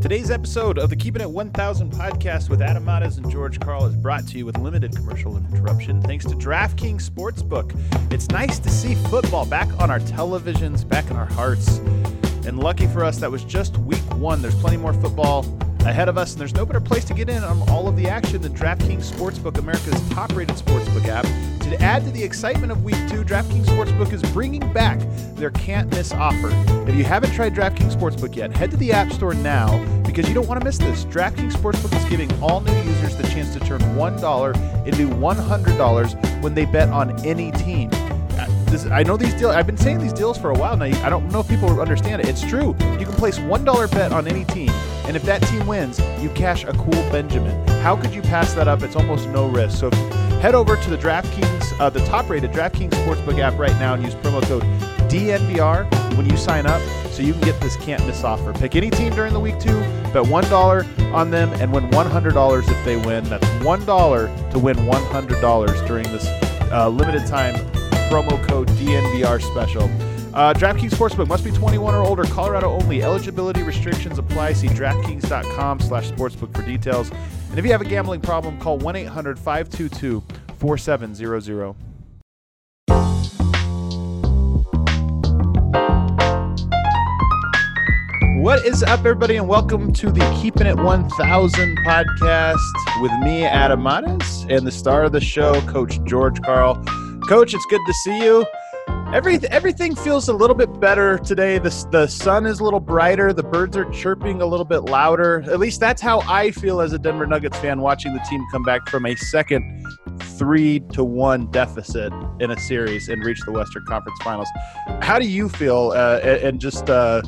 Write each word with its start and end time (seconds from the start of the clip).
Today's 0.00 0.30
episode 0.30 0.78
of 0.78 0.88
the 0.88 0.96
Keeping 0.96 1.20
It 1.20 1.30
1000 1.30 1.92
podcast 1.92 2.48
with 2.48 2.62
Adam 2.62 2.86
Mares 2.86 3.18
and 3.18 3.30
George 3.30 3.60
Karl 3.60 3.84
is 3.84 3.94
brought 3.94 4.26
to 4.28 4.38
you 4.38 4.46
with 4.46 4.56
limited 4.56 4.96
commercial 4.96 5.36
interruption 5.36 6.00
thanks 6.00 6.24
to 6.24 6.30
DraftKings 6.30 7.08
Sportsbook. 7.08 7.78
It's 8.10 8.26
nice 8.30 8.58
to 8.60 8.70
see 8.70 8.94
football 8.94 9.44
back 9.44 9.68
on 9.78 9.90
our 9.90 10.00
televisions, 10.00 10.88
back 10.88 11.10
in 11.10 11.16
our 11.16 11.26
hearts. 11.26 11.80
And 12.46 12.58
lucky 12.58 12.86
for 12.86 13.04
us, 13.04 13.18
that 13.18 13.30
was 13.30 13.44
just 13.44 13.76
week 13.78 14.02
one. 14.16 14.42
There's 14.42 14.54
plenty 14.54 14.76
more 14.76 14.94
football 14.94 15.44
ahead 15.86 16.08
of 16.08 16.18
us, 16.18 16.32
and 16.32 16.40
there's 16.40 16.54
no 16.54 16.66
better 16.66 16.80
place 16.80 17.04
to 17.06 17.14
get 17.14 17.28
in 17.28 17.42
on 17.42 17.68
all 17.70 17.88
of 17.88 17.96
the 17.96 18.06
action 18.06 18.40
than 18.42 18.54
DraftKings 18.54 19.10
Sportsbook, 19.12 19.58
America's 19.58 20.08
top 20.10 20.34
rated 20.34 20.56
sportsbook 20.56 21.06
app. 21.06 21.24
To 21.70 21.80
add 21.80 22.04
to 22.04 22.10
the 22.10 22.22
excitement 22.22 22.72
of 22.72 22.82
week 22.82 22.96
two, 23.08 23.22
DraftKings 23.22 23.66
Sportsbook 23.66 24.12
is 24.12 24.22
bringing 24.32 24.72
back 24.72 24.98
their 25.36 25.50
can't 25.52 25.88
miss 25.90 26.12
offer. 26.12 26.50
If 26.88 26.96
you 26.96 27.04
haven't 27.04 27.32
tried 27.32 27.54
DraftKings 27.54 27.94
Sportsbook 27.94 28.34
yet, 28.34 28.54
head 28.56 28.72
to 28.72 28.76
the 28.76 28.92
App 28.92 29.12
Store 29.12 29.34
now 29.34 29.78
because 30.02 30.28
you 30.28 30.34
don't 30.34 30.48
want 30.48 30.60
to 30.60 30.64
miss 30.64 30.78
this. 30.78 31.04
DraftKings 31.04 31.52
Sportsbook 31.52 31.96
is 31.96 32.04
giving 32.10 32.30
all 32.42 32.60
new 32.60 32.74
users 32.82 33.16
the 33.16 33.22
chance 33.28 33.52
to 33.54 33.60
turn 33.60 33.80
$1 33.80 34.86
into 34.86 35.06
$100 35.06 36.42
when 36.42 36.54
they 36.54 36.64
bet 36.64 36.88
on 36.88 37.24
any 37.24 37.52
team. 37.52 37.88
This, 38.70 38.86
I 38.86 39.02
know 39.02 39.16
these 39.16 39.34
deals. 39.34 39.52
I've 39.56 39.66
been 39.66 39.76
saying 39.76 39.98
these 39.98 40.12
deals 40.12 40.38
for 40.38 40.50
a 40.50 40.54
while 40.54 40.76
now. 40.76 40.84
I 41.04 41.10
don't 41.10 41.28
know 41.32 41.40
if 41.40 41.48
people 41.48 41.80
understand 41.80 42.22
it. 42.22 42.28
It's 42.28 42.40
true. 42.40 42.76
You 43.00 43.04
can 43.04 43.14
place 43.14 43.40
one 43.40 43.64
dollar 43.64 43.88
bet 43.88 44.12
on 44.12 44.28
any 44.28 44.44
team, 44.44 44.70
and 45.06 45.16
if 45.16 45.24
that 45.24 45.42
team 45.42 45.66
wins, 45.66 45.98
you 46.20 46.28
cash 46.30 46.62
a 46.62 46.72
cool 46.74 47.02
Benjamin. 47.10 47.66
How 47.82 47.96
could 47.96 48.14
you 48.14 48.22
pass 48.22 48.54
that 48.54 48.68
up? 48.68 48.82
It's 48.82 48.94
almost 48.94 49.28
no 49.30 49.48
risk. 49.48 49.76
So 49.76 49.90
head 50.40 50.54
over 50.54 50.76
to 50.76 50.90
the 50.90 50.96
DraftKings, 50.96 51.80
uh, 51.80 51.90
the 51.90 51.98
top-rated 52.04 52.52
DraftKings 52.52 52.90
Sportsbook 52.90 53.40
app 53.40 53.58
right 53.58 53.76
now, 53.80 53.94
and 53.94 54.04
use 54.04 54.14
promo 54.14 54.40
code 54.42 54.62
DNVR 55.10 56.16
when 56.16 56.30
you 56.30 56.36
sign 56.36 56.64
up, 56.66 56.80
so 57.10 57.22
you 57.22 57.32
can 57.32 57.42
get 57.42 57.60
this 57.60 57.74
can't 57.78 58.06
miss 58.06 58.22
offer. 58.22 58.52
Pick 58.52 58.76
any 58.76 58.90
team 58.90 59.12
during 59.16 59.32
the 59.32 59.40
week 59.40 59.58
two, 59.58 59.80
bet 60.12 60.24
one 60.28 60.44
dollar 60.44 60.86
on 61.12 61.32
them, 61.32 61.52
and 61.54 61.72
win 61.72 61.90
one 61.90 62.06
hundred 62.06 62.34
dollars 62.34 62.68
if 62.68 62.84
they 62.84 62.96
win. 62.96 63.24
That's 63.24 63.48
one 63.64 63.84
dollar 63.84 64.28
to 64.52 64.60
win 64.60 64.86
one 64.86 65.02
hundred 65.06 65.40
dollars 65.40 65.82
during 65.88 66.04
this 66.12 66.28
uh, 66.70 66.88
limited 66.88 67.26
time 67.26 67.56
promo 68.10 68.42
code 68.48 68.66
DNVR 68.70 69.40
special. 69.40 69.84
Uh, 70.34 70.52
DraftKings 70.52 70.90
Sportsbook 70.90 71.28
must 71.28 71.44
be 71.44 71.52
21 71.52 71.94
or 71.94 72.02
older, 72.02 72.24
Colorado 72.24 72.70
only. 72.70 73.04
Eligibility 73.04 73.62
restrictions 73.62 74.18
apply. 74.18 74.52
See 74.52 74.66
DraftKings.com 74.66 75.78
slash 75.78 76.10
sportsbook 76.10 76.52
for 76.54 76.62
details. 76.62 77.12
And 77.50 77.58
if 77.58 77.64
you 77.64 77.70
have 77.70 77.80
a 77.80 77.84
gambling 77.84 78.20
problem, 78.20 78.58
call 78.58 78.78
1 78.78 78.96
800 78.96 79.38
522 79.38 80.24
4700. 80.58 81.74
What 88.40 88.64
is 88.66 88.82
up, 88.82 89.00
everybody, 89.00 89.36
and 89.36 89.46
welcome 89.46 89.92
to 89.92 90.10
the 90.10 90.38
Keeping 90.40 90.66
It 90.66 90.76
1000 90.76 91.78
podcast 91.78 93.02
with 93.02 93.12
me, 93.22 93.44
Adam 93.44 93.82
Mares, 93.82 94.46
and 94.48 94.66
the 94.66 94.72
star 94.72 95.04
of 95.04 95.12
the 95.12 95.20
show, 95.20 95.60
Coach 95.62 96.02
George 96.04 96.40
Karl. 96.42 96.82
Coach, 97.30 97.54
it's 97.54 97.66
good 97.66 97.80
to 97.86 97.94
see 97.94 98.24
you. 98.24 98.44
Every, 99.14 99.36
everything 99.50 99.94
feels 99.94 100.28
a 100.28 100.32
little 100.32 100.56
bit 100.56 100.80
better 100.80 101.16
today. 101.16 101.60
The, 101.60 101.86
the 101.92 102.08
sun 102.08 102.44
is 102.44 102.58
a 102.58 102.64
little 102.64 102.80
brighter. 102.80 103.32
The 103.32 103.44
birds 103.44 103.76
are 103.76 103.88
chirping 103.92 104.42
a 104.42 104.46
little 104.46 104.64
bit 104.64 104.80
louder. 104.80 105.44
At 105.46 105.60
least 105.60 105.78
that's 105.78 106.02
how 106.02 106.22
I 106.22 106.50
feel 106.50 106.80
as 106.80 106.92
a 106.92 106.98
Denver 106.98 107.28
Nuggets 107.28 107.56
fan 107.58 107.82
watching 107.82 108.14
the 108.14 108.18
team 108.28 108.44
come 108.50 108.64
back 108.64 108.88
from 108.88 109.06
a 109.06 109.14
second 109.14 109.86
three 110.40 110.80
to 110.92 111.04
one 111.04 111.48
deficit 111.52 112.12
in 112.40 112.50
a 112.50 112.58
series 112.58 113.08
and 113.08 113.24
reach 113.24 113.38
the 113.46 113.52
Western 113.52 113.84
Conference 113.84 114.18
Finals. 114.24 114.48
How 115.00 115.20
do 115.20 115.28
you 115.28 115.48
feel? 115.48 115.92
Uh, 115.94 116.18
and 116.18 116.60
just 116.60 116.90
uh, 116.90 117.22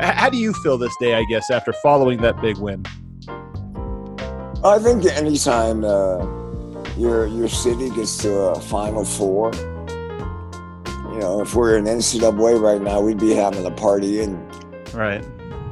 how 0.00 0.30
do 0.30 0.38
you 0.38 0.54
feel 0.62 0.78
this 0.78 0.96
day? 1.00 1.12
I 1.12 1.24
guess 1.24 1.50
after 1.50 1.74
following 1.74 2.22
that 2.22 2.40
big 2.40 2.56
win. 2.56 2.82
I 4.64 4.78
think 4.78 5.04
anytime 5.04 5.84
uh, 5.84 6.37
your 6.98 7.26
your 7.26 7.48
city 7.48 7.90
gets 7.90 8.16
to 8.18 8.32
a 8.32 8.60
Final 8.60 9.04
Four, 9.04 9.52
you 11.18 11.18
know, 11.20 11.40
if 11.40 11.54
we're 11.54 11.76
in 11.76 11.84
NCAA 11.84 12.60
right 12.60 12.80
now, 12.80 13.00
we'd 13.00 13.18
be 13.18 13.34
having 13.34 13.64
a 13.64 13.70
party, 13.70 14.20
and 14.20 14.36
right. 14.94 15.22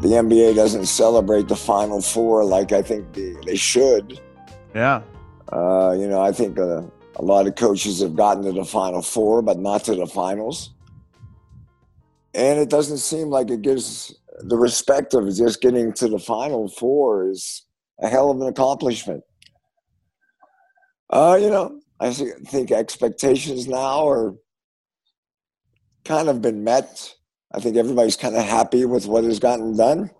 The 0.02 0.08
NBA 0.08 0.54
doesn't 0.54 0.86
celebrate 0.86 1.48
the 1.48 1.56
Final 1.56 2.00
Four 2.00 2.44
like 2.44 2.72
I 2.72 2.82
think 2.82 3.12
they, 3.12 3.34
they 3.44 3.56
should. 3.56 4.20
Yeah. 4.74 5.02
Uh, 5.50 5.96
you 5.98 6.06
know, 6.06 6.20
I 6.20 6.32
think 6.32 6.58
uh, 6.58 6.82
a 7.16 7.22
lot 7.22 7.46
of 7.46 7.54
coaches 7.54 8.02
have 8.02 8.14
gotten 8.14 8.44
to 8.44 8.52
the 8.52 8.64
Final 8.64 9.02
Four, 9.02 9.42
but 9.42 9.58
not 9.58 9.84
to 9.84 9.94
the 9.94 10.06
finals. 10.06 10.74
And 12.34 12.58
it 12.58 12.68
doesn't 12.68 12.98
seem 12.98 13.28
like 13.28 13.50
it 13.50 13.62
gives 13.62 14.14
the 14.40 14.56
respect 14.56 15.14
of 15.14 15.34
just 15.34 15.62
getting 15.62 15.92
to 15.94 16.08
the 16.08 16.18
Final 16.18 16.68
Four 16.68 17.30
is 17.30 17.62
a 18.00 18.08
hell 18.08 18.30
of 18.30 18.40
an 18.40 18.46
accomplishment. 18.48 19.24
Uh, 21.10 21.38
you 21.40 21.50
know, 21.50 21.80
I 22.00 22.12
think 22.12 22.70
expectations 22.70 23.66
now 23.68 24.08
are 24.08 24.34
kind 26.04 26.28
of 26.28 26.42
been 26.42 26.64
met. 26.64 27.14
I 27.54 27.60
think 27.60 27.76
everybody's 27.76 28.16
kind 28.16 28.36
of 28.36 28.44
happy 28.44 28.84
with 28.84 29.06
what 29.06 29.24
has 29.24 29.38
gotten 29.38 29.76
done. 29.76 30.10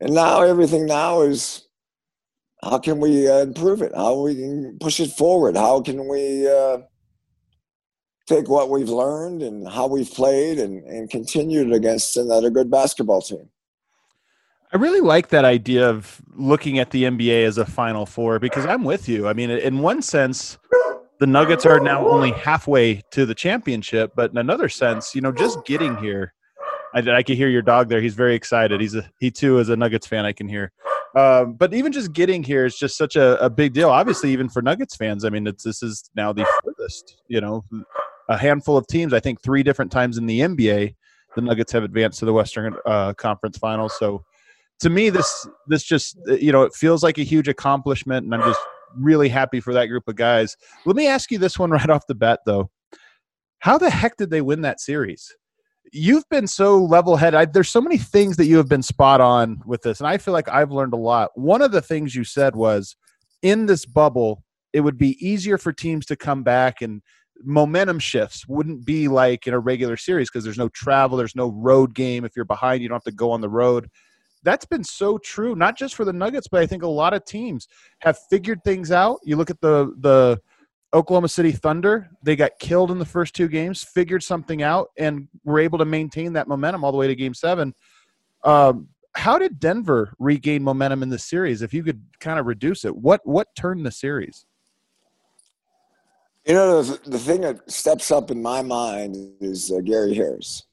And 0.00 0.14
now 0.14 0.42
everything 0.42 0.86
now 0.86 1.22
is 1.22 1.66
how 2.62 2.78
can 2.78 3.00
we 3.00 3.28
uh, 3.28 3.38
improve 3.40 3.82
it? 3.82 3.92
How 3.94 4.20
we 4.20 4.34
can 4.34 4.78
push 4.80 5.00
it 5.00 5.10
forward? 5.10 5.56
How 5.56 5.80
can 5.80 6.08
we 6.08 6.48
uh, 6.48 6.78
take 8.26 8.48
what 8.48 8.70
we've 8.70 8.88
learned 8.88 9.42
and 9.42 9.68
how 9.68 9.86
we've 9.86 10.10
played 10.10 10.58
and, 10.58 10.84
and 10.84 11.10
continue 11.10 11.62
it 11.62 11.72
against 11.72 12.16
another 12.16 12.50
good 12.50 12.70
basketball 12.70 13.22
team? 13.22 13.48
I 14.72 14.76
really 14.76 15.00
like 15.00 15.28
that 15.28 15.44
idea 15.44 15.88
of 15.88 16.22
looking 16.36 16.78
at 16.78 16.90
the 16.90 17.02
NBA 17.04 17.44
as 17.44 17.58
a 17.58 17.64
Final 17.66 18.06
Four 18.06 18.38
because 18.38 18.64
I'm 18.66 18.84
with 18.84 19.08
you. 19.08 19.26
I 19.26 19.32
mean, 19.32 19.50
in 19.50 19.80
one 19.80 20.00
sense, 20.00 20.58
the 21.18 21.26
Nuggets 21.26 21.66
are 21.66 21.80
now 21.80 22.06
only 22.06 22.30
halfway 22.30 23.02
to 23.10 23.26
the 23.26 23.34
championship, 23.34 24.12
but 24.14 24.30
in 24.30 24.38
another 24.38 24.68
sense, 24.68 25.12
you 25.12 25.22
know, 25.22 25.32
just 25.32 25.64
getting 25.64 25.96
here, 25.96 26.32
I, 26.94 27.00
I 27.00 27.22
can 27.24 27.36
hear 27.36 27.48
your 27.48 27.62
dog 27.62 27.88
there. 27.88 28.00
He's 28.00 28.14
very 28.14 28.36
excited. 28.36 28.80
He's 28.80 28.94
a 28.94 29.10
he 29.18 29.32
too 29.32 29.58
is 29.58 29.70
a 29.70 29.76
Nuggets 29.76 30.06
fan. 30.06 30.24
I 30.24 30.32
can 30.32 30.48
hear. 30.48 30.70
Um, 31.16 31.54
but 31.54 31.74
even 31.74 31.90
just 31.90 32.12
getting 32.12 32.44
here 32.44 32.64
is 32.64 32.78
just 32.78 32.96
such 32.96 33.16
a, 33.16 33.44
a, 33.44 33.50
big 33.50 33.72
deal. 33.72 33.90
Obviously, 33.90 34.30
even 34.30 34.48
for 34.48 34.62
Nuggets 34.62 34.94
fans, 34.94 35.24
I 35.24 35.30
mean, 35.30 35.42
this 35.42 35.82
is 35.82 36.08
now 36.14 36.32
the 36.32 36.46
furthest. 36.64 37.16
You 37.26 37.40
know, 37.40 37.64
a 38.28 38.38
handful 38.38 38.76
of 38.76 38.86
teams. 38.86 39.12
I 39.12 39.18
think 39.18 39.42
three 39.42 39.64
different 39.64 39.90
times 39.90 40.18
in 40.18 40.26
the 40.26 40.38
NBA, 40.38 40.94
the 41.34 41.40
Nuggets 41.40 41.72
have 41.72 41.82
advanced 41.82 42.20
to 42.20 42.26
the 42.26 42.32
Western 42.32 42.76
uh, 42.86 43.14
Conference 43.14 43.58
Finals. 43.58 43.96
So 43.98 44.24
to 44.80 44.90
me, 44.90 45.10
this 45.10 45.46
this 45.66 45.82
just 45.82 46.18
uh, 46.28 46.34
you 46.34 46.52
know 46.52 46.62
it 46.62 46.74
feels 46.74 47.02
like 47.02 47.18
a 47.18 47.22
huge 47.22 47.48
accomplishment, 47.48 48.24
and 48.24 48.34
I'm 48.34 48.42
just 48.42 48.60
really 48.96 49.28
happy 49.28 49.60
for 49.60 49.72
that 49.74 49.86
group 49.86 50.08
of 50.08 50.16
guys. 50.16 50.56
Let 50.84 50.96
me 50.96 51.06
ask 51.06 51.30
you 51.30 51.38
this 51.38 51.58
one 51.58 51.70
right 51.70 51.90
off 51.90 52.06
the 52.06 52.14
bat, 52.14 52.40
though: 52.46 52.70
How 53.60 53.78
the 53.78 53.90
heck 53.90 54.16
did 54.16 54.30
they 54.30 54.40
win 54.40 54.62
that 54.62 54.80
series? 54.80 55.34
You've 55.92 56.28
been 56.30 56.46
so 56.46 56.82
level 56.82 57.16
headed. 57.16 57.52
There's 57.52 57.68
so 57.68 57.80
many 57.80 57.98
things 57.98 58.36
that 58.36 58.46
you 58.46 58.56
have 58.58 58.68
been 58.68 58.82
spot 58.82 59.20
on 59.20 59.60
with 59.66 59.82
this, 59.82 60.00
and 60.00 60.06
I 60.06 60.18
feel 60.18 60.32
like 60.32 60.48
I've 60.48 60.72
learned 60.72 60.94
a 60.94 60.98
lot. 60.98 61.30
One 61.34 61.62
of 61.62 61.72
the 61.72 61.82
things 61.82 62.14
you 62.14 62.24
said 62.24 62.56
was, 62.56 62.96
in 63.42 63.66
this 63.66 63.84
bubble, 63.84 64.44
it 64.72 64.80
would 64.80 64.98
be 64.98 65.16
easier 65.26 65.58
for 65.58 65.72
teams 65.72 66.06
to 66.06 66.16
come 66.16 66.42
back 66.42 66.80
and 66.80 67.02
momentum 67.42 67.98
shifts 67.98 68.46
wouldn't 68.46 68.84
be 68.84 69.08
like 69.08 69.46
in 69.46 69.54
a 69.54 69.58
regular 69.58 69.96
series 69.96 70.28
because 70.28 70.44
there's 70.44 70.58
no 70.58 70.68
travel, 70.68 71.16
there's 71.16 71.34
no 71.34 71.50
road 71.52 71.94
game. 71.94 72.24
If 72.24 72.36
you're 72.36 72.44
behind, 72.44 72.82
you 72.82 72.88
don't 72.88 72.96
have 72.96 73.04
to 73.04 73.12
go 73.12 73.30
on 73.30 73.40
the 73.40 73.48
road 73.48 73.88
that's 74.42 74.64
been 74.64 74.84
so 74.84 75.18
true, 75.18 75.54
not 75.54 75.76
just 75.76 75.94
for 75.94 76.04
the 76.04 76.12
Nuggets, 76.12 76.48
but 76.48 76.62
I 76.62 76.66
think 76.66 76.82
a 76.82 76.88
lot 76.88 77.14
of 77.14 77.24
teams 77.24 77.68
have 78.00 78.18
figured 78.30 78.62
things 78.64 78.90
out. 78.90 79.18
You 79.24 79.36
look 79.36 79.50
at 79.50 79.60
the 79.60 79.94
the 79.98 80.40
Oklahoma 80.92 81.28
City 81.28 81.52
Thunder, 81.52 82.10
they 82.22 82.34
got 82.36 82.58
killed 82.58 82.90
in 82.90 82.98
the 82.98 83.04
first 83.04 83.34
two 83.34 83.48
games, 83.48 83.82
figured 83.82 84.22
something 84.22 84.62
out, 84.62 84.88
and 84.98 85.28
were 85.44 85.60
able 85.60 85.78
to 85.78 85.84
maintain 85.84 86.32
that 86.32 86.48
momentum 86.48 86.82
all 86.84 86.90
the 86.90 86.98
way 86.98 87.06
to 87.06 87.14
game 87.14 87.34
seven. 87.34 87.74
Um, 88.44 88.88
how 89.14 89.38
did 89.38 89.60
Denver 89.60 90.14
regain 90.18 90.62
momentum 90.62 91.02
in 91.02 91.08
the 91.08 91.18
series? 91.18 91.62
If 91.62 91.74
you 91.74 91.82
could 91.82 92.02
kind 92.20 92.38
of 92.38 92.46
reduce 92.46 92.84
it, 92.84 92.96
what 92.96 93.20
what 93.24 93.48
turned 93.56 93.84
the 93.84 93.90
series? 93.90 94.46
You 96.46 96.54
know, 96.54 96.82
the, 96.82 97.10
the 97.10 97.18
thing 97.18 97.42
that 97.42 97.70
steps 97.70 98.10
up 98.10 98.30
in 98.30 98.40
my 98.40 98.62
mind 98.62 99.34
is 99.40 99.70
uh, 99.70 99.80
Gary 99.80 100.14
Harris. 100.14 100.64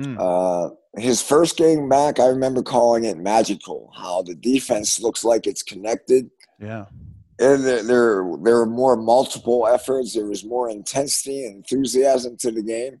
Mm. 0.00 0.16
Uh, 0.18 0.74
his 0.96 1.22
first 1.22 1.56
game 1.56 1.88
back, 1.88 2.20
I 2.20 2.26
remember 2.26 2.62
calling 2.62 3.04
it 3.04 3.16
magical. 3.16 3.92
How 3.96 4.22
the 4.22 4.34
defense 4.34 5.00
looks 5.00 5.24
like 5.24 5.46
it's 5.46 5.62
connected. 5.62 6.30
Yeah. 6.60 6.86
And 7.38 7.64
there, 7.64 7.82
there, 7.82 8.24
there 8.42 8.56
were 8.56 8.66
more 8.66 8.96
multiple 8.96 9.66
efforts. 9.66 10.14
There 10.14 10.26
was 10.26 10.44
more 10.44 10.68
intensity 10.68 11.46
and 11.46 11.56
enthusiasm 11.56 12.36
to 12.38 12.50
the 12.50 12.62
game. 12.62 13.00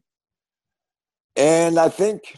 And 1.36 1.78
I 1.78 1.88
think, 1.88 2.36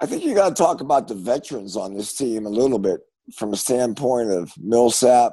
I 0.00 0.06
think 0.06 0.24
you 0.24 0.34
got 0.34 0.50
to 0.50 0.62
talk 0.62 0.80
about 0.80 1.08
the 1.08 1.14
veterans 1.14 1.76
on 1.76 1.94
this 1.94 2.14
team 2.14 2.46
a 2.46 2.50
little 2.50 2.78
bit 2.78 3.00
from 3.34 3.52
a 3.52 3.56
standpoint 3.56 4.30
of 4.30 4.52
Millsap, 4.58 5.32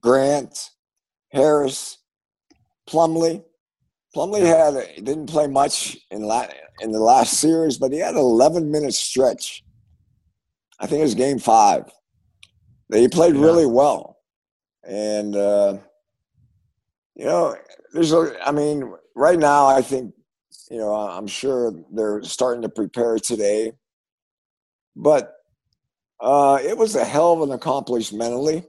Grant, 0.00 0.70
Harris, 1.30 1.98
Plumlee. 2.88 3.44
Plumlee 4.14 4.40
had 4.40 5.04
didn't 5.04 5.26
play 5.26 5.46
much 5.46 5.96
in 6.10 6.22
la- 6.22 6.46
in 6.80 6.92
the 6.92 7.00
last 7.00 7.34
series, 7.40 7.78
but 7.78 7.92
he 7.92 7.98
had 7.98 8.14
an 8.14 8.20
11 8.20 8.70
minute 8.70 8.94
stretch. 8.94 9.64
I 10.80 10.86
think 10.86 11.00
it 11.00 11.04
was 11.04 11.14
game 11.14 11.38
five. 11.38 11.90
He 12.92 13.08
played 13.08 13.34
yeah. 13.34 13.42
really 13.42 13.66
well, 13.66 14.18
and 14.86 15.34
uh, 15.34 15.78
you 17.14 17.24
know, 17.24 17.56
there's 17.92 18.12
a. 18.12 18.36
I 18.44 18.52
mean, 18.52 18.92
right 19.14 19.38
now, 19.38 19.66
I 19.66 19.82
think 19.82 20.14
you 20.70 20.78
know, 20.78 20.92
I'm 20.92 21.26
sure 21.26 21.72
they're 21.92 22.22
starting 22.22 22.62
to 22.62 22.68
prepare 22.68 23.18
today, 23.18 23.72
but 24.94 25.34
uh, 26.20 26.58
it 26.62 26.76
was 26.76 26.94
a 26.94 27.04
hell 27.04 27.32
of 27.32 27.42
an 27.42 27.52
accomplishment 27.52 28.18
mentally. 28.18 28.64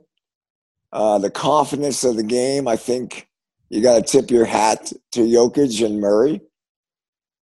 Uh, 0.92 1.18
the 1.18 1.32
confidence 1.32 2.04
of 2.04 2.16
the 2.16 2.24
game, 2.24 2.68
I 2.68 2.78
think 2.78 3.28
you 3.70 3.82
got 3.82 3.96
to 3.96 4.02
tip 4.02 4.32
your 4.32 4.46
hat 4.46 4.94
to 5.12 5.22
Jokic 5.22 5.86
and 5.86 6.00
Murray 6.00 6.42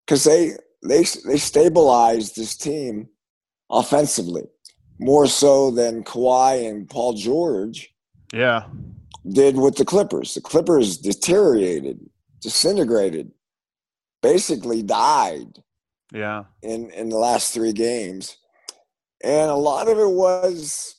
because 0.06 0.24
they 0.24 0.52
they 0.82 1.04
they 1.26 1.38
stabilized 1.38 2.36
this 2.36 2.56
team 2.56 3.08
offensively 3.70 4.44
more 4.98 5.26
so 5.26 5.70
than 5.70 6.04
Kawhi 6.04 6.68
and 6.68 6.88
Paul 6.88 7.14
George. 7.14 7.94
Yeah, 8.32 8.64
did 9.30 9.56
with 9.56 9.76
the 9.76 9.84
Clippers. 9.84 10.34
The 10.34 10.40
Clippers 10.40 10.98
deteriorated, 10.98 12.00
disintegrated, 12.40 13.30
basically 14.22 14.82
died. 14.82 15.62
Yeah, 16.12 16.44
in 16.62 16.90
in 16.90 17.08
the 17.08 17.18
last 17.18 17.54
three 17.54 17.72
games, 17.72 18.36
and 19.22 19.50
a 19.50 19.56
lot 19.56 19.88
of 19.88 19.98
it 19.98 20.10
was 20.10 20.96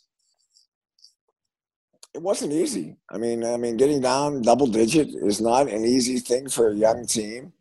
it 2.13 2.21
wasn't 2.21 2.53
easy. 2.53 2.97
I 3.09 3.17
mean, 3.17 3.43
I 3.43 3.57
mean, 3.57 3.77
getting 3.77 4.01
down 4.01 4.41
double 4.41 4.67
digit 4.67 5.09
is 5.09 5.41
not 5.41 5.67
an 5.67 5.83
easy 5.83 6.19
thing 6.19 6.47
for 6.47 6.69
a 6.69 6.75
young 6.75 7.05
team. 7.05 7.53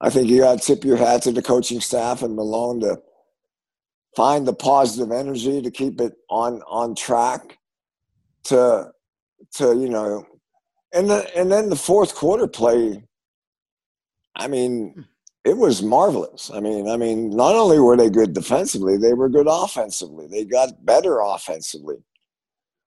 I 0.00 0.10
think 0.10 0.28
you 0.28 0.40
got 0.40 0.58
to 0.58 0.64
tip 0.64 0.84
your 0.84 0.96
hat 0.96 1.22
to 1.22 1.32
the 1.32 1.42
coaching 1.42 1.80
staff 1.80 2.22
and 2.22 2.36
Malone 2.36 2.80
to 2.80 2.98
find 4.16 4.46
the 4.46 4.54
positive 4.54 5.10
energy 5.10 5.60
to 5.60 5.70
keep 5.70 6.00
it 6.00 6.14
on 6.30 6.62
on 6.68 6.94
track. 6.94 7.58
To 8.44 8.92
to 9.56 9.76
you 9.76 9.88
know, 9.88 10.24
and 10.92 11.10
the, 11.10 11.36
and 11.36 11.50
then 11.50 11.68
the 11.68 11.76
fourth 11.76 12.14
quarter 12.14 12.46
play. 12.46 13.02
I 14.36 14.46
mean, 14.46 15.04
it 15.44 15.56
was 15.56 15.82
marvelous. 15.82 16.50
I 16.54 16.60
mean, 16.60 16.88
I 16.88 16.96
mean, 16.96 17.30
not 17.30 17.56
only 17.56 17.80
were 17.80 17.96
they 17.96 18.08
good 18.08 18.32
defensively, 18.32 18.96
they 18.96 19.14
were 19.14 19.28
good 19.28 19.48
offensively. 19.48 20.28
They 20.28 20.44
got 20.44 20.84
better 20.86 21.18
offensively 21.20 21.96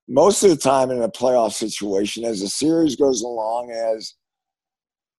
most 0.08 0.42
of 0.42 0.50
the 0.50 0.56
time 0.56 0.90
in 0.90 1.02
a 1.02 1.08
playoff 1.08 1.52
situation, 1.52 2.24
as 2.24 2.40
the 2.40 2.48
series 2.48 2.96
goes 2.96 3.22
along, 3.22 3.70
as 3.70 4.14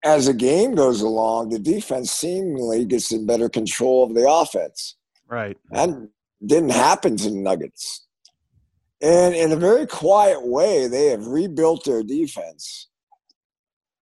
as 0.05 0.29
a 0.29 0.35
game 0.35 0.75
goes 0.75 1.01
along, 1.01 1.51
the 1.51 1.59
defense 1.59 2.11
seemingly 2.11 2.85
gets 2.85 3.13
in 3.13 3.27
better 3.27 3.49
control 3.49 4.05
of 4.05 4.15
the 4.15 4.29
offense. 4.29 4.97
Right. 5.29 5.57
And 5.71 6.09
didn't 6.45 6.73
happen 6.73 7.17
to 7.19 7.31
the 7.31 7.37
Nuggets. 7.37 8.07
And 9.01 9.35
in 9.35 9.53
a 9.53 9.57
very 9.57 9.87
quiet 9.87 10.47
way, 10.47 10.87
they 10.87 11.07
have 11.07 11.27
rebuilt 11.27 11.85
their 11.85 12.03
defense 12.03 12.89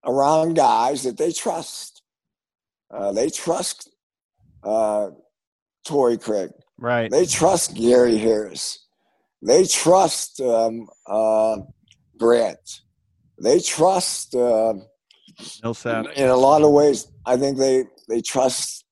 around 0.05 0.55
guys 0.55 1.03
that 1.03 1.19
they 1.19 1.33
trust. 1.33 2.03
Uh, 2.91 3.13
they 3.13 3.29
trust 3.29 3.91
uh, 4.63 5.11
Torrey 5.85 6.19
Craig. 6.19 6.51
Right. 6.79 7.11
They 7.11 7.27
trust 7.27 7.75
Gary 7.75 8.17
Harris. 8.17 8.87
They 9.43 9.65
trust 9.65 10.41
um, 10.41 10.89
uh, 11.07 11.59
Grant. 12.19 12.81
They 13.43 13.61
trust 13.61 14.35
uh, 14.35 14.75
Millsap. 15.63 16.07
In 16.17 16.29
a 16.29 16.37
lot 16.37 16.63
of 16.63 16.71
ways, 16.71 17.09
I 17.25 17.37
think 17.37 17.59
they 17.59 17.85
they 18.09 18.21
trust 18.21 18.85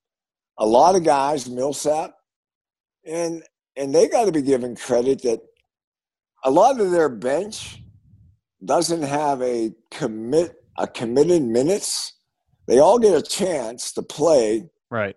a 0.58 0.67
lot 0.67 0.96
of 0.96 1.05
guys, 1.05 1.49
Millsap, 1.49 2.14
and 3.06 3.43
and 3.76 3.94
they 3.94 4.08
got 4.08 4.26
to 4.26 4.32
be 4.32 4.43
given 4.43 4.76
credit 4.76 5.23
that 5.23 5.41
a 6.44 6.50
lot 6.50 6.81
of 6.81 6.91
their 6.91 7.08
bench 7.08 7.82
doesn't 8.64 9.02
have 9.02 9.43
a 9.43 9.73
commit 9.91 10.55
a 10.79 10.87
committed 10.87 11.43
minutes. 11.43 12.12
They 12.67 12.79
all 12.79 12.99
get 12.99 13.17
a 13.17 13.23
chance 13.23 13.93
to 13.93 14.02
play. 14.02 14.69
Right. 14.90 15.17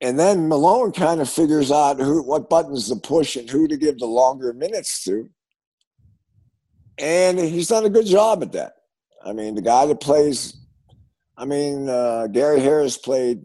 And 0.00 0.18
then 0.18 0.48
Malone 0.48 0.92
kind 0.92 1.20
of 1.20 1.30
figures 1.30 1.70
out 1.70 2.00
who 2.00 2.22
what 2.22 2.50
buttons 2.50 2.88
to 2.88 2.96
push 2.96 3.36
and 3.36 3.48
who 3.48 3.68
to 3.68 3.76
give 3.76 3.98
the 3.98 4.06
longer 4.06 4.52
minutes 4.52 5.04
to. 5.04 5.30
And 6.98 7.38
he's 7.38 7.68
done 7.68 7.84
a 7.84 7.90
good 7.90 8.06
job 8.06 8.42
at 8.42 8.52
that. 8.52 8.74
I 9.24 9.32
mean, 9.32 9.54
the 9.54 9.62
guy 9.62 9.86
that 9.86 10.00
plays, 10.00 10.56
I 11.36 11.44
mean, 11.44 11.88
uh, 11.88 12.26
Gary 12.28 12.60
Harris 12.60 12.96
played, 12.96 13.40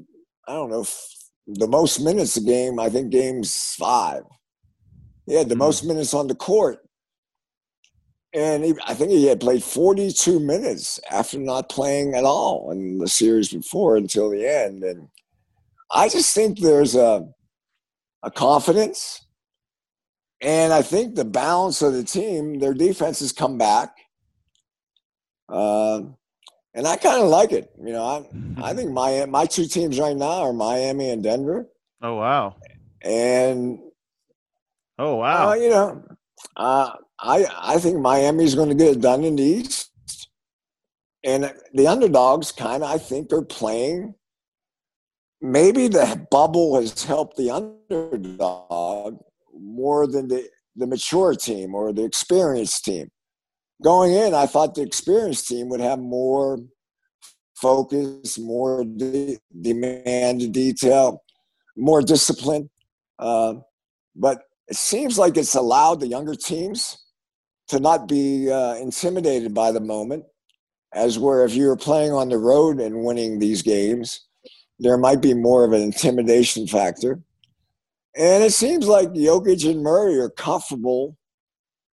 I 0.47 0.53
don't 0.53 0.69
know, 0.69 0.85
the 1.47 1.67
most 1.67 1.99
minutes 1.99 2.37
a 2.37 2.41
game, 2.41 2.79
I 2.79 2.89
think 2.89 3.11
games 3.11 3.75
five. 3.77 4.23
He 5.25 5.35
had 5.35 5.49
the 5.49 5.55
mm-hmm. 5.55 5.59
most 5.59 5.85
minutes 5.85 6.13
on 6.13 6.27
the 6.27 6.35
court. 6.35 6.79
And 8.33 8.63
he, 8.63 8.73
I 8.85 8.93
think 8.93 9.11
he 9.11 9.25
had 9.25 9.39
played 9.39 9.63
42 9.63 10.39
minutes 10.39 10.99
after 11.09 11.39
not 11.39 11.69
playing 11.69 12.13
at 12.13 12.23
all 12.25 12.71
in 12.71 12.97
the 12.97 13.07
series 13.07 13.51
before 13.51 13.97
until 13.97 14.29
the 14.29 14.47
end. 14.47 14.83
And 14.83 15.07
I 15.91 16.09
just 16.09 16.35
think 16.35 16.59
there's 16.59 16.95
a 16.95 17.27
a 18.23 18.31
confidence, 18.31 19.25
and 20.41 20.73
I 20.73 20.81
think 20.81 21.15
the 21.15 21.25
balance 21.25 21.81
of 21.81 21.93
the 21.93 22.03
team, 22.03 22.59
their 22.59 22.73
defense 22.73 23.19
has 23.19 23.31
come 23.31 23.57
back, 23.57 23.95
uh, 25.49 26.01
and 26.73 26.87
I 26.87 26.97
kind 26.97 27.21
of 27.21 27.29
like 27.29 27.51
it. 27.51 27.71
You 27.83 27.93
know, 27.93 28.03
I 28.03 28.25
I 28.69 28.73
think 28.73 28.91
my 28.91 29.25
my 29.25 29.45
two 29.45 29.65
teams 29.65 29.99
right 29.99 30.15
now 30.15 30.43
are 30.43 30.53
Miami 30.53 31.09
and 31.09 31.23
Denver. 31.23 31.67
Oh 32.01 32.15
wow! 32.15 32.55
And 33.01 33.79
oh 34.99 35.15
wow! 35.15 35.51
Uh, 35.51 35.55
you 35.55 35.69
know, 35.69 36.03
uh, 36.55 36.91
I 37.19 37.45
I 37.59 37.77
think 37.79 37.99
Miami's 37.99 38.55
going 38.55 38.69
to 38.69 38.75
get 38.75 38.97
it 38.97 39.01
done 39.01 39.23
in 39.23 39.35
the 39.35 39.43
East, 39.43 39.91
and 41.23 41.51
the 41.73 41.87
underdogs 41.87 42.51
kind 42.51 42.83
of 42.83 42.89
I 42.89 42.97
think 42.97 43.31
are 43.33 43.43
playing 43.43 44.15
maybe 45.41 45.87
the 45.87 46.25
bubble 46.31 46.79
has 46.79 47.03
helped 47.03 47.37
the 47.37 47.51
underdog 47.51 49.19
more 49.53 50.07
than 50.07 50.27
the, 50.27 50.47
the 50.75 50.87
mature 50.87 51.35
team 51.35 51.75
or 51.75 51.93
the 51.93 52.03
experienced 52.03 52.85
team. 52.85 53.09
Going 53.83 54.13
in, 54.13 54.33
I 54.33 54.47
thought 54.47 54.75
the 54.75 54.81
experienced 54.81 55.47
team 55.47 55.69
would 55.69 55.81
have 55.81 55.99
more 55.99 56.59
focus, 57.55 58.37
more 58.39 58.83
de- 58.83 59.37
demand, 59.61 60.51
detail, 60.53 61.23
more 61.75 62.01
discipline. 62.01 62.69
Uh, 63.19 63.55
but 64.15 64.41
it 64.67 64.75
seems 64.75 65.17
like 65.17 65.37
it's 65.37 65.55
allowed 65.55 65.99
the 65.99 66.07
younger 66.07 66.35
teams 66.35 67.03
to 67.67 67.79
not 67.79 68.07
be 68.07 68.49
uh, 68.51 68.75
intimidated 68.75 69.53
by 69.53 69.71
the 69.71 69.79
moment, 69.79 70.23
as 70.93 71.19
where 71.19 71.45
if 71.45 71.53
you 71.53 71.67
were 71.67 71.77
playing 71.77 72.13
on 72.13 72.29
the 72.29 72.37
road 72.37 72.79
and 72.79 73.03
winning 73.03 73.39
these 73.39 73.61
games, 73.61 74.25
there 74.79 74.97
might 74.97 75.21
be 75.21 75.33
more 75.33 75.65
of 75.65 75.73
an 75.73 75.81
intimidation 75.81 76.67
factor. 76.67 77.19
And 78.15 78.43
it 78.43 78.53
seems 78.53 78.87
like 78.87 79.09
Jokic 79.09 79.69
and 79.69 79.83
Murray 79.83 80.19
are 80.19 80.29
comfortable 80.29 81.17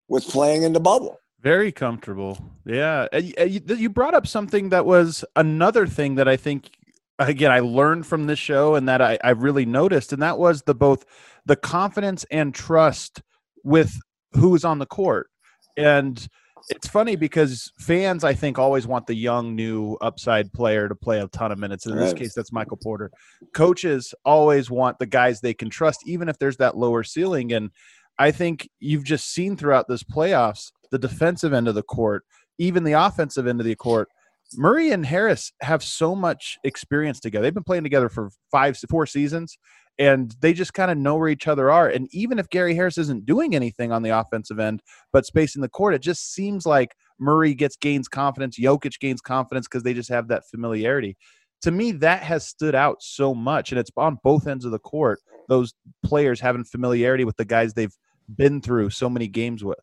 with 0.08 0.26
playing 0.28 0.62
in 0.62 0.72
the 0.72 0.80
bubble. 0.80 1.18
Very 1.44 1.72
comfortable. 1.72 2.42
Yeah. 2.64 3.06
Uh, 3.12 3.20
uh, 3.38 3.44
you 3.44 3.90
brought 3.90 4.14
up 4.14 4.26
something 4.26 4.70
that 4.70 4.86
was 4.86 5.26
another 5.36 5.86
thing 5.86 6.14
that 6.14 6.26
I 6.26 6.38
think, 6.38 6.70
again, 7.18 7.52
I 7.52 7.60
learned 7.60 8.06
from 8.06 8.26
this 8.26 8.38
show 8.38 8.76
and 8.76 8.88
that 8.88 9.02
I, 9.02 9.18
I 9.22 9.30
really 9.30 9.66
noticed, 9.66 10.14
and 10.14 10.22
that 10.22 10.38
was 10.38 10.62
the 10.62 10.74
both 10.74 11.04
the 11.44 11.54
confidence 11.54 12.24
and 12.30 12.54
trust 12.54 13.20
with 13.62 13.94
who's 14.32 14.64
on 14.64 14.78
the 14.78 14.86
court. 14.86 15.28
And 15.76 16.26
it's 16.70 16.88
funny 16.88 17.14
because 17.14 17.70
fans, 17.78 18.24
I 18.24 18.32
think, 18.32 18.58
always 18.58 18.86
want 18.86 19.06
the 19.06 19.14
young, 19.14 19.54
new 19.54 19.98
upside 20.00 20.50
player 20.50 20.88
to 20.88 20.94
play 20.94 21.20
a 21.20 21.28
ton 21.28 21.52
of 21.52 21.58
minutes. 21.58 21.84
And 21.84 21.94
in 21.94 22.00
right. 22.00 22.06
this 22.06 22.18
case, 22.18 22.32
that's 22.32 22.52
Michael 22.52 22.78
Porter. 22.78 23.10
Coaches 23.52 24.14
always 24.24 24.70
want 24.70 24.98
the 24.98 25.04
guys 25.04 25.42
they 25.42 25.52
can 25.52 25.68
trust, 25.68 26.00
even 26.06 26.30
if 26.30 26.38
there's 26.38 26.56
that 26.56 26.74
lower 26.74 27.04
ceiling. 27.04 27.52
And 27.52 27.70
I 28.18 28.30
think 28.30 28.70
you've 28.80 29.04
just 29.04 29.30
seen 29.30 29.58
throughout 29.58 29.88
this 29.88 30.02
playoffs 30.02 30.72
the 30.94 31.08
defensive 31.08 31.52
end 31.52 31.66
of 31.66 31.74
the 31.74 31.82
court, 31.82 32.22
even 32.58 32.84
the 32.84 32.92
offensive 32.92 33.48
end 33.48 33.60
of 33.60 33.66
the 33.66 33.74
court, 33.74 34.08
Murray 34.54 34.92
and 34.92 35.04
Harris 35.04 35.52
have 35.60 35.82
so 35.82 36.14
much 36.14 36.56
experience 36.62 37.18
together. 37.18 37.42
They've 37.42 37.52
been 37.54 37.64
playing 37.64 37.82
together 37.82 38.08
for 38.08 38.30
five, 38.52 38.78
four 38.88 39.04
seasons, 39.04 39.58
and 39.98 40.36
they 40.40 40.52
just 40.52 40.72
kind 40.72 40.92
of 40.92 40.96
know 40.96 41.16
where 41.16 41.28
each 41.28 41.48
other 41.48 41.68
are. 41.68 41.88
And 41.88 42.06
even 42.12 42.38
if 42.38 42.48
Gary 42.48 42.76
Harris 42.76 42.96
isn't 42.96 43.26
doing 43.26 43.56
anything 43.56 43.90
on 43.90 44.04
the 44.04 44.10
offensive 44.10 44.60
end, 44.60 44.82
but 45.12 45.26
spacing 45.26 45.62
the 45.62 45.68
court, 45.68 45.94
it 45.94 46.02
just 46.02 46.32
seems 46.32 46.64
like 46.64 46.94
Murray 47.18 47.54
gets 47.54 47.76
gains 47.76 48.06
confidence, 48.06 48.56
Jokic 48.56 49.00
gains 49.00 49.20
confidence 49.20 49.66
because 49.66 49.82
they 49.82 49.94
just 49.94 50.10
have 50.10 50.28
that 50.28 50.44
familiarity. 50.48 51.16
To 51.62 51.72
me, 51.72 51.90
that 51.92 52.22
has 52.22 52.46
stood 52.46 52.76
out 52.76 53.02
so 53.02 53.34
much, 53.34 53.72
and 53.72 53.80
it's 53.80 53.90
on 53.96 54.18
both 54.22 54.46
ends 54.46 54.64
of 54.64 54.70
the 54.70 54.78
court. 54.78 55.18
Those 55.48 55.74
players 56.04 56.38
having 56.38 56.62
familiarity 56.62 57.24
with 57.24 57.36
the 57.36 57.44
guys 57.44 57.74
they've 57.74 57.96
been 58.36 58.60
through 58.60 58.90
so 58.90 59.10
many 59.10 59.26
games 59.26 59.64
with. 59.64 59.78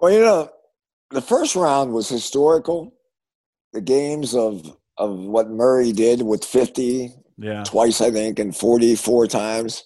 Well, 0.00 0.12
you 0.12 0.20
know, 0.20 0.50
the 1.10 1.20
first 1.20 1.54
round 1.54 1.92
was 1.92 2.08
historical. 2.08 2.94
The 3.72 3.80
games 3.80 4.34
of 4.34 4.76
of 4.96 5.18
what 5.18 5.48
Murray 5.48 5.92
did 5.92 6.22
with 6.22 6.44
50 6.44 7.14
yeah. 7.38 7.64
twice, 7.64 8.02
I 8.02 8.10
think, 8.10 8.38
and 8.38 8.54
44 8.54 9.26
times. 9.28 9.84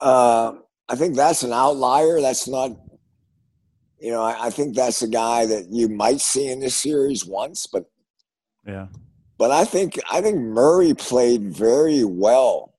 Uh, 0.00 0.54
I 0.88 0.96
think 0.96 1.14
that's 1.14 1.44
an 1.44 1.52
outlier. 1.52 2.20
That's 2.20 2.48
not, 2.48 2.72
you 4.00 4.10
know, 4.10 4.22
I, 4.22 4.46
I, 4.46 4.50
think 4.50 4.74
that's 4.74 5.02
a 5.02 5.08
guy 5.08 5.46
that 5.46 5.68
you 5.70 5.88
might 5.88 6.20
see 6.20 6.50
in 6.50 6.58
this 6.58 6.74
series 6.74 7.24
once, 7.24 7.68
but 7.68 7.84
yeah. 8.66 8.86
But 9.38 9.52
I 9.52 9.64
think 9.64 9.98
I 10.10 10.20
think 10.20 10.38
Murray 10.38 10.94
played 10.94 11.52
very 11.52 12.02
well 12.02 12.74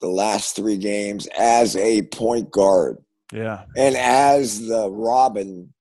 the 0.00 0.08
last 0.08 0.56
three 0.56 0.78
games 0.78 1.28
as 1.38 1.76
a 1.76 2.02
point 2.02 2.50
guard. 2.50 2.96
Yeah. 3.32 3.64
And 3.76 3.96
as 3.96 4.66
the 4.66 4.90
Robin 4.90 5.72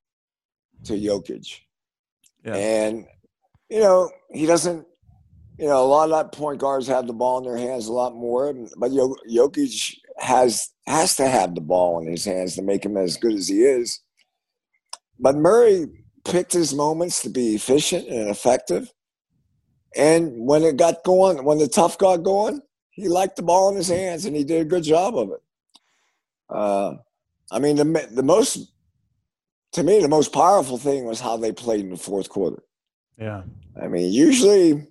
to 0.86 0.94
Jokic. 0.94 1.60
Yeah. 2.44 2.56
And, 2.56 3.06
you 3.70 3.80
know, 3.80 4.12
he 4.32 4.46
doesn't, 4.46 4.86
you 5.58 5.68
know, 5.68 5.84
a 5.84 5.88
lot 5.88 6.06
of 6.06 6.12
that 6.12 6.38
point 6.38 6.60
guards 6.60 6.88
have 6.88 7.08
the 7.08 7.14
ball 7.14 7.40
in 7.40 7.44
their 7.46 7.58
hands 7.58 7.88
a 7.88 7.94
lot 7.94 8.14
more, 8.14 8.54
but 8.78 8.92
Jokic 8.92 9.98
has 10.20 10.72
has 10.86 11.16
to 11.18 11.28
have 11.28 11.54
the 11.54 11.62
ball 11.62 12.00
in 12.00 12.08
his 12.10 12.26
hands 12.26 12.56
to 12.56 12.62
make 12.62 12.86
him 12.86 12.96
as 12.96 13.18
good 13.18 13.34
as 13.34 13.48
he 13.48 13.64
is. 13.64 14.00
But 15.20 15.36
Murray 15.36 15.88
picked 16.26 16.54
his 16.54 16.74
moments 16.74 17.22
to 17.24 17.30
be 17.30 17.56
efficient 17.56 18.08
and 18.08 18.30
effective. 18.30 18.92
And 19.96 20.32
when 20.48 20.64
it 20.64 20.78
got 20.78 21.04
going, 21.04 21.44
when 21.44 21.58
the 21.58 21.68
tough 21.68 21.98
got 21.98 22.18
going, 22.18 22.62
he 22.92 23.10
liked 23.10 23.36
the 23.36 23.44
ball 23.44 23.70
in 23.70 23.76
his 23.76 23.90
hands 23.90 24.26
and 24.26 24.36
he 24.36 24.44
did 24.44 24.62
a 24.62 24.66
good 24.66 24.84
job 24.84 25.18
of 25.18 25.32
it. 25.32 25.42
Uh, 26.50 26.96
I 27.52 27.60
mean, 27.60 27.76
the 27.76 28.08
the 28.12 28.24
most 28.24 28.72
to 29.74 29.84
me, 29.84 30.00
the 30.00 30.08
most 30.08 30.34
powerful 30.34 30.78
thing 30.78 31.06
was 31.06 31.20
how 31.20 31.38
they 31.38 31.52
played 31.52 31.82
in 31.82 31.92
the 31.92 31.98
fourth 31.98 32.30
quarter. 32.30 32.64
Yeah. 33.18 33.44
I 33.82 33.88
mean, 33.88 34.12
usually, 34.12 34.88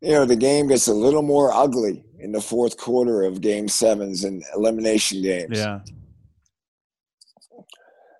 you 0.00 0.12
know, 0.12 0.24
the 0.24 0.36
game 0.36 0.68
gets 0.68 0.86
a 0.86 0.94
little 0.94 1.22
more 1.22 1.52
ugly 1.52 2.04
in 2.18 2.32
the 2.32 2.40
fourth 2.40 2.76
quarter 2.76 3.22
of 3.22 3.40
game 3.40 3.68
sevens 3.68 4.24
and 4.24 4.42
elimination 4.54 5.22
games. 5.22 5.58
Yeah. 5.58 5.80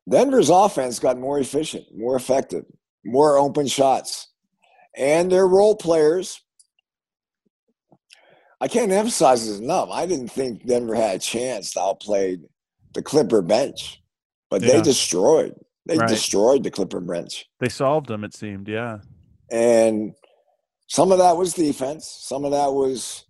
Denver's 0.09 0.51
offense 0.51 0.99
got 0.99 1.19
more 1.19 1.39
efficient, 1.39 1.85
more 1.97 2.17
effective, 2.17 2.65
more 3.05 3.39
open 3.39 3.67
shots. 3.67 4.29
And 4.97 5.31
their 5.31 5.47
role 5.47 5.77
players, 5.77 6.41
I 8.61 8.69
can't 8.69 8.93
emphasize 8.93 9.47
this 9.47 9.59
enough. 9.59 9.91
I 9.91 10.07
didn't 10.07 10.29
think 10.29 10.67
Denver 10.67 10.95
had 10.95 11.17
a 11.17 11.21
chance 11.21 11.73
to 11.73 11.81
outplay 11.81 12.39
the 12.95 13.03
Clipper 13.03 13.43
bench 13.43 14.03
but 14.53 14.61
yeah. 14.61 14.73
they 14.73 14.83
destroyed. 14.83 15.55
They 15.87 15.97
right. 15.97 16.07
destroyed 16.07 16.63
the 16.63 16.71
Clipper 16.71 17.01
bench. 17.01 17.47
They 17.59 17.71
solved 17.71 18.07
them. 18.07 18.23
It 18.23 18.35
seemed, 18.35 18.69
yeah. 18.69 18.99
And 19.51 20.13
some 20.89 21.11
of 21.11 21.17
that 21.17 21.39
was 21.39 21.55
defense. 21.55 22.07
Some 22.07 22.45
of 22.45 22.51
that 22.51 22.75
was, 22.75 23.25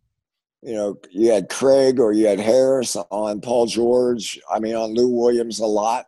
you 0.62 0.74
know, 0.74 0.96
you 1.12 1.30
had 1.30 1.48
Craig 1.48 2.00
or 2.00 2.12
you 2.12 2.26
had 2.26 2.40
Harris 2.40 2.96
on 2.96 3.40
Paul 3.40 3.66
George. 3.66 4.40
I 4.50 4.58
mean, 4.58 4.74
on 4.74 4.94
Lou 4.94 5.10
Williams 5.10 5.60
a 5.60 5.66
lot. 5.66 6.06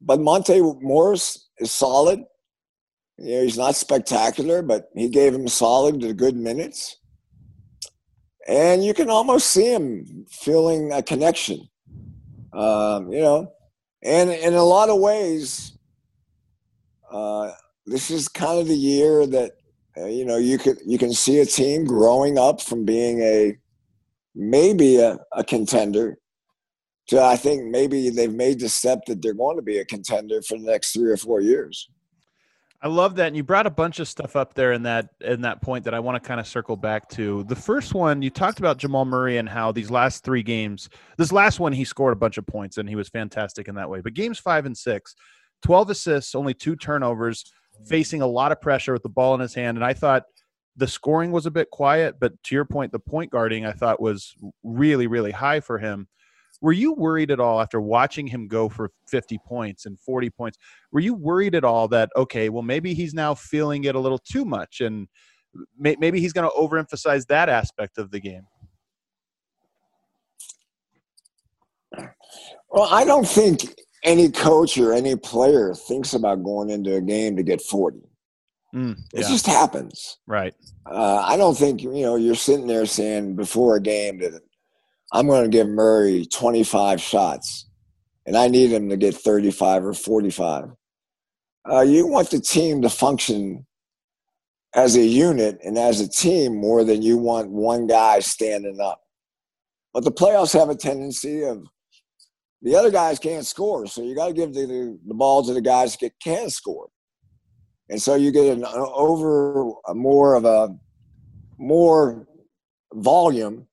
But 0.00 0.18
Monte 0.18 0.58
Morris 0.80 1.50
is 1.58 1.70
solid. 1.70 2.20
You 3.18 3.36
know, 3.36 3.42
he's 3.42 3.58
not 3.58 3.76
spectacular, 3.76 4.62
but 4.62 4.88
he 4.94 5.10
gave 5.10 5.34
him 5.34 5.46
solid 5.46 6.00
to 6.00 6.14
good 6.14 6.36
minutes. 6.36 6.96
And 8.48 8.82
you 8.82 8.94
can 8.94 9.10
almost 9.10 9.48
see 9.48 9.70
him 9.70 10.24
feeling 10.30 10.90
a 10.90 11.02
connection. 11.02 11.68
Um, 12.52 13.12
you 13.12 13.20
know, 13.20 13.52
and 14.02 14.30
in 14.30 14.54
a 14.54 14.62
lot 14.62 14.88
of 14.88 14.98
ways, 14.98 15.76
uh, 17.10 17.52
this 17.86 18.10
is 18.10 18.28
kind 18.28 18.58
of 18.58 18.66
the 18.66 18.76
year 18.76 19.26
that 19.26 19.52
uh, 19.96 20.06
you 20.06 20.24
know 20.24 20.36
you 20.36 20.58
could 20.58 20.78
you 20.86 20.98
can 20.98 21.12
see 21.12 21.40
a 21.40 21.46
team 21.46 21.84
growing 21.84 22.38
up 22.38 22.60
from 22.60 22.84
being 22.84 23.20
a 23.20 23.56
maybe 24.34 24.96
a, 24.96 25.18
a 25.32 25.44
contender 25.44 26.18
to 27.08 27.20
I 27.20 27.36
think 27.36 27.64
maybe 27.64 28.08
they've 28.08 28.32
made 28.32 28.60
the 28.60 28.68
step 28.68 29.04
that 29.06 29.20
they're 29.20 29.34
going 29.34 29.56
to 29.56 29.62
be 29.62 29.78
a 29.78 29.84
contender 29.84 30.42
for 30.42 30.56
the 30.56 30.64
next 30.64 30.92
three 30.92 31.10
or 31.10 31.16
four 31.16 31.40
years. 31.40 31.90
I 32.82 32.88
love 32.88 33.16
that, 33.16 33.26
and 33.26 33.36
you 33.36 33.42
brought 33.42 33.66
a 33.66 33.70
bunch 33.70 34.00
of 34.00 34.08
stuff 34.08 34.36
up 34.36 34.54
there 34.54 34.72
in 34.72 34.84
that 34.84 35.10
in 35.20 35.42
that 35.42 35.60
point 35.60 35.84
that 35.84 35.92
I 35.92 36.00
want 36.00 36.22
to 36.22 36.26
kind 36.26 36.40
of 36.40 36.46
circle 36.46 36.76
back 36.76 37.10
to. 37.10 37.44
The 37.44 37.56
first 37.56 37.92
one 37.92 38.22
you 38.22 38.30
talked 38.30 38.58
about 38.58 38.78
Jamal 38.78 39.04
Murray 39.04 39.36
and 39.36 39.46
how 39.48 39.70
these 39.70 39.90
last 39.90 40.24
three 40.24 40.42
games, 40.42 40.88
this 41.18 41.30
last 41.30 41.60
one 41.60 41.72
he 41.72 41.84
scored 41.84 42.14
a 42.14 42.16
bunch 42.16 42.38
of 42.38 42.46
points 42.46 42.78
and 42.78 42.88
he 42.88 42.96
was 42.96 43.10
fantastic 43.10 43.68
in 43.68 43.74
that 43.74 43.90
way. 43.90 44.00
But 44.00 44.14
games 44.14 44.38
five 44.38 44.64
and 44.64 44.76
six, 44.76 45.14
12 45.62 45.90
assists, 45.90 46.34
only 46.34 46.54
two 46.54 46.74
turnovers, 46.74 47.44
facing 47.86 48.22
a 48.22 48.26
lot 48.26 48.50
of 48.50 48.62
pressure 48.62 48.94
with 48.94 49.02
the 49.02 49.10
ball 49.10 49.34
in 49.34 49.40
his 49.40 49.54
hand, 49.54 49.76
and 49.76 49.84
I 49.84 49.92
thought 49.92 50.24
the 50.76 50.86
scoring 50.86 51.32
was 51.32 51.44
a 51.44 51.50
bit 51.50 51.68
quiet, 51.68 52.14
but 52.18 52.32
to 52.44 52.54
your 52.54 52.64
point, 52.64 52.92
the 52.92 52.98
point 52.98 53.30
guarding 53.30 53.66
I 53.66 53.72
thought 53.72 54.00
was 54.00 54.34
really 54.62 55.06
really 55.06 55.32
high 55.32 55.60
for 55.60 55.76
him. 55.76 56.08
Were 56.60 56.72
you 56.72 56.92
worried 56.92 57.30
at 57.30 57.40
all 57.40 57.60
after 57.60 57.80
watching 57.80 58.26
him 58.26 58.46
go 58.46 58.68
for 58.68 58.90
50 59.08 59.38
points 59.46 59.86
and 59.86 59.98
40 59.98 60.30
points? 60.30 60.58
Were 60.92 61.00
you 61.00 61.14
worried 61.14 61.54
at 61.54 61.64
all 61.64 61.88
that, 61.88 62.10
okay, 62.16 62.48
well, 62.48 62.62
maybe 62.62 62.92
he's 62.92 63.14
now 63.14 63.34
feeling 63.34 63.84
it 63.84 63.94
a 63.94 63.98
little 64.00 64.18
too 64.18 64.44
much 64.44 64.80
and 64.80 65.08
may- 65.78 65.96
maybe 65.98 66.20
he's 66.20 66.32
going 66.32 66.48
to 66.48 66.56
overemphasize 66.56 67.26
that 67.26 67.48
aspect 67.48 67.98
of 67.98 68.10
the 68.10 68.20
game? 68.20 68.42
Well, 72.70 72.88
I 72.90 73.04
don't 73.04 73.26
think 73.26 73.74
any 74.04 74.30
coach 74.30 74.78
or 74.78 74.92
any 74.92 75.16
player 75.16 75.74
thinks 75.74 76.14
about 76.14 76.44
going 76.44 76.70
into 76.70 76.96
a 76.96 77.00
game 77.00 77.36
to 77.36 77.42
get 77.42 77.60
40. 77.60 77.98
Mm, 78.74 78.96
yeah. 79.12 79.20
It 79.20 79.28
just 79.28 79.46
happens. 79.46 80.18
Right. 80.26 80.54
Uh, 80.86 81.24
I 81.26 81.36
don't 81.36 81.56
think, 81.56 81.82
you 81.82 81.90
know, 81.90 82.14
you're 82.14 82.36
sitting 82.36 82.68
there 82.68 82.86
saying 82.86 83.34
before 83.34 83.76
a 83.76 83.82
game 83.82 84.18
that 84.20 84.40
I'm 85.12 85.26
going 85.26 85.42
to 85.42 85.48
give 85.48 85.68
Murray 85.68 86.24
25 86.26 87.00
shots, 87.00 87.68
and 88.26 88.36
I 88.36 88.48
need 88.48 88.70
him 88.70 88.88
to 88.90 88.96
get 88.96 89.14
35 89.14 89.84
or 89.84 89.94
45. 89.94 90.70
Uh, 91.68 91.80
you 91.80 92.06
want 92.06 92.30
the 92.30 92.40
team 92.40 92.82
to 92.82 92.88
function 92.88 93.66
as 94.74 94.96
a 94.96 95.04
unit 95.04 95.58
and 95.64 95.76
as 95.76 96.00
a 96.00 96.08
team 96.08 96.56
more 96.56 96.84
than 96.84 97.02
you 97.02 97.16
want 97.16 97.50
one 97.50 97.86
guy 97.86 98.20
standing 98.20 98.80
up. 98.80 99.00
But 99.92 100.04
the 100.04 100.12
playoffs 100.12 100.56
have 100.58 100.70
a 100.70 100.76
tendency 100.76 101.42
of 101.42 101.66
the 102.62 102.76
other 102.76 102.90
guys 102.90 103.18
can't 103.18 103.46
score, 103.46 103.86
so 103.86 104.02
you 104.02 104.14
got 104.14 104.28
to 104.28 104.32
give 104.32 104.54
the, 104.54 104.98
the, 105.06 105.14
ball 105.14 105.42
to 105.42 105.54
the 105.54 105.62
guys 105.62 105.96
that 105.96 106.12
can 106.22 106.50
score, 106.50 106.88
and 107.88 108.00
so 108.00 108.14
you 108.14 108.30
get 108.30 108.56
an 108.56 108.64
over 108.64 109.72
more 109.94 110.34
of 110.34 110.44
a 110.44 110.68
more 111.58 112.28
volume 112.92 113.66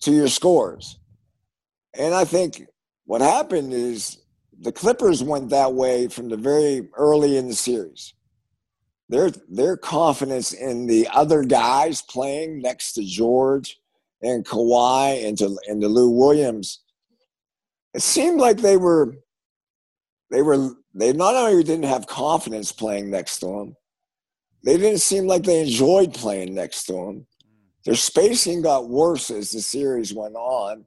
to 0.00 0.12
your 0.12 0.28
scores. 0.28 0.98
And 1.94 2.14
I 2.14 2.24
think 2.24 2.66
what 3.04 3.20
happened 3.20 3.72
is 3.72 4.18
the 4.60 4.72
Clippers 4.72 5.22
went 5.22 5.50
that 5.50 5.74
way 5.74 6.08
from 6.08 6.28
the 6.28 6.36
very 6.36 6.88
early 6.96 7.36
in 7.36 7.48
the 7.48 7.54
series. 7.54 8.14
Their 9.08 9.30
their 9.48 9.76
confidence 9.76 10.52
in 10.52 10.86
the 10.86 11.08
other 11.08 11.42
guys 11.42 12.02
playing 12.02 12.60
next 12.60 12.92
to 12.92 13.04
George 13.04 13.78
and 14.20 14.44
Kawhi 14.44 15.26
and 15.26 15.38
to 15.38 15.58
and 15.66 15.80
to 15.80 15.88
Lou 15.88 16.10
Williams, 16.10 16.80
it 17.94 18.02
seemed 18.02 18.38
like 18.38 18.58
they 18.58 18.76
were 18.76 19.16
they 20.30 20.42
were 20.42 20.74
they 20.94 21.12
not 21.12 21.34
only 21.34 21.62
didn't 21.62 21.84
have 21.84 22.06
confidence 22.06 22.70
playing 22.70 23.10
next 23.10 23.38
to 23.40 23.46
him, 23.46 23.76
they 24.64 24.76
didn't 24.76 25.00
seem 25.00 25.26
like 25.26 25.44
they 25.44 25.62
enjoyed 25.62 26.12
playing 26.12 26.54
next 26.54 26.84
to 26.84 26.94
him. 26.94 27.26
Their 27.88 27.96
spacing 27.96 28.60
got 28.60 28.90
worse 28.90 29.30
as 29.30 29.50
the 29.50 29.62
series 29.62 30.12
went 30.12 30.34
on, 30.34 30.84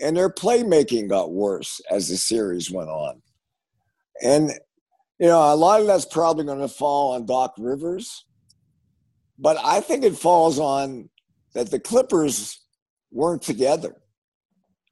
and 0.00 0.16
their 0.16 0.30
playmaking 0.30 1.10
got 1.10 1.32
worse 1.32 1.82
as 1.90 2.08
the 2.08 2.16
series 2.16 2.70
went 2.70 2.88
on. 2.88 3.20
And, 4.22 4.50
you 5.18 5.26
know, 5.26 5.52
a 5.52 5.54
lot 5.54 5.82
of 5.82 5.86
that's 5.86 6.06
probably 6.06 6.46
going 6.46 6.60
to 6.60 6.68
fall 6.68 7.12
on 7.12 7.26
Doc 7.26 7.56
Rivers, 7.58 8.24
but 9.38 9.58
I 9.62 9.82
think 9.82 10.02
it 10.02 10.16
falls 10.16 10.58
on 10.58 11.10
that 11.52 11.70
the 11.70 11.78
Clippers 11.78 12.58
weren't 13.12 13.42
together. 13.42 14.00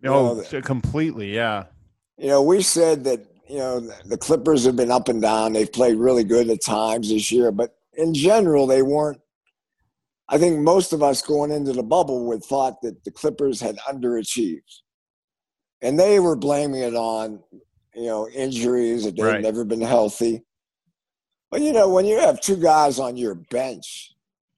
Oh, 0.04 0.44
know, 0.52 0.60
completely, 0.60 1.34
yeah. 1.34 1.64
You 2.18 2.28
know, 2.28 2.42
we 2.42 2.60
said 2.60 3.04
that 3.04 3.24
you 3.48 3.56
know, 3.56 3.80
the 4.04 4.18
Clippers 4.18 4.66
have 4.66 4.76
been 4.76 4.90
up 4.90 5.08
and 5.08 5.22
down. 5.22 5.54
They've 5.54 5.72
played 5.72 5.96
really 5.96 6.24
good 6.24 6.50
at 6.50 6.62
times 6.62 7.08
this 7.08 7.32
year, 7.32 7.50
but 7.50 7.74
in 7.94 8.12
general, 8.12 8.66
they 8.66 8.82
weren't. 8.82 9.22
I 10.28 10.38
think 10.38 10.58
most 10.60 10.92
of 10.92 11.02
us 11.02 11.22
going 11.22 11.50
into 11.50 11.72
the 11.72 11.82
bubble 11.82 12.26
would 12.26 12.44
thought 12.44 12.82
that 12.82 13.02
the 13.04 13.10
Clippers 13.10 13.60
had 13.60 13.78
underachieved, 13.78 14.82
and 15.80 15.98
they 15.98 16.20
were 16.20 16.36
blaming 16.36 16.82
it 16.82 16.94
on, 16.94 17.42
you 17.94 18.06
know, 18.06 18.28
injuries 18.28 19.04
that 19.04 19.16
they've 19.16 19.24
Right. 19.24 19.42
never 19.42 19.64
been 19.64 19.80
healthy. 19.80 20.42
But 21.50 21.62
you 21.62 21.72
know, 21.72 21.88
when 21.88 22.04
you 22.04 22.18
have 22.18 22.40
two 22.40 22.56
guys 22.56 22.98
on 22.98 23.16
your 23.16 23.34
bench 23.34 24.12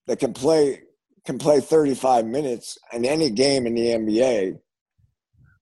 that 0.06 0.18
can 0.18 0.32
play 0.32 0.82
can 1.26 1.38
play 1.38 1.60
35 1.60 2.24
minutes 2.26 2.78
in 2.92 3.04
any 3.04 3.30
game 3.30 3.66
in 3.66 3.74
the 3.74 3.88
NBA, 3.92 4.58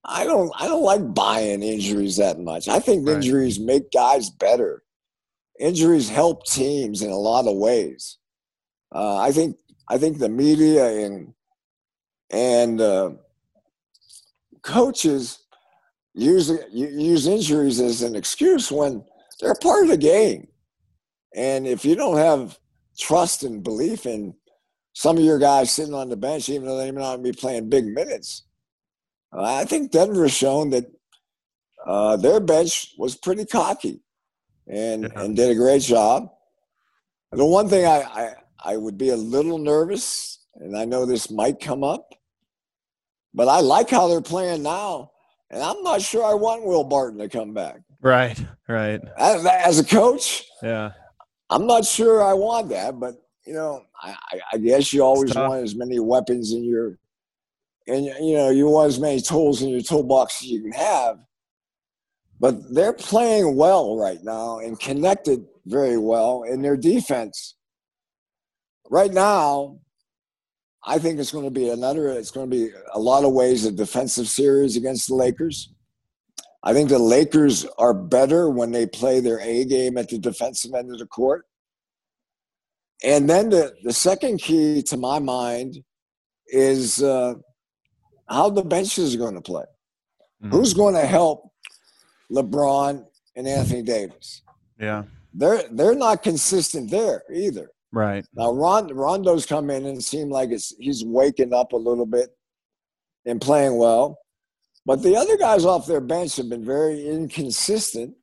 I 0.05 0.23
don't 0.23 0.51
I 0.55 0.67
don't 0.67 0.83
like 0.83 1.13
buying 1.13 1.61
injuries 1.61 2.17
that 2.17 2.39
much. 2.39 2.67
I 2.67 2.79
think 2.79 3.05
Right. 3.07 3.17
injuries 3.17 3.59
make 3.59 3.91
guys 3.91 4.31
better. 4.31 4.83
Injuries 5.59 6.09
help 6.09 6.45
teams 6.47 7.01
in 7.03 7.11
a 7.11 7.17
lot 7.19 7.45
of 7.45 7.57
ways. 7.57 8.17
Uh, 8.95 9.17
I 9.17 9.31
think 9.31 9.57
I 9.89 9.97
think 9.97 10.17
the 10.17 10.29
media 10.29 11.05
and 11.05 11.33
and 12.31 12.79
uh, 12.79 13.11
coaches 14.61 15.39
use 16.13 16.51
use 16.71 17.27
injuries 17.27 17.79
as 17.79 18.01
an 18.01 18.15
excuse 18.15 18.71
when 18.71 19.03
they're 19.39 19.55
part 19.55 19.83
of 19.83 19.89
the 19.89 19.97
game. 19.97 20.47
And 21.35 21.67
if 21.67 21.85
you 21.85 21.95
don't 21.95 22.17
have 22.17 22.57
trust 22.97 23.43
and 23.43 23.63
belief 23.63 24.05
in 24.05 24.33
some 24.93 25.17
of 25.17 25.23
your 25.23 25.39
guys 25.39 25.71
sitting 25.71 25.93
on 25.93 26.09
the 26.09 26.17
bench, 26.17 26.49
even 26.49 26.67
though 26.67 26.77
they 26.77 26.91
may 26.91 27.01
not 27.01 27.23
be 27.23 27.31
playing 27.31 27.69
big 27.69 27.85
minutes, 27.85 28.43
uh, 29.31 29.43
I 29.43 29.65
think 29.65 29.91
Denver 29.91 30.23
has 30.23 30.33
shown 30.33 30.71
that 30.71 30.85
uh, 31.85 32.17
their 32.17 32.39
bench 32.39 32.93
was 32.97 33.15
pretty 33.15 33.45
cocky 33.45 34.01
and, 34.67 35.03
Yeah. 35.03 35.21
and 35.23 35.35
did 35.35 35.51
a 35.51 35.55
great 35.55 35.83
job. 35.83 36.29
The 37.31 37.45
one 37.45 37.69
thing 37.69 37.85
I, 37.85 38.01
I, 38.01 38.33
I 38.63 38.77
would 38.77 38.97
be 38.97 39.09
a 39.09 39.15
little 39.15 39.57
nervous, 39.57 40.39
and 40.55 40.77
I 40.77 40.85
know 40.85 41.05
this 41.05 41.31
might 41.31 41.59
come 41.59 41.83
up, 41.83 42.13
but 43.33 43.47
I 43.47 43.59
like 43.61 43.89
how 43.89 44.07
they're 44.07 44.21
playing 44.21 44.63
now. 44.63 45.11
And 45.51 45.63
I'm 45.63 45.81
not 45.81 46.01
sure 46.01 46.23
I 46.23 46.35
want 46.35 46.65
Will 46.65 46.83
Barton 46.83 47.19
to 47.19 47.29
come 47.29 47.53
back. 47.53 47.81
Right, 48.01 48.39
right. 48.67 49.01
As, 49.17 49.45
as 49.45 49.79
a 49.79 49.83
coach, 49.83 50.45
Yeah. 50.61 50.91
I'm 51.49 51.65
not 51.65 51.83
sure 51.83 52.23
I 52.23 52.33
want 52.33 52.69
that, 52.69 52.99
but 52.99 53.15
you 53.45 53.53
know, 53.53 53.83
I, 53.99 54.15
I, 54.53 54.57
guess 54.59 54.93
you 54.93 55.01
always 55.01 55.33
want 55.33 55.63
as 55.63 55.75
many 55.75 55.99
weapons 55.99 56.51
in 56.51 56.63
your, 56.63 56.99
and 57.87 58.05
you 58.05 58.35
know, 58.35 58.51
you 58.51 58.67
want 58.67 58.89
as 58.89 58.99
many 58.99 59.19
tools 59.19 59.63
in 59.63 59.69
your 59.69 59.81
toolbox 59.81 60.43
as 60.43 60.49
you 60.49 60.61
can 60.61 60.73
have. 60.73 61.17
But 62.39 62.73
they're 62.73 62.93
playing 62.93 63.55
well 63.55 63.97
right 63.97 64.23
now 64.23 64.59
and 64.59 64.79
connected 64.79 65.43
very 65.65 65.97
well 65.97 66.43
in 66.43 66.61
their 66.61 66.77
defense. 66.77 67.55
Right 68.89 69.13
now, 69.13 69.79
I 70.85 70.97
think 70.97 71.19
it's 71.19 71.31
going 71.31 71.45
to 71.45 71.51
be 71.51 71.69
another. 71.69 72.09
It's 72.09 72.31
going 72.31 72.49
to 72.49 72.55
be 72.55 72.71
a 72.93 72.99
lot 72.99 73.23
of 73.23 73.33
ways 73.33 73.65
a 73.65 73.71
defensive 73.71 74.27
series 74.27 74.75
against 74.75 75.07
the 75.07 75.15
Lakers. 75.15 75.73
I 76.63 76.73
think 76.73 76.89
the 76.89 76.99
Lakers 76.99 77.65
are 77.77 77.93
better 77.93 78.49
when 78.49 78.71
they 78.71 78.85
play 78.85 79.19
their 79.19 79.39
A 79.39 79.63
game 79.65 79.97
at 79.97 80.09
the 80.09 80.17
defensive 80.17 80.73
end 80.73 80.91
of 80.91 80.99
the 80.99 81.05
court. 81.05 81.45
And 83.03 83.29
then 83.29 83.49
the, 83.49 83.73
the 83.83 83.93
second 83.93 84.39
key 84.39 84.81
to 84.83 84.97
my 84.97 85.19
mind 85.19 85.77
is 86.47 87.01
uh, 87.01 87.35
how 88.27 88.49
the 88.49 88.63
benches 88.63 89.15
are 89.15 89.19
going 89.19 89.35
to 89.35 89.41
play. 89.41 89.63
Mhm. 90.43 90.51
Who's 90.51 90.73
going 90.73 90.95
to 90.95 91.05
help 91.05 91.49
LeBron 92.31 93.05
and 93.35 93.47
Anthony 93.47 93.83
Davis? 93.83 94.41
Yeah. 94.79 95.03
They're 95.33 95.63
they're 95.71 95.95
not 95.95 96.23
consistent 96.23 96.89
there 96.89 97.23
either. 97.31 97.69
Right. 97.91 98.25
Now 98.33 98.51
Ron, 98.51 98.93
Rondo's 98.93 99.45
come 99.45 99.69
in 99.69 99.85
and 99.85 100.03
seemed 100.03 100.31
like 100.31 100.51
it's 100.51 100.73
he's 100.79 101.03
waking 101.03 101.53
up 101.53 101.71
a 101.71 101.77
little 101.77 102.05
bit 102.05 102.29
and 103.25 103.41
playing 103.41 103.77
well. 103.77 104.19
But 104.85 105.01
the 105.01 105.15
other 105.15 105.37
guys 105.37 105.65
off 105.65 105.87
their 105.87 106.01
bench 106.01 106.37
have 106.37 106.49
been 106.49 106.65
very 106.65 107.07
inconsistent. 107.07 108.15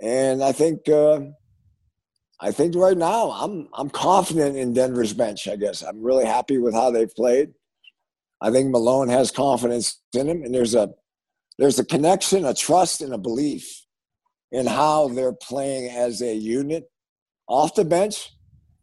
And 0.00 0.42
I 0.42 0.52
think 0.52 0.88
uh, 0.88 1.20
I 2.40 2.50
think 2.52 2.74
right 2.74 2.96
now 2.96 3.30
I'm 3.30 3.68
I'm 3.74 3.90
confident 3.90 4.56
in 4.56 4.72
Denver's 4.72 5.12
bench, 5.12 5.46
I 5.46 5.56
guess. 5.56 5.82
I'm 5.82 6.02
really 6.02 6.24
happy 6.24 6.58
with 6.58 6.74
how 6.74 6.90
they've 6.90 7.14
played. 7.14 7.52
I 8.40 8.50
think 8.50 8.70
Malone 8.70 9.08
has 9.08 9.30
confidence 9.30 10.00
in 10.14 10.28
him 10.28 10.42
and 10.42 10.54
there's 10.54 10.74
a 10.74 10.90
there's 11.58 11.78
a 11.78 11.84
connection, 11.84 12.44
a 12.44 12.54
trust, 12.54 13.00
and 13.02 13.12
a 13.12 13.18
belief 13.18 13.84
in 14.52 14.66
how 14.66 15.08
they're 15.08 15.32
playing 15.32 15.90
as 15.90 16.22
a 16.22 16.34
unit 16.34 16.88
off 17.48 17.74
the 17.74 17.84
bench 17.84 18.30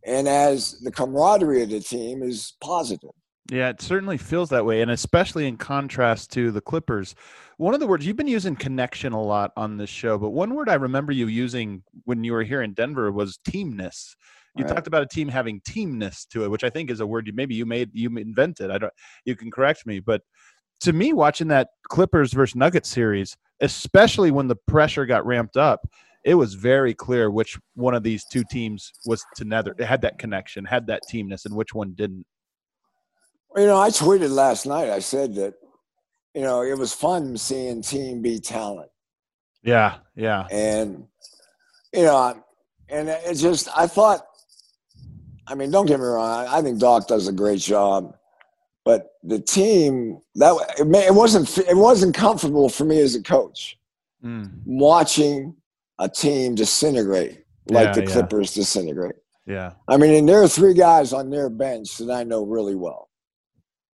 and 0.06 0.28
as 0.28 0.80
the 0.82 0.91
camaraderie 0.91 1.63
of 1.63 1.70
the 1.70 1.80
team 1.80 2.24
is 2.24 2.54
positive. 2.62 3.10
Yeah, 3.52 3.70
it 3.70 3.82
certainly 3.82 4.18
feels 4.18 4.50
that 4.50 4.65
way, 4.65 4.82
and 4.82 4.89
especially 4.89 5.48
in 5.48 5.58
contrast 5.58 6.32
to 6.32 6.52
the 6.52 6.62
Clippers. 6.62 7.13
One 7.58 7.74
of 7.76 7.80
the 7.80 7.88
words 7.88 8.06
you've 8.06 8.18
been 8.18 8.28
using 8.28 8.56
connection 8.56 9.13
a 9.13 9.22
lot 9.22 9.52
on 9.56 9.78
this 9.78 9.89
show, 9.89 10.18
but 10.18 10.32
one 10.32 10.56
word 10.56 10.68
I 10.68 10.74
remember 10.76 11.12
you 11.12 11.28
using 11.28 11.84
when 12.06 12.24
you 12.24 12.34
were 12.34 12.44
here 12.44 12.63
in 12.63 12.74
Denver 12.74 13.12
was 13.12 13.38
teamness. 13.48 14.15
You 14.56 14.63
Right. 14.63 14.74
talked 14.74 14.88
about 14.88 15.04
a 15.04 15.08
team 15.08 15.28
having 15.28 15.62
teamness 15.62 16.28
to 16.30 16.44
it, 16.44 16.50
which 16.50 16.63
I 16.63 16.70
think 16.70 16.89
is 16.89 17.02
a 17.02 17.08
word 17.08 17.28
you 17.28 17.34
maybe 17.34 17.56
you 17.56 17.65
made 17.65 17.91
you 17.94 18.10
invented. 18.18 18.72
I 18.72 18.78
don't. 18.78 18.94
You 19.26 19.36
can 19.36 19.52
correct 19.52 19.86
me, 19.86 20.00
but 20.00 20.22
to 20.82 20.94
me, 20.94 21.13
watching 21.13 21.50
that 21.50 21.70
Clippers 21.89 22.34
versus 22.34 22.56
Nuggets 22.56 22.89
series, 22.89 23.38
especially 23.62 24.32
when 24.32 24.48
the 24.48 24.56
pressure 24.56 25.06
got 25.06 25.26
ramped 25.26 25.56
up, 25.56 25.88
it 26.26 26.34
was 26.34 26.56
very 26.56 26.94
clear 26.94 27.30
which 27.30 27.58
one 27.76 27.94
of 27.94 28.02
these 28.02 28.26
two 28.26 28.44
teams 28.50 28.92
was 29.06 29.24
to 29.36 29.46
nether 29.46 29.76
They 29.78 29.86
had 29.86 30.02
that 30.02 30.18
connection, 30.18 30.66
had 30.66 30.88
that 30.88 31.04
teamness, 31.10 31.46
and 31.46 31.56
which 31.56 31.74
one 31.74 31.94
didn't. 31.94 32.26
You 33.56 33.68
know, 33.68 33.80
I 33.80 33.90
tweeted 33.90 34.32
last 34.32 34.66
night. 34.66 34.90
I 34.90 35.00
said 35.00 35.36
that, 35.36 35.54
you 36.34 36.42
know, 36.42 36.64
it 36.64 36.78
was 36.78 36.92
fun 36.94 37.38
seeing 37.38 37.82
team 37.82 38.22
beat 38.22 38.44
talent. 38.44 38.90
Yeah, 39.64 39.98
yeah. 40.16 40.48
And, 40.52 41.06
you 41.94 42.04
know, 42.04 42.44
and 42.90 43.08
it 43.08 43.36
just, 43.36 43.70
I 43.78 43.88
thought, 43.88 44.26
I 45.48 45.56
mean, 45.56 45.70
don't 45.70 45.86
get 45.86 46.00
me 46.00 46.06
wrong. 46.06 46.48
I 46.48 46.62
think 46.62 46.80
Doc 46.80 47.08
does 47.08 47.28
a 47.28 47.32
great 47.32 47.62
job. 47.62 48.16
But 48.84 49.12
the 49.24 49.40
team 49.40 50.20
that 50.36 50.56
it, 50.78 50.88
it 50.88 51.14
wasn't 51.14 51.58
it 51.58 51.76
wasn't 51.76 52.14
comfortable 52.14 52.70
for 52.70 52.86
me 52.86 53.00
as 53.00 53.16
a 53.16 53.24
coach 53.24 53.80
Mm, 54.26 54.62
watching 54.66 55.56
a 56.00 56.10
team 56.10 56.56
disintegrate 56.56 57.44
like 57.70 57.88
Yeah, 57.88 57.94
the 57.94 58.02
yeah. 58.04 58.12
Clippers 58.12 58.54
disintegrate. 58.54 59.16
yeah. 59.48 59.74
I 59.88 59.98
mean, 59.98 60.14
and 60.14 60.28
there 60.30 60.42
are 60.44 60.48
three 60.48 60.74
guys 60.74 61.14
on 61.14 61.30
their 61.30 61.50
bench 61.50 61.98
that 61.98 62.12
I 62.12 62.24
know 62.24 62.44
really 62.46 62.76
well. 62.76 63.10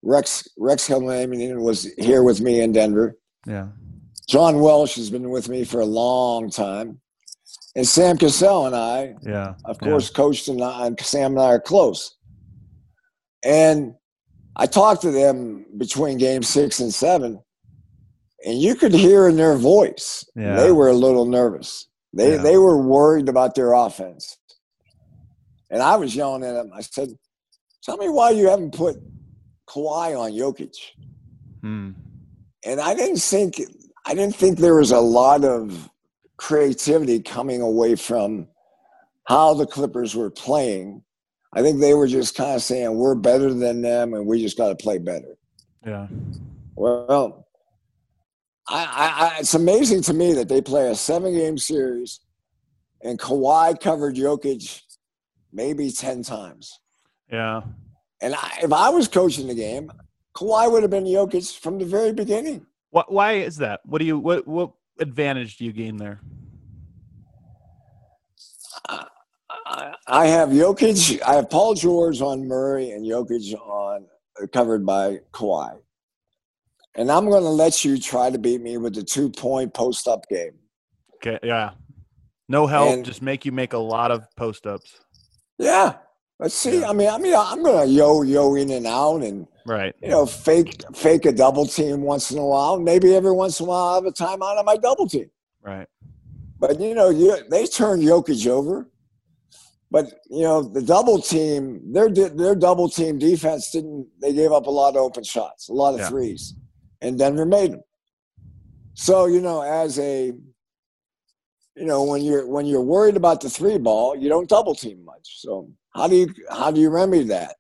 Rex 0.03 0.49
Rex 0.57 0.89
Hellman 0.89 1.61
was 1.61 1.85
here 1.99 2.23
with 2.23 2.41
me 2.41 2.61
in 2.63 2.73
Denver. 2.73 3.19
Yeah. 3.47 3.69
John 4.29 4.61
Welsh 4.61 4.95
has 4.97 5.11
been 5.11 5.29
with 5.31 5.49
me 5.49 5.65
for 5.65 5.81
a 5.81 5.85
long 5.87 6.51
time, 6.51 7.01
and 7.77 7.87
Sam 7.87 8.17
Cassell 8.17 8.67
and 8.67 8.75
I, 8.77 9.15
Yeah. 9.23 9.55
of 9.67 9.77
yeah. 9.83 9.89
course, 9.89 10.09
coached 10.09 10.49
and, 10.49 10.63
I, 10.63 10.87
and 10.87 10.99
Sam 11.01 11.33
and 11.33 11.41
I 11.41 11.49
are 11.55 11.61
close. 11.61 12.17
And 13.45 13.95
I 14.57 14.67
talked 14.67 15.03
to 15.03 15.11
them 15.11 15.67
between 15.79 16.19
game 16.19 16.43
six 16.43 16.81
and 16.81 16.93
seven, 16.95 17.41
and 18.47 18.59
you 18.59 18.75
could 18.75 18.93
hear 18.95 19.29
in 19.29 19.37
their 19.37 19.57
voice 19.57 20.25
Yeah. 20.37 20.57
they 20.57 20.73
were 20.73 20.89
a 20.89 20.95
little 20.95 21.27
nervous. 21.27 21.89
They 22.13 22.33
Yeah. 22.37 22.43
they 22.43 22.57
were 22.57 22.77
worried 22.81 23.29
about 23.29 23.55
their 23.55 23.73
offense. 23.73 24.37
And 25.71 25.83
I 25.83 25.97
was 25.97 26.17
yelling 26.17 26.43
at 26.43 26.55
them. 26.55 26.71
I 26.75 26.81
said, 26.81 27.17
"Tell 27.85 27.97
me 27.97 28.09
why 28.09 28.31
you 28.31 28.49
haven't 28.49 28.75
put 28.75 28.97
Kawhi 29.69 30.19
on 30.19 30.33
Jokic." 30.33 30.75
Mm, 31.63 31.95
And 32.65 32.81
I 32.81 32.95
didn't 32.95 33.19
think 33.21 33.61
I 34.07 34.15
didn't 34.15 34.35
think 34.35 34.59
there 34.59 34.75
was 34.75 34.91
a 34.93 35.01
lot 35.01 35.45
of 35.45 35.89
creativity 36.37 37.21
coming 37.21 37.61
away 37.61 37.95
from 37.95 38.49
how 39.25 39.55
the 39.55 39.67
Clippers 39.67 40.17
were 40.17 40.31
playing. 40.31 41.03
I 41.53 41.63
think 41.63 41.81
they 41.81 41.95
were 41.95 42.07
just 42.09 42.35
kind 42.35 42.55
of 42.57 42.63
saying 42.63 42.97
we're 42.97 43.15
better 43.15 43.53
than 43.53 43.83
them 43.83 44.15
and 44.15 44.27
we 44.27 44.41
just 44.43 44.57
got 44.57 44.69
to 44.71 44.75
play 44.77 44.99
better. 44.99 45.37
yeah. 45.87 46.07
Well, 46.77 47.47
I, 48.71 48.85
I, 48.85 49.27
I, 49.27 49.37
it's 49.41 49.55
amazing 49.55 50.03
to 50.03 50.15
me 50.15 50.33
that 50.35 50.49
they 50.49 50.61
play 50.61 50.91
a 50.91 50.95
seven 50.95 51.35
game 51.35 51.59
series 51.59 52.21
and 53.03 53.19
Kawhi 53.19 53.81
covered 53.81 54.15
Jokic 54.15 54.83
maybe 55.53 55.91
10 55.91 56.23
times. 56.23 56.79
Yeah. 57.33 57.63
And 58.23 58.35
I, 58.35 58.59
if 58.63 58.73
I 58.73 58.91
was 58.91 59.09
coaching 59.09 59.49
the 59.49 59.55
game, 59.55 59.91
Kawhi 60.37 60.71
would 60.71 60.83
have 60.83 60.91
been 60.91 61.05
Jokic 61.05 61.59
from 61.59 61.79
the 61.79 61.85
very 61.85 62.13
beginning. 62.13 62.67
What? 62.91 63.11
Why 63.11 63.35
is 63.35 63.57
that? 63.59 63.81
What 63.85 63.99
do 63.99 64.05
you? 64.05 64.19
What? 64.19 64.47
What 64.47 64.73
advantage 64.99 65.57
do 65.57 65.65
you 65.65 65.73
gain 65.73 65.97
there? 65.97 66.21
I, 68.89 69.95
I 70.07 70.27
have 70.27 70.49
Jokic, 70.49 71.23
I 71.23 71.35
have 71.35 71.49
Paul 71.49 71.75
George 71.75 72.21
on 72.21 72.47
Murray 72.49 72.91
and 72.91 73.07
Jokic 73.07 73.55
on 73.55 74.07
covered 74.53 74.85
by 74.85 75.21
Kawhi. 75.33 75.79
And 76.97 77.11
I'm 77.11 77.29
going 77.31 77.43
to 77.43 77.49
let 77.49 77.85
you 77.85 77.99
try 77.99 78.31
to 78.31 78.39
beat 78.39 78.61
me 78.61 78.77
with 78.77 78.95
the 78.95 79.03
two 79.05 79.31
point 79.31 79.73
post 79.75 80.09
up 80.09 80.27
game. 80.29 80.53
Okay, 81.17 81.39
yeah. 81.43 81.71
No 82.49 82.67
help, 82.67 82.91
And- 82.91 83.05
just 83.05 83.23
make 83.23 83.45
you 83.45 83.53
make 83.53 83.73
a 83.75 83.79
lot 83.79 84.11
of 84.11 84.25
post 84.37 84.67
ups. 84.67 84.99
Yeah. 85.59 85.95
Let's 86.39 86.55
see. 86.55 86.81
Yeah. 86.81 86.89
I 86.91 86.93
mean, 86.95 87.09
I 87.09 87.19
mean, 87.19 87.35
I'm 87.37 87.63
gonna 87.63 87.85
yo 87.85 88.23
yo 88.23 88.55
in 88.55 88.71
and 88.71 88.87
out, 88.87 89.23
and 89.23 89.47
Right. 89.67 89.95
you 90.03 90.09
know, 90.09 90.25
fake 90.25 90.83
fake 90.95 91.27
a 91.27 91.33
double 91.33 91.67
team 91.67 92.01
once 92.01 92.31
in 92.31 92.39
a 92.39 92.47
while. 92.47 92.81
Maybe 92.81 93.15
every 93.15 93.33
once 93.33 93.61
in 93.61 93.67
a 93.67 93.69
while, 93.69 93.89
I 93.91 93.95
have 93.97 94.07
a 94.07 94.11
timeout 94.11 94.59
on 94.59 94.65
my 94.65 94.79
double 94.79 95.07
team. 95.07 95.31
Right. 95.63 95.87
But 96.59 96.81
you 96.81 96.95
know, 96.95 97.11
you, 97.11 97.37
they 97.51 97.67
turn 97.67 98.01
Jokic 98.01 98.47
over. 98.47 98.89
But 99.91 100.07
you 100.31 100.43
know, 100.45 100.63
the 100.63 100.81
double 100.81 101.21
team, 101.21 101.93
their 101.93 102.09
their 102.09 102.55
double 102.55 102.89
team 102.89 103.19
defense 103.19 103.71
didn't. 103.71 104.09
They 104.23 104.33
gave 104.33 104.51
up 104.51 104.67
a 104.67 104.71
lot 104.71 104.97
of 104.97 105.03
open 105.03 105.25
shots, 105.25 105.69
a 105.69 105.75
lot 105.75 105.93
of 105.93 106.01
Yeah. 106.01 106.09
threes, 106.09 106.55
and 107.01 107.19
Denver 107.19 107.47
made 107.47 107.73
them. 107.73 107.83
So 108.95 109.27
you 109.27 109.41
know, 109.41 109.63
as 109.63 109.99
a 109.99 110.33
you 111.77 111.87
know, 111.87 112.05
when 112.05 112.23
you're 112.23 112.47
when 112.47 112.67
you're 112.67 112.83
worried 112.83 113.17
about 113.17 113.41
the 113.41 113.49
three 113.49 113.79
ball, 113.79 114.17
you 114.17 114.29
don't 114.29 114.49
double 114.49 114.75
team 114.75 115.05
much. 115.05 115.41
So 115.41 115.71
how 115.95 116.09
do 116.09 116.17
you 116.17 116.35
how 116.51 116.71
do 116.71 116.81
you 116.81 116.91
remedy 116.91 117.25
that? 117.25 117.57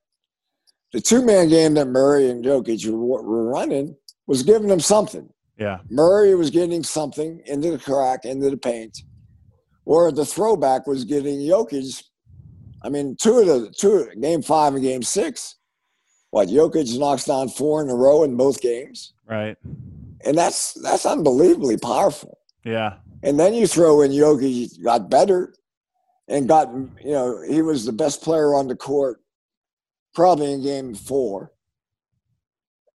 The 0.92 1.00
two 1.00 1.24
man 1.24 1.48
game 1.48 1.74
that 1.74 1.86
Murray 1.86 2.28
and 2.28 2.44
Jokic 2.44 2.84
were, 2.86 3.22
were 3.22 3.48
running 3.48 3.96
was 4.26 4.42
giving 4.42 4.68
them 4.68 4.80
something. 4.80 5.28
Yeah. 5.56 5.78
Murray 5.90 6.34
was 6.34 6.50
getting 6.50 6.82
something 6.82 7.42
into 7.46 7.70
the 7.70 7.78
crack, 7.78 8.24
into 8.24 8.50
the 8.50 8.56
paint, 8.56 8.98
or 9.84 10.10
the 10.10 10.24
throwback 10.24 10.86
was 10.86 11.04
getting 11.04 11.38
Jokic. 11.38 12.02
I 12.82 12.88
mean, 12.88 13.16
two 13.20 13.38
of 13.38 13.46
the 13.46 13.70
two 13.76 14.10
game 14.20 14.42
five 14.42 14.74
and 14.74 14.82
game 14.82 15.02
six. 15.02 15.56
What 16.30 16.48
Jokic 16.48 16.96
knocks 16.98 17.24
down 17.24 17.48
four 17.48 17.82
in 17.82 17.90
a 17.90 17.94
row 17.94 18.22
in 18.22 18.36
both 18.36 18.60
games, 18.60 19.12
Right. 19.28 19.56
and 20.24 20.36
that's 20.38 20.74
that's 20.74 21.04
unbelievably 21.06 21.78
powerful. 21.78 22.38
Yeah. 22.64 22.94
And 23.22 23.38
then 23.38 23.52
you 23.54 23.66
throw 23.66 24.00
in 24.02 24.12
Jokic 24.12 24.82
got 24.82 25.10
better, 25.10 25.54
and 26.28 26.46
got 26.48 26.72
you 27.04 27.10
know 27.12 27.42
he 27.42 27.62
was 27.62 27.84
the 27.84 27.92
best 27.92 28.22
player 28.22 28.54
on 28.54 28.68
the 28.68 28.76
court, 28.76 29.20
probably 30.14 30.52
in 30.52 30.62
game 30.62 30.94
four, 30.94 31.52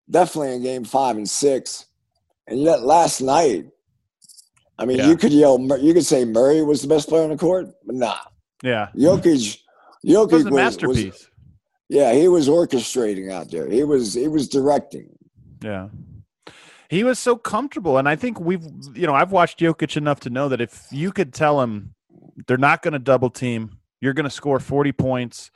definitely 0.08 0.54
in 0.54 0.62
game 0.62 0.84
five 0.84 1.16
and 1.16 1.28
six, 1.28 1.86
and 2.46 2.60
yet 2.60 2.82
last 2.82 3.20
night, 3.20 3.66
I 4.78 4.84
mean 4.86 4.98
Yeah. 4.98 5.08
you 5.08 5.16
could 5.16 5.32
yell 5.32 5.58
you 5.80 5.92
could 5.92 6.06
say 6.06 6.24
Murray 6.24 6.62
was 6.62 6.82
the 6.82 6.88
best 6.88 7.08
player 7.08 7.24
on 7.24 7.30
the 7.30 7.36
court, 7.36 7.66
but 7.84 7.96
nah, 7.96 8.16
Yeah. 8.62 8.90
Jokic, 8.96 9.58
It 10.04 10.16
was 10.16 10.28
Jokic 10.28 10.32
a 10.32 10.34
was, 10.36 10.44
was 10.44 10.52
masterpiece. 10.52 11.28
Yeah 11.88 12.12
he 12.12 12.28
was 12.28 12.48
orchestrating 12.48 13.30
out 13.30 13.50
there. 13.50 13.68
He 13.68 13.84
was 13.84 14.14
he 14.14 14.28
was 14.28 14.48
directing. 14.48 15.10
Yeah. 15.62 15.88
He 16.90 17.02
was 17.02 17.18
so 17.18 17.36
comfortable. 17.36 17.98
And 17.98 18.08
I 18.08 18.16
think 18.16 18.38
we've, 18.38 18.64
you 18.94 19.06
know, 19.06 19.14
I've 19.14 19.32
watched 19.32 19.58
Jokic 19.58 19.96
enough 19.96 20.20
to 20.20 20.30
know 20.30 20.48
that 20.48 20.60
if 20.60 20.86
you 20.90 21.10
could 21.10 21.32
tell 21.32 21.60
him 21.60 21.94
they're 22.46 22.56
not 22.56 22.82
going 22.82 22.92
to 22.92 22.98
double 22.98 23.30
team, 23.30 23.78
you're 24.00 24.12
going 24.12 24.24
to 24.24 24.30
score 24.30 24.60
40 24.60 24.92
points, 24.92 25.50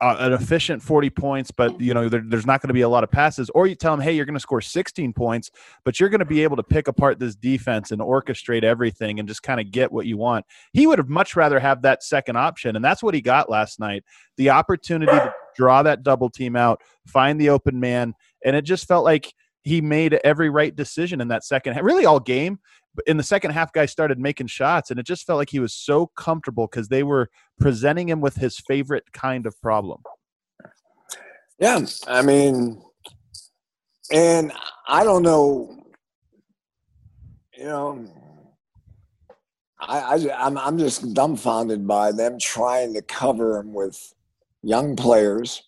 uh, 0.00 0.16
an 0.18 0.34
efficient 0.34 0.82
40 0.82 1.08
points, 1.08 1.50
but, 1.50 1.80
you 1.80 1.94
know, 1.94 2.08
there, 2.08 2.22
there's 2.24 2.44
not 2.44 2.60
going 2.60 2.68
to 2.68 2.74
be 2.74 2.82
a 2.82 2.88
lot 2.88 3.02
of 3.02 3.10
passes. 3.10 3.48
Or 3.50 3.66
you 3.66 3.74
tell 3.74 3.94
him, 3.94 4.00
hey, 4.00 4.12
you're 4.12 4.26
going 4.26 4.36
to 4.36 4.40
score 4.40 4.60
16 4.60 5.14
points, 5.14 5.50
but 5.84 5.98
you're 5.98 6.10
going 6.10 6.18
to 6.18 6.26
be 6.26 6.42
able 6.42 6.56
to 6.56 6.62
pick 6.62 6.86
apart 6.86 7.18
this 7.18 7.34
defense 7.34 7.90
and 7.90 8.02
orchestrate 8.02 8.62
everything 8.62 9.18
and 9.18 9.26
just 9.26 9.42
kind 9.42 9.58
of 9.58 9.70
get 9.70 9.90
what 9.90 10.04
you 10.04 10.18
want. 10.18 10.44
He 10.74 10.86
would 10.86 10.98
have 10.98 11.08
much 11.08 11.34
rather 11.34 11.58
have 11.58 11.82
that 11.82 12.02
second 12.02 12.36
option. 12.36 12.76
And 12.76 12.84
that's 12.84 13.02
what 13.02 13.14
he 13.14 13.22
got 13.22 13.48
last 13.48 13.80
night 13.80 14.04
the 14.36 14.50
opportunity 14.50 15.12
to 15.12 15.32
draw 15.56 15.82
that 15.82 16.02
double 16.02 16.30
team 16.30 16.56
out, 16.56 16.80
find 17.06 17.40
the 17.40 17.50
open 17.50 17.78
man. 17.80 18.14
And 18.44 18.56
it 18.56 18.62
just 18.62 18.86
felt 18.86 19.04
like 19.04 19.32
he 19.62 19.80
made 19.80 20.14
every 20.24 20.50
right 20.50 20.74
decision 20.74 21.20
in 21.20 21.28
that 21.28 21.44
second 21.44 21.74
half, 21.74 21.84
really 21.84 22.06
all 22.06 22.20
game. 22.20 22.58
But 22.94 23.06
in 23.06 23.16
the 23.16 23.22
second 23.22 23.52
half, 23.52 23.72
guys 23.72 23.90
started 23.90 24.18
making 24.18 24.48
shots, 24.48 24.90
and 24.90 25.00
it 25.00 25.06
just 25.06 25.24
felt 25.24 25.38
like 25.38 25.48
he 25.48 25.60
was 25.60 25.72
so 25.72 26.08
comfortable 26.08 26.66
because 26.66 26.88
they 26.88 27.02
were 27.02 27.30
presenting 27.58 28.08
him 28.08 28.20
with 28.20 28.36
his 28.36 28.58
favorite 28.58 29.04
kind 29.12 29.46
of 29.46 29.58
problem. 29.62 30.02
Yeah, 31.58 31.86
I 32.06 32.22
mean, 32.22 32.82
and 34.10 34.52
I 34.86 35.04
don't 35.04 35.22
know, 35.22 35.84
you 37.56 37.64
know, 37.64 38.04
I, 39.80 40.16
I 40.28 40.46
I'm 40.46 40.58
I'm 40.58 40.78
just 40.78 41.14
dumbfounded 41.14 41.86
by 41.86 42.12
them 42.12 42.38
trying 42.38 42.92
to 42.94 43.02
cover 43.02 43.58
him 43.58 43.72
with 43.72 44.12
young 44.62 44.96
players 44.96 45.62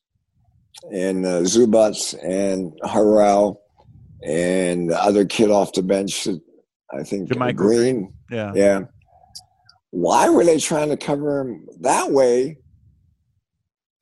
and 0.93 1.25
uh, 1.25 1.41
Zubac 1.43 2.15
and 2.23 2.73
Harrell 2.83 3.59
and 4.25 4.91
the 4.91 5.01
other 5.01 5.25
kid 5.25 5.51
off 5.51 5.73
the 5.73 5.83
bench. 5.83 6.27
I 6.93 7.03
think 7.03 7.29
JaMychal 7.31 7.57
Green. 7.57 8.13
Yeah. 8.31 8.53
Yeah. 8.55 8.81
Why 9.91 10.29
were 10.29 10.45
they 10.45 10.59
trying 10.59 10.89
to 10.89 10.97
cover 10.97 11.41
him 11.41 11.69
that 11.81 12.11
way 12.11 12.59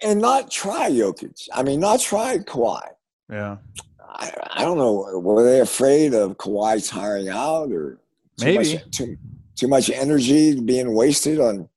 and 0.03 0.21
not 0.21 0.51
try 0.51 0.91
Jokic? 0.91 1.49
I 1.53 1.63
mean, 1.63 1.81
not 1.81 2.01
try 2.01 2.39
Kawhi. 2.39 2.89
Yeah. 3.31 3.57
I, 4.01 4.33
I 4.55 4.63
don't 4.63 4.79
know. 4.79 5.19
Were 5.19 5.45
they 5.45 5.61
afraid 5.61 6.15
of 6.15 6.37
Kawhi 6.39 6.87
tiring 6.89 7.29
out 7.29 7.71
or 7.73 7.99
too 8.39 8.45
Maybe. 8.45 8.75
much, 8.75 8.91
too, 8.91 9.17
too 9.57 9.69
much 9.69 9.91
energy 9.91 10.61
being 10.61 10.95
wasted 10.95 11.41
on? 11.41 11.69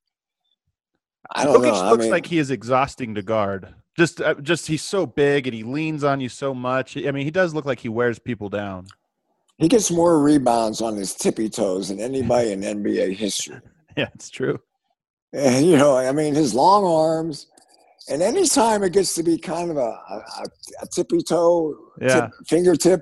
I 1.34 1.46
don't 1.46 1.56
Jokic 1.62 1.64
know. 1.64 1.74
I 1.74 1.90
looks 1.92 2.04
mean, 2.04 2.12
like 2.12 2.26
he 2.26 2.38
is 2.40 2.52
exhausting 2.52 3.16
to 3.16 3.22
guard. 3.22 3.74
Just, 3.98 4.20
uh, 4.22 4.36
just 4.36 4.68
he's 4.68 4.82
so 4.84 5.06
big 5.06 5.48
and 5.48 5.54
he 5.56 5.64
leans 5.64 6.04
on 6.04 6.20
you 6.20 6.28
so 6.30 6.54
much. 6.54 6.98
I 6.98 7.12
mean, 7.12 7.24
he 7.26 7.32
does 7.32 7.54
look 7.54 7.66
like 7.66 7.80
he 7.80 7.90
wears 7.90 8.20
people 8.20 8.50
down. 8.50 8.88
he 9.58 9.68
gets 9.70 9.90
more 9.90 10.22
rebounds 10.22 10.82
on 10.82 10.96
his 10.98 11.14
tippy 11.16 11.50
toes 11.50 11.88
than 11.88 12.00
anybody 12.02 12.52
in 12.52 12.62
NBA 12.62 13.16
history. 13.16 13.60
Yeah, 13.98 14.10
it's 14.14 14.30
true. 14.30 14.60
And, 15.32 15.66
you 15.66 15.78
know, 15.78 15.96
I 15.96 16.12
mean, 16.12 16.36
his 16.36 16.54
long 16.54 16.84
arms. 16.84 17.48
And 18.10 18.22
anytime 18.22 18.84
it 18.84 18.92
gets 18.92 19.16
to 19.16 19.24
be 19.24 19.38
kind 19.38 19.72
of 19.72 19.78
a, 19.78 19.80
a, 20.10 20.22
a 20.82 20.88
tippy 20.88 21.22
toe, 21.22 21.74
Yeah. 22.02 22.08
tip, 22.22 22.32
fingertip 22.46 23.02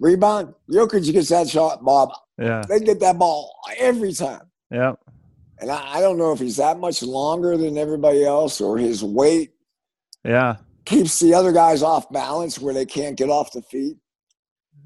rebound, 0.00 0.54
Jokic 0.70 1.10
gets 1.12 1.28
that 1.30 1.48
shot, 1.48 1.84
Bob. 1.84 2.10
Yeah. 2.38 2.62
They 2.68 2.78
get 2.78 3.00
that 3.00 3.18
ball 3.18 3.52
every 3.78 4.12
time. 4.12 4.42
Yeah. 4.70 4.92
And 5.62 5.70
I, 5.70 5.98
I 5.98 6.00
don't 6.00 6.18
know 6.18 6.32
if 6.32 6.40
he's 6.40 6.56
that 6.56 6.78
much 6.80 7.02
longer 7.02 7.56
than 7.56 7.78
everybody 7.78 8.24
else 8.24 8.60
or 8.60 8.76
his 8.76 9.02
weight 9.04 9.52
Yeah. 10.24 10.56
keeps 10.84 11.20
the 11.20 11.32
other 11.34 11.52
guys 11.52 11.82
off 11.84 12.10
balance 12.10 12.58
where 12.58 12.74
they 12.74 12.84
can't 12.84 13.16
get 13.16 13.30
off 13.30 13.52
the 13.52 13.62
feet. 13.62 13.96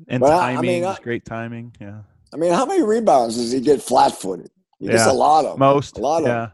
And 0.09 0.21
But 0.21 0.33
I- 0.33 0.51
I 0.51 0.55
timing, 0.57 0.71
mean, 0.83 0.85
I- 0.85 0.99
great 1.03 1.25
timing. 1.25 1.75
Yeah. 1.81 2.01
I 2.33 2.37
mean, 2.37 2.53
how 2.53 2.67
many 2.67 2.83
rebounds 2.83 3.37
does 3.37 3.51
he 3.53 3.61
get 3.61 3.81
flat 3.81 4.13
footed? 4.13 4.51
He 4.79 4.89
gets 4.89 5.07
Yeah. 5.07 5.13
a 5.13 5.15
lot 5.15 5.47
of 5.47 5.59
Most. 5.59 5.97
A 5.97 6.01
lot 6.03 6.23
of 6.23 6.29
yeah. 6.29 6.49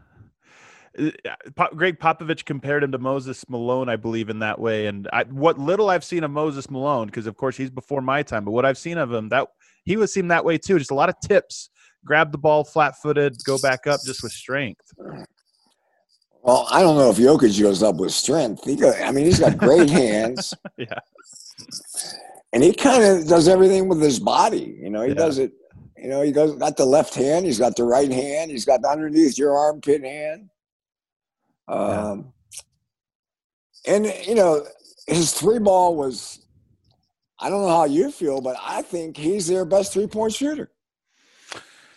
Uh, 1.57 1.67
Gregg 1.75 1.99
Popovich 1.99 2.45
compared 2.45 2.83
him 2.83 2.91
to 2.91 2.99
Moses 2.99 3.43
Malone, 3.49 3.89
I 3.89 3.95
believe, 3.95 4.29
in 4.29 4.39
that 4.39 4.59
way. 4.59 4.85
And 4.85 5.09
I, 5.11 5.23
what 5.23 5.57
little 5.59 5.89
I've 5.89 6.03
seen 6.05 6.23
of 6.23 6.31
Moses 6.31 6.69
Malone, 6.69 7.07
because 7.07 7.25
of 7.27 7.35
course 7.35 7.57
he's 7.57 7.71
before 7.71 8.01
my 8.01 8.21
time, 8.23 8.45
but 8.45 8.51
what 8.51 8.63
I've 8.63 8.77
seen 8.77 8.97
of 8.99 9.11
him, 9.11 9.27
that 9.29 9.47
he 9.85 9.97
would 9.97 10.09
seem 10.11 10.27
that 10.29 10.45
way 10.45 10.57
too. 10.57 10.77
Just 10.77 10.91
a 10.91 10.95
lot 10.95 11.09
of 11.09 11.15
tips, 11.19 11.69
grab 12.05 12.31
the 12.31 12.37
ball 12.37 12.63
flat-footed, 12.63 13.43
go 13.45 13.57
back 13.59 13.87
up, 13.87 14.01
just 14.05 14.23
with 14.23 14.31
strength. 14.31 14.93
Well, 16.41 16.67
I 16.69 16.81
don't 16.81 16.97
know 16.97 17.09
if 17.09 17.17
Jokic 17.17 17.61
goes 17.61 17.81
up 17.81 17.95
with 17.95 18.11
strength. 18.11 18.65
He 18.65 18.75
got, 18.75 19.01
I 19.01 19.11
mean, 19.11 19.25
he's 19.25 19.39
got 19.39 19.57
great 19.57 19.89
hands. 20.01 20.53
Yeah. 20.77 20.99
And 22.51 22.61
he 22.61 22.73
kind 22.73 23.03
of 23.03 23.27
does 23.27 23.47
everything 23.47 23.87
with 23.87 24.01
his 24.01 24.19
body. 24.19 24.77
You 24.81 24.89
know, 24.89 25.01
he 25.03 25.09
Yeah. 25.09 25.13
does 25.15 25.37
it. 25.37 25.53
You 25.97 26.09
know, 26.09 26.21
he 26.21 26.33
goes 26.33 26.55
got 26.57 26.75
the 26.75 26.85
left 26.85 27.15
hand. 27.15 27.45
He's 27.45 27.57
got 27.59 27.77
the 27.77 27.85
right 27.85 28.11
hand. 28.11 28.51
He's 28.51 28.65
got 28.65 28.81
the 28.81 28.89
underneath 28.89 29.37
your 29.37 29.55
armpit 29.57 30.03
hand. 30.03 30.49
Yeah. 31.69 31.75
Um, 31.75 32.33
and 33.87 34.05
you 34.27 34.35
know, 34.35 34.65
his 35.07 35.31
three 35.31 35.59
ball 35.59 35.95
was. 35.95 36.39
I 37.39 37.49
don't 37.49 37.61
know 37.61 37.69
how 37.69 37.85
you 37.85 38.11
feel, 38.11 38.41
but 38.41 38.57
I 38.61 38.81
think 38.81 39.15
he's 39.15 39.47
their 39.47 39.63
best 39.63 39.93
three 39.93 40.07
point 40.07 40.33
shooter. 40.33 40.71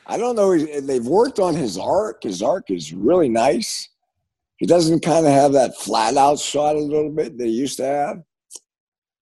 I 0.07 0.17
don't 0.19 0.37
know. 0.37 0.57
They've 0.57 1.07
worked 1.07 1.39
on 1.39 1.55
his 1.55 1.77
arc. 1.79 2.23
His 2.23 2.43
arc 2.43 2.71
is 2.71 2.93
really 2.93 3.29
nice. 3.29 3.89
He 4.59 4.67
doesn't 4.67 5.01
kind 5.01 5.27
of 5.27 5.33
have 5.33 5.53
that 5.53 5.77
flat 5.77 6.17
out 6.17 6.39
shot 6.39 6.77
a 6.77 6.81
little 6.81 7.11
bit 7.11 7.37
they 7.37 7.49
used 7.49 7.77
to 7.79 7.85
have. 7.85 8.23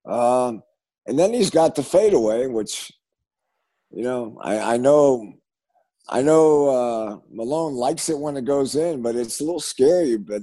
Um, 0.05 0.63
and 1.07 1.19
then 1.19 1.33
he's 1.33 1.51
got 1.51 1.75
the 1.75 1.83
fadeaway, 1.83 2.47
which, 2.47 2.93
you 3.91 4.03
know, 4.03 4.39
I, 4.43 4.75
I 4.75 4.77
know, 4.77 5.33
I 6.09 6.21
know 6.23 6.69
uh, 6.69 7.19
Malone 7.31 7.75
likes 7.75 8.09
it 8.11 8.19
when 8.19 8.37
it 8.37 8.45
goes 8.45 8.77
in, 8.77 9.01
but 9.03 9.17
it's 9.17 9.41
a 9.41 9.45
little 9.45 9.61
scary. 9.61 10.19
But 10.19 10.43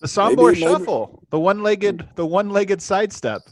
The 0.00 0.06
Sombor 0.06 0.52
Maybe- 0.52 0.60
maybe- 0.60 0.60
shuffle, 0.60 1.26
the 1.30 1.40
one-legged, 1.40 2.08
the 2.14 2.24
one-legged 2.26 2.80
sidestep. 2.80 3.42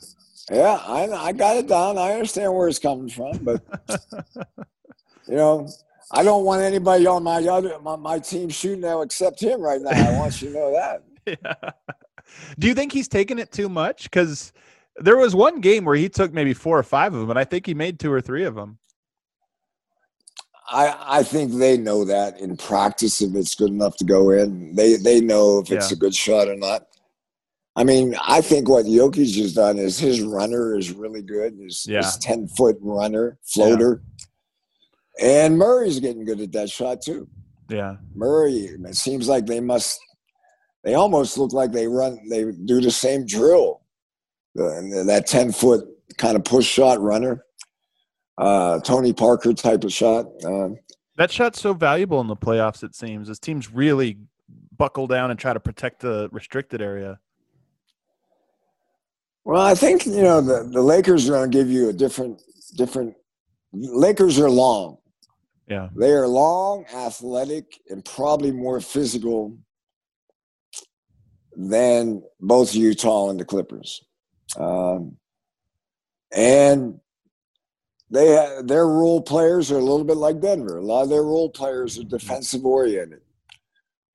yeah, 0.51 0.81
I, 0.87 1.09
I 1.11 1.33
got 1.33 1.57
it 1.57 1.67
down. 1.69 1.99
I 1.99 2.13
understand 2.13 2.55
where 2.55 2.69
it's 2.69 2.79
coming 2.79 3.09
from, 3.09 3.39
but 3.39 3.61
you 5.29 5.37
know, 5.37 5.69
I 6.11 6.23
don't 6.23 6.45
want 6.45 6.63
anybody 6.63 7.07
on 7.07 7.23
my 7.23 7.37
other 7.47 7.79
my, 7.81 7.97
my 7.97 8.19
team 8.19 8.49
shooting 8.49 8.81
now 8.81 9.03
except 9.03 9.41
him 9.41 9.61
right 9.61 9.81
now. 9.81 9.91
I 9.91 10.19
want 10.19 10.43
you 10.43 10.49
to 10.49 10.55
know 10.55 10.73
that. 10.73 11.03
Yeah. 11.25 11.71
Do 12.59 12.67
you 12.67 12.75
think 12.75 12.93
he's 12.93 13.07
taking 13.09 13.39
it 13.39 13.53
too 13.53 13.69
much? 13.69 14.05
Because 14.05 14.53
there 14.97 15.17
was 15.17 15.35
one 15.37 15.61
game 15.61 15.85
where 15.85 15.95
he 15.95 16.09
took 16.09 16.33
maybe 16.33 16.53
four 16.53 16.77
or 16.79 16.83
five 16.83 17.15
of 17.15 17.21
them, 17.21 17.31
and 17.31 17.39
I 17.39 17.45
think 17.45 17.65
he 17.67 17.75
made 17.75 18.01
two 18.01 18.11
or 18.13 18.21
three 18.21 18.43
of 18.45 18.55
them. 18.57 18.79
I 20.69 20.97
I 21.19 21.23
think 21.23 21.53
they 21.53 21.77
know 21.77 22.05
that 22.05 22.41
in 22.41 22.57
practice 22.57 23.21
if 23.23 23.35
it's 23.35 23.55
good 23.55 23.71
enough 23.71 23.97
to 23.99 24.05
go 24.05 24.31
in. 24.31 24.75
They 24.75 24.97
they 24.97 25.21
know 25.21 25.59
if 25.59 25.71
it's 25.71 25.91
Yeah. 25.91 25.97
a 25.97 25.99
good 25.99 26.15
shot 26.15 26.49
or 26.49 26.57
not. 26.57 26.87
I 27.77 27.85
mean, 27.85 28.17
I 28.27 28.41
think 28.41 28.69
what 28.69 28.85
Jokic 28.87 29.41
has 29.41 29.55
done 29.55 29.79
is 29.79 29.99
his 29.99 30.21
runner 30.23 30.77
is 30.77 30.93
really 30.93 31.23
good. 31.23 31.55
His, 31.59 31.87
Yeah. 31.87 31.99
his 31.99 32.17
ten 32.19 32.49
foot 32.49 32.77
runner 32.81 33.39
floater, 33.45 34.03
and 35.21 35.59
Murray's 35.59 36.01
getting 36.01 36.25
good 36.25 36.41
at 36.41 36.53
that 36.53 36.71
shot 36.71 37.03
too. 37.03 37.29
Yeah. 37.69 37.97
Murray, 38.15 38.69
it 38.71 38.97
seems 38.97 39.29
like 39.29 39.47
they 39.47 39.61
must. 39.61 39.99
They 40.85 40.95
almost 40.95 41.39
look 41.39 41.53
like 41.53 41.73
they 41.73 41.87
run. 41.87 42.19
They 42.29 42.45
do 42.65 42.81
the 42.81 42.91
same 42.91 43.25
drill. 43.25 43.83
The, 44.55 45.05
that 45.07 45.27
ten 45.27 45.53
foot 45.53 45.85
kind 46.19 46.37
of 46.37 46.45
push 46.45 46.67
shot 46.67 47.01
runner, 47.01 47.45
uh, 48.37 48.81
Tony 48.81 49.13
Parker 49.13 49.55
type 49.55 49.85
of 49.85 49.93
shot. 49.93 50.27
Uh, 50.45 50.71
That 51.17 51.31
shot's 51.31 51.61
so 51.61 51.73
valuable 51.73 52.21
in 52.21 52.27
the 52.27 52.37
playoffs, 52.37 52.83
it 52.83 52.95
seems, 52.95 53.31
as 53.31 53.39
teams 53.39 53.73
really 53.73 54.19
buckle 54.77 55.07
down 55.07 55.31
and 55.31 55.39
try 55.39 55.53
to 55.53 55.61
protect 55.61 56.01
the 56.01 56.29
restricted 56.33 56.83
area. 56.83 57.19
well, 59.45 59.63
I 59.63 59.75
think 59.75 60.05
you 60.05 60.23
know 60.23 60.41
the, 60.41 60.69
the 60.71 60.83
Lakers 60.83 61.29
are 61.29 61.33
going 61.33 61.51
to 61.51 61.57
give 61.57 61.71
you 61.71 61.89
a 61.89 61.93
different 61.93 62.43
different. 62.77 63.15
Lakers 63.73 64.39
are 64.39 64.51
long. 64.51 64.99
Yeah. 65.73 65.89
They 65.97 66.13
are 66.13 66.29
long, 66.29 66.85
athletic, 66.95 67.81
and 67.89 68.05
probably 68.05 68.53
more 68.53 68.79
physical 68.81 69.57
than 71.57 72.23
both 72.41 72.75
Utah 72.75 73.31
and 73.31 73.41
the 73.41 73.45
Clippers. 73.47 74.05
Um, 74.59 75.17
and 76.31 77.01
they 78.11 78.37
ha- 78.37 78.61
their 78.63 78.87
role 78.87 79.23
players 79.23 79.73
are 79.73 79.79
a 79.79 79.83
little 79.91 80.05
bit 80.05 80.19
like 80.19 80.41
Denver. 80.41 80.77
A 80.77 80.85
lot 80.85 81.05
of 81.05 81.09
their 81.09 81.23
role 81.23 81.49
players 81.49 81.99
are 81.99 82.05
defensive 82.05 82.67
oriented. 82.67 83.21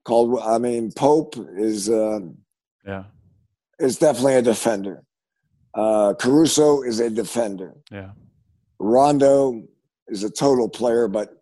Called, 0.06 0.40
I 0.40 0.60
mean, 0.60 0.92
Pope 0.92 1.36
is 1.58 1.90
um, 1.90 2.38
Yeah. 2.86 3.06
is 3.80 3.98
definitely 3.98 4.36
a 4.36 4.44
defender. 4.44 5.04
Uh, 5.74 6.14
Caruso 6.14 6.84
is 6.84 7.00
a 7.00 7.10
defender. 7.10 7.74
Yeah. 7.92 8.12
Rondo 8.80 9.64
is 10.08 10.24
a 10.24 10.30
total 10.30 10.70
player, 10.70 11.08
but 11.08 11.37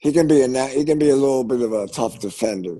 he 0.00 0.12
can 0.12 0.26
be 0.26 0.42
a 0.42 0.66
he 0.68 0.84
can 0.84 0.98
be 0.98 1.10
a 1.10 1.16
little 1.16 1.44
bit 1.44 1.60
of 1.60 1.72
a 1.72 1.86
tough 1.86 2.18
defender. 2.18 2.76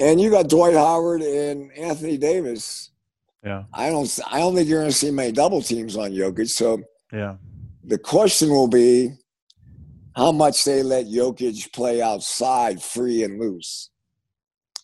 And 0.00 0.20
you 0.20 0.30
got 0.30 0.48
Dwight 0.48 0.74
Howard 0.74 1.22
and 1.22 1.70
Anthony 1.72 2.16
Davis. 2.16 2.90
Yeah. 3.44 3.64
I 3.72 3.90
don't 3.90 4.08
I 4.30 4.38
don't 4.38 4.54
think 4.54 4.68
you're 4.68 4.80
going 4.80 4.90
to 4.90 4.96
see 4.96 5.10
many 5.10 5.32
double 5.32 5.60
teams 5.62 5.96
on 5.96 6.12
Jokic. 6.12 6.48
So 6.48 6.80
Yeah. 7.12 7.36
the 7.84 7.98
question 7.98 8.50
will 8.50 8.68
be 8.68 9.10
how 10.14 10.32
much 10.32 10.64
they 10.64 10.82
let 10.82 11.06
Jokic 11.06 11.72
play 11.72 12.00
outside 12.00 12.82
free 12.82 13.22
and 13.22 13.38
loose. 13.38 13.90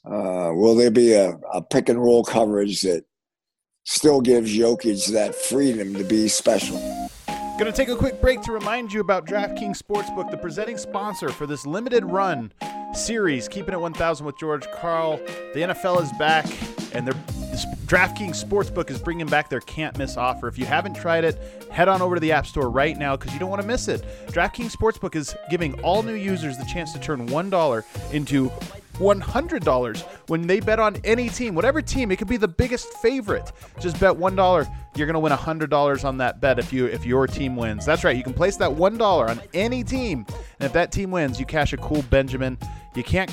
Uh, 0.05 0.51
will 0.55 0.75
there 0.75 0.91
be 0.91 1.13
a, 1.15 1.31
a 1.55 1.63
pick 1.63 1.89
and 1.89 2.03
roll 2.03 2.25
coverage 2.25 2.83
that 2.83 3.05
still 3.85 4.21
gives 4.21 4.53
Jokic 4.57 5.13
that 5.13 5.35
freedom 5.35 5.95
to 5.95 6.05
be 6.05 6.27
special? 6.29 7.02
Going 7.63 7.73
to 7.73 7.77
take 7.81 7.91
a 7.91 7.97
quick 7.97 8.21
break 8.21 8.43
to 8.43 8.51
remind 8.51 8.93
you 8.93 9.01
about 9.01 9.25
DraftKings 9.25 9.81
Sportsbook, 9.81 10.33
the 10.33 10.37
presenting 10.37 10.77
sponsor 10.77 11.29
for 11.29 11.47
this 11.47 11.65
limited 11.65 12.05
run 12.05 12.53
series, 12.93 13.47
Keeping 13.47 13.73
It 13.73 13.81
1000 13.81 14.27
with 14.27 14.37
George 14.37 14.69
Karl. 14.73 15.19
The 15.55 15.61
NFL 15.61 16.03
is 16.03 16.11
back, 16.19 16.45
and 16.93 17.07
their 17.07 17.15
DraftKings 17.87 18.45
Sportsbook 18.45 18.91
is 18.91 18.99
bringing 18.99 19.29
back 19.29 19.49
their 19.49 19.61
can't 19.61 19.97
miss 19.97 20.17
offer. 20.17 20.49
If 20.49 20.59
you 20.59 20.65
haven't 20.65 20.95
tried 20.95 21.23
it, 21.23 21.39
head 21.71 21.87
on 21.87 22.03
over 22.03 22.17
to 22.17 22.21
the 22.21 22.33
App 22.33 22.49
Store 22.49 22.69
right 22.69 22.99
now 22.99 23.15
because 23.15 23.33
you 23.33 23.39
don't 23.39 23.49
want 23.49 23.63
to 23.63 23.69
miss 23.69 23.87
it. 23.87 24.03
DraftKings 24.27 24.75
Sportsbook 24.75 25.15
is 25.15 25.37
giving 25.49 25.81
all 25.83 26.03
new 26.03 26.15
users 26.15 26.59
the 26.59 26.65
chance 26.65 26.93
to 26.95 26.99
turn 26.99 27.29
$1 27.29 28.13
into 28.13 28.51
$100 28.95 30.03
when 30.29 30.47
they 30.47 30.61
bet 30.61 30.79
on 30.79 30.97
any 31.05 31.29
team, 31.29 31.55
whatever 31.55 31.83
team. 31.83 32.11
It 32.11 32.17
could 32.17 32.29
be 32.29 32.37
the 32.37 32.49
biggest 32.49 32.89
favorite. 32.95 33.53
Just 33.81 33.99
bet 33.99 34.13
$1. 34.13 34.75
You're 34.95 35.07
going 35.07 35.15
to 35.15 35.21
win 35.21 35.33
$100 35.33 36.05
on 36.05 36.19
that 36.19 36.41
bet 36.41 36.59
if 36.59 36.73
you 36.73 36.87
if 36.87 37.05
your 37.07 37.27
team 37.27 37.57
wins. 37.57 37.87
That's 37.87 38.05
right. 38.05 38.17
You 38.17 38.23
can 38.23 38.35
place 38.35 38.57
that 38.57 38.71
$1 38.71 39.29
on 39.29 39.41
any 39.55 39.83
team. 39.83 40.27
And 40.61 40.67
if 40.67 40.73
that 40.75 40.93
team 40.93 41.11
wins, 41.11 41.41
you 41.41 41.47
cash 41.47 41.73
a 41.73 41.77
cool 41.79 42.03
Benjamin. 42.03 42.59
You 42.95 43.03
can't 43.03 43.31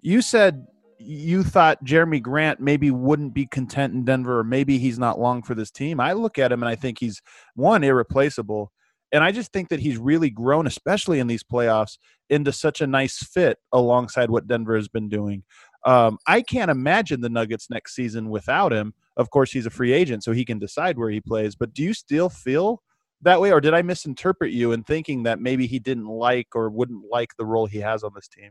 you 0.00 0.22
said 0.22 0.68
you 0.98 1.42
thought 1.42 1.84
Jerami 1.84 2.20
Grant 2.20 2.60
maybe 2.60 2.90
wouldn't 2.90 3.34
be 3.34 3.46
content 3.46 3.94
in 3.94 4.04
Denver, 4.04 4.38
or 4.40 4.44
maybe 4.44 4.78
he's 4.78 4.98
not 4.98 5.18
long 5.18 5.42
for 5.42 5.54
this 5.54 5.70
team. 5.70 6.00
I 6.00 6.12
look 6.12 6.38
at 6.38 6.52
him 6.52 6.62
and 6.62 6.68
I 6.68 6.74
think 6.74 6.98
he's 6.98 7.20
one 7.54 7.84
irreplaceable, 7.84 8.72
and 9.12 9.24
I 9.24 9.32
just 9.32 9.52
think 9.52 9.68
that 9.68 9.80
he's 9.80 9.98
really 9.98 10.30
grown, 10.30 10.66
especially 10.66 11.18
in 11.18 11.26
these 11.26 11.44
playoffs, 11.44 11.98
into 12.28 12.52
such 12.52 12.80
a 12.80 12.86
nice 12.86 13.18
fit 13.18 13.58
alongside 13.72 14.30
what 14.30 14.46
Denver 14.46 14.76
has 14.76 14.88
been 14.88 15.08
doing. 15.08 15.44
Um, 15.84 16.18
I 16.26 16.42
can't 16.42 16.70
imagine 16.70 17.20
the 17.20 17.30
Nuggets 17.30 17.70
next 17.70 17.94
season 17.94 18.28
without 18.28 18.72
him. 18.72 18.94
Of 19.16 19.30
course, 19.30 19.52
he's 19.52 19.66
a 19.66 19.70
free 19.70 19.92
agent, 19.92 20.24
so 20.24 20.32
he 20.32 20.44
can 20.44 20.58
decide 20.58 20.98
where 20.98 21.10
he 21.10 21.20
plays. 21.20 21.54
But 21.54 21.72
do 21.72 21.82
you 21.82 21.94
still 21.94 22.28
feel 22.28 22.82
that 23.22 23.40
way, 23.40 23.52
or 23.52 23.60
did 23.60 23.74
I 23.74 23.82
misinterpret 23.82 24.52
you 24.52 24.72
in 24.72 24.84
thinking 24.84 25.22
that 25.24 25.40
maybe 25.40 25.66
he 25.66 25.78
didn't 25.78 26.06
like 26.06 26.48
or 26.54 26.70
wouldn't 26.70 27.04
like 27.10 27.30
the 27.36 27.46
role 27.46 27.66
he 27.66 27.78
has 27.78 28.02
on 28.02 28.12
this 28.14 28.28
team? 28.28 28.50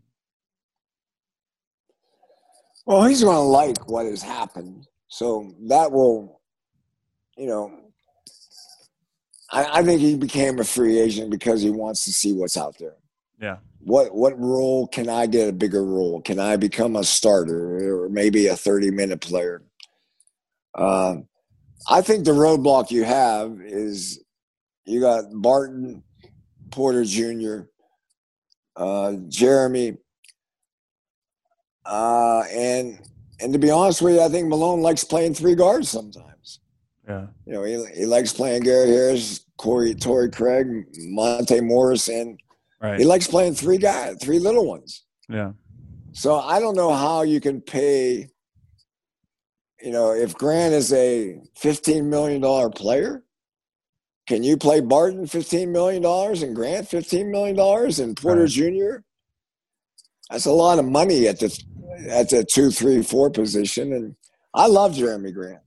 Well, 2.88 3.04
he's 3.04 3.22
going 3.22 3.36
to 3.36 3.42
like 3.42 3.90
what 3.90 4.06
has 4.06 4.22
happened. 4.22 4.88
So 5.10 5.54
that 5.68 5.92
will, 5.92 6.40
you 7.38 7.46
know, 7.46 7.80
I, 9.52 9.80
I 9.80 9.84
think 9.84 10.00
he 10.00 10.16
became 10.16 10.58
a 10.60 10.64
free 10.64 10.98
agent 10.98 11.30
because 11.30 11.62
he 11.62 11.70
wants 11.70 12.06
to 12.06 12.14
see 12.14 12.32
what's 12.32 12.56
out 12.56 12.78
there. 12.80 12.96
Yeah. 13.42 13.58
What 13.80 14.16
what 14.16 14.40
role 14.40 14.88
can 14.88 15.10
I 15.10 15.28
get 15.28 15.50
a 15.50 15.54
bigger 15.54 15.84
role? 15.84 16.22
Can 16.22 16.40
I 16.40 16.56
become 16.56 16.96
a 16.96 17.04
starter 17.04 18.06
or 18.06 18.10
maybe 18.10 18.48
a 18.48 18.56
thirty 18.56 18.90
minute 18.90 19.20
player? 19.20 19.64
Um, 20.74 21.28
I 21.90 22.02
think 22.02 22.24
the 22.24 22.32
roadblock 22.32 22.90
you 22.90 23.04
have 23.04 23.60
is 23.62 24.24
you 24.86 25.02
got 25.02 25.26
Barton, 25.34 26.04
Porter 26.72 27.04
Jr., 27.04 27.68
uh, 28.78 29.12
Jerami, 29.28 29.98
uh, 31.88 32.44
and 32.52 33.00
and 33.40 33.54
to 33.54 33.60
be 33.60 33.70
honest 33.72 34.02
with 34.02 34.16
you, 34.16 34.22
I 34.22 34.30
think 34.30 34.48
Malone 34.48 34.82
likes 34.82 35.04
playing 35.04 35.34
three 35.36 35.56
guards 35.56 35.90
sometimes. 35.90 36.60
Yeah. 37.08 37.28
You 37.46 37.54
know, 37.54 37.64
he, 37.64 37.86
he 37.96 38.06
likes 38.06 38.34
playing 38.34 38.64
Gary 38.64 38.90
Harris, 38.90 39.46
Corey, 39.58 39.94
Torrey 39.96 40.30
Craig, 40.30 40.68
Monte 40.98 41.62
Morris, 41.62 42.08
and 42.10 42.40
Right. 42.82 43.00
he 43.00 43.06
likes 43.06 43.26
playing 43.28 43.56
three 43.56 43.78
guys, 43.80 44.18
three 44.22 44.38
little 44.38 44.68
ones. 44.68 45.04
Yeah. 45.30 45.54
So 46.12 46.36
I 46.40 46.60
don't 46.60 46.76
know 46.76 46.94
how 46.94 47.22
you 47.24 47.40
can 47.42 47.60
pay. 47.62 48.28
You 49.82 49.92
know, 49.92 50.12
if 50.14 50.36
Grant 50.36 50.74
is 50.74 50.92
a 50.94 51.40
fifteen 51.56 52.10
million 52.10 52.42
dollar 52.42 52.70
player, 52.70 53.24
can 54.28 54.44
you 54.44 54.58
play 54.58 54.82
Barton 54.82 55.26
fifteen 55.28 55.72
million 55.72 56.02
dollars 56.04 56.44
and 56.44 56.56
Grant 56.56 56.88
fifteen 56.88 57.32
million 57.32 57.56
dollars 57.56 58.00
and 58.00 58.16
Porter 58.18 58.42
Right. 58.42 58.50
Jr.? 58.50 58.96
That's 60.30 60.46
a 60.46 60.52
lot 60.52 60.78
of 60.80 60.86
money 60.86 61.28
at 61.28 61.40
the 61.40 61.50
at 62.10 62.30
the 62.30 62.44
two, 62.44 62.72
three, 62.72 63.02
four 63.02 63.30
position. 63.30 63.94
And 63.94 64.16
I 64.54 64.68
love 64.68 64.94
Jerami 64.94 65.34
Grant. 65.34 65.62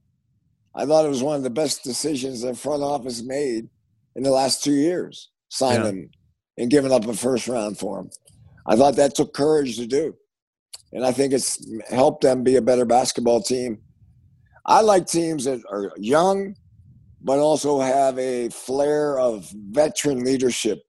I 0.75 0.87
thought 0.87 1.05
it 1.05 1.09
was 1.11 1.23
one 1.23 1.37
of 1.37 1.43
the 1.43 1.51
best 1.51 1.83
decisions 1.83 2.43
the 2.43 2.55
front 2.55 2.83
office 2.83 3.23
made 3.23 3.69
in 4.17 4.23
the 4.23 4.31
last 4.31 4.63
two 4.63 4.73
years, 4.75 5.31
signing 5.49 5.83
Yeah. 5.83 5.89
him 5.91 6.11
and 6.59 6.71
giving 6.71 6.93
up 6.93 7.07
a 7.07 7.15
first 7.15 7.49
round 7.49 7.79
for 7.79 8.01
him. 8.01 8.11
I 8.67 8.77
thought 8.77 8.97
that 8.97 9.15
took 9.15 9.35
courage 9.35 9.77
to 9.77 9.87
do. 9.87 10.15
and 10.93 11.05
I 11.07 11.13
think 11.13 11.33
it's 11.33 11.65
helped 11.89 12.23
them 12.23 12.43
be 12.43 12.57
a 12.57 12.63
better 12.63 12.85
basketball 12.85 13.41
team. 13.41 13.79
I 14.67 14.81
like 14.81 15.07
teams 15.07 15.45
that 15.45 15.61
are 15.71 15.93
young, 15.97 16.57
but 17.23 17.39
also 17.39 17.79
have 17.81 18.19
a 18.19 18.49
flair 18.49 19.17
of 19.19 19.49
veteran 19.71 20.25
leadership 20.25 20.83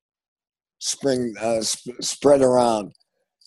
spring 0.80 1.36
uh, 1.40 1.62
sp- 1.62 2.02
spread 2.02 2.42
around. 2.42 2.94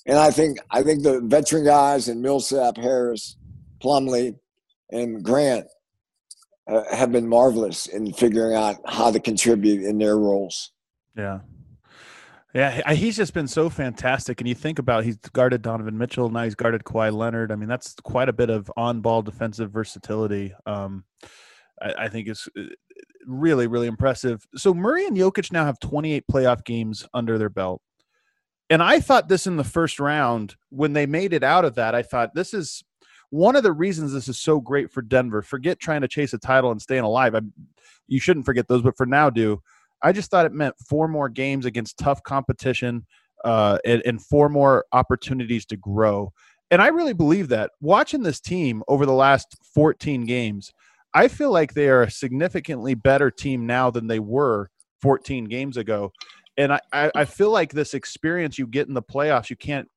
And 0.07 0.19
I 0.19 0.31
think 0.31 0.59
I 0.71 0.83
think 0.83 1.03
the 1.03 1.21
veteran 1.21 1.65
guys 1.65 2.09
in 2.09 2.21
Millsap, 2.21 2.77
Harris, 2.77 3.37
Plumlee, 3.83 4.39
and 4.91 5.23
Grant 5.23 5.67
uh, 6.71 6.83
have 6.95 7.13
been 7.13 7.29
marvelous 7.29 7.87
in 7.87 8.13
figuring 8.13 8.55
out 8.55 8.77
how 8.87 9.11
to 9.11 9.21
contribute 9.21 9.83
in 9.83 9.99
their 9.99 10.19
roles. 10.19 10.73
Yeah. 11.17 11.41
Yeah, 12.55 12.93
he's 12.93 13.17
just 13.17 13.35
been 13.35 13.49
so 13.49 13.69
fantastic. 13.69 14.41
And 14.41 14.47
you 14.47 14.55
think 14.55 14.79
about 14.79 15.03
he's 15.03 15.17
guarded 15.17 15.61
Donovan 15.61 15.99
Mitchell, 15.99 16.31
now 16.31 16.45
he's 16.45 16.55
guarded 16.55 16.85
Kawhi 16.85 17.13
Leonard. 17.13 17.51
I 17.51 17.57
mean, 17.57 17.69
that's 17.69 17.95
quite 18.05 18.29
a 18.29 18.33
bit 18.33 18.49
of 18.49 18.71
on-ball 18.77 19.23
defensive 19.23 19.73
versatility. 19.73 20.55
Um, 20.65 21.05
I, 21.83 22.05
I 22.05 22.09
think 22.09 22.29
is 22.29 22.49
uh, 22.57 22.63
really, 23.27 23.67
really 23.67 23.89
impressive. 23.89 24.47
So 24.55 24.73
Murray 24.73 25.05
and 25.05 25.17
Jokic 25.17 25.51
now 25.51 25.65
have 25.65 25.81
28 25.81 26.25
playoff 26.31 26.65
games 26.65 27.05
under 27.13 27.39
their 27.39 27.49
belt. 27.49 27.83
And 28.71 28.83
I 28.83 29.01
thought 29.01 29.29
this 29.29 29.47
in 29.47 29.57
the 29.57 29.65
first 29.65 30.01
round 30.01 30.57
when 30.71 30.93
they 30.95 31.07
made 31.07 31.33
it 31.33 31.43
out 31.43 31.65
of 31.65 31.75
that. 31.75 31.95
I 31.95 32.03
thought 32.03 32.35
this 32.35 32.55
is 32.55 32.83
one 33.31 33.57
of 33.57 33.63
the 33.63 33.73
reasons 33.73 34.13
this 34.13 34.29
is 34.29 34.39
so 34.39 34.61
great 34.61 34.91
for 34.91 35.03
Denver. 35.03 35.43
Forget 35.43 35.81
trying 35.81 36.01
to 36.01 36.09
chase 36.09 36.33
a 36.33 36.39
title 36.39 36.71
and 36.71 36.81
staying 36.81 37.03
alive. 37.03 37.35
I, 37.35 37.41
you 38.07 38.21
shouldn't 38.21 38.47
forget 38.47 38.69
those, 38.69 38.83
but 38.83 38.97
for 38.97 39.07
now, 39.07 39.29
do 39.29 39.61
I 40.03 40.13
just 40.13 40.31
thought 40.31 40.47
it 40.47 40.53
meant 40.53 40.79
four 40.79 41.09
more 41.09 41.31
games 41.31 41.65
against 41.65 41.99
tough 41.99 42.23
competition 42.23 43.07
uh, 43.45 43.79
and, 43.85 44.03
and 44.05 44.23
four 44.23 44.49
more 44.49 44.85
opportunities 44.93 45.65
to 45.67 45.77
grow. 45.77 46.33
And 46.71 46.83
I 46.83 46.89
really 46.89 47.15
believe 47.15 47.49
that. 47.49 47.71
Watching 47.81 48.23
this 48.23 48.41
team 48.41 48.83
over 48.87 49.07
the 49.07 49.13
last 49.13 49.57
14 49.75 50.25
games, 50.25 50.73
I 51.15 51.29
feel 51.29 51.51
like 51.51 51.73
they 51.73 51.89
are 51.89 52.03
a 52.03 52.11
significantly 52.11 52.95
better 52.95 53.31
team 53.31 53.67
now 53.67 53.91
than 53.91 54.07
they 54.07 54.19
were 54.19 54.71
14 55.01 55.45
games 55.45 55.77
ago. 55.77 56.13
And 56.57 56.73
I, 56.73 56.81
I, 56.93 57.11
I 57.15 57.25
feel 57.25 57.51
like 57.51 57.73
this 57.73 57.95
experience 57.95 58.59
you 58.59 58.67
get 58.67 58.89
in 58.89 58.95
the 58.95 59.03
playoffs, 59.03 59.51
you 59.51 59.57
can't 59.57 59.89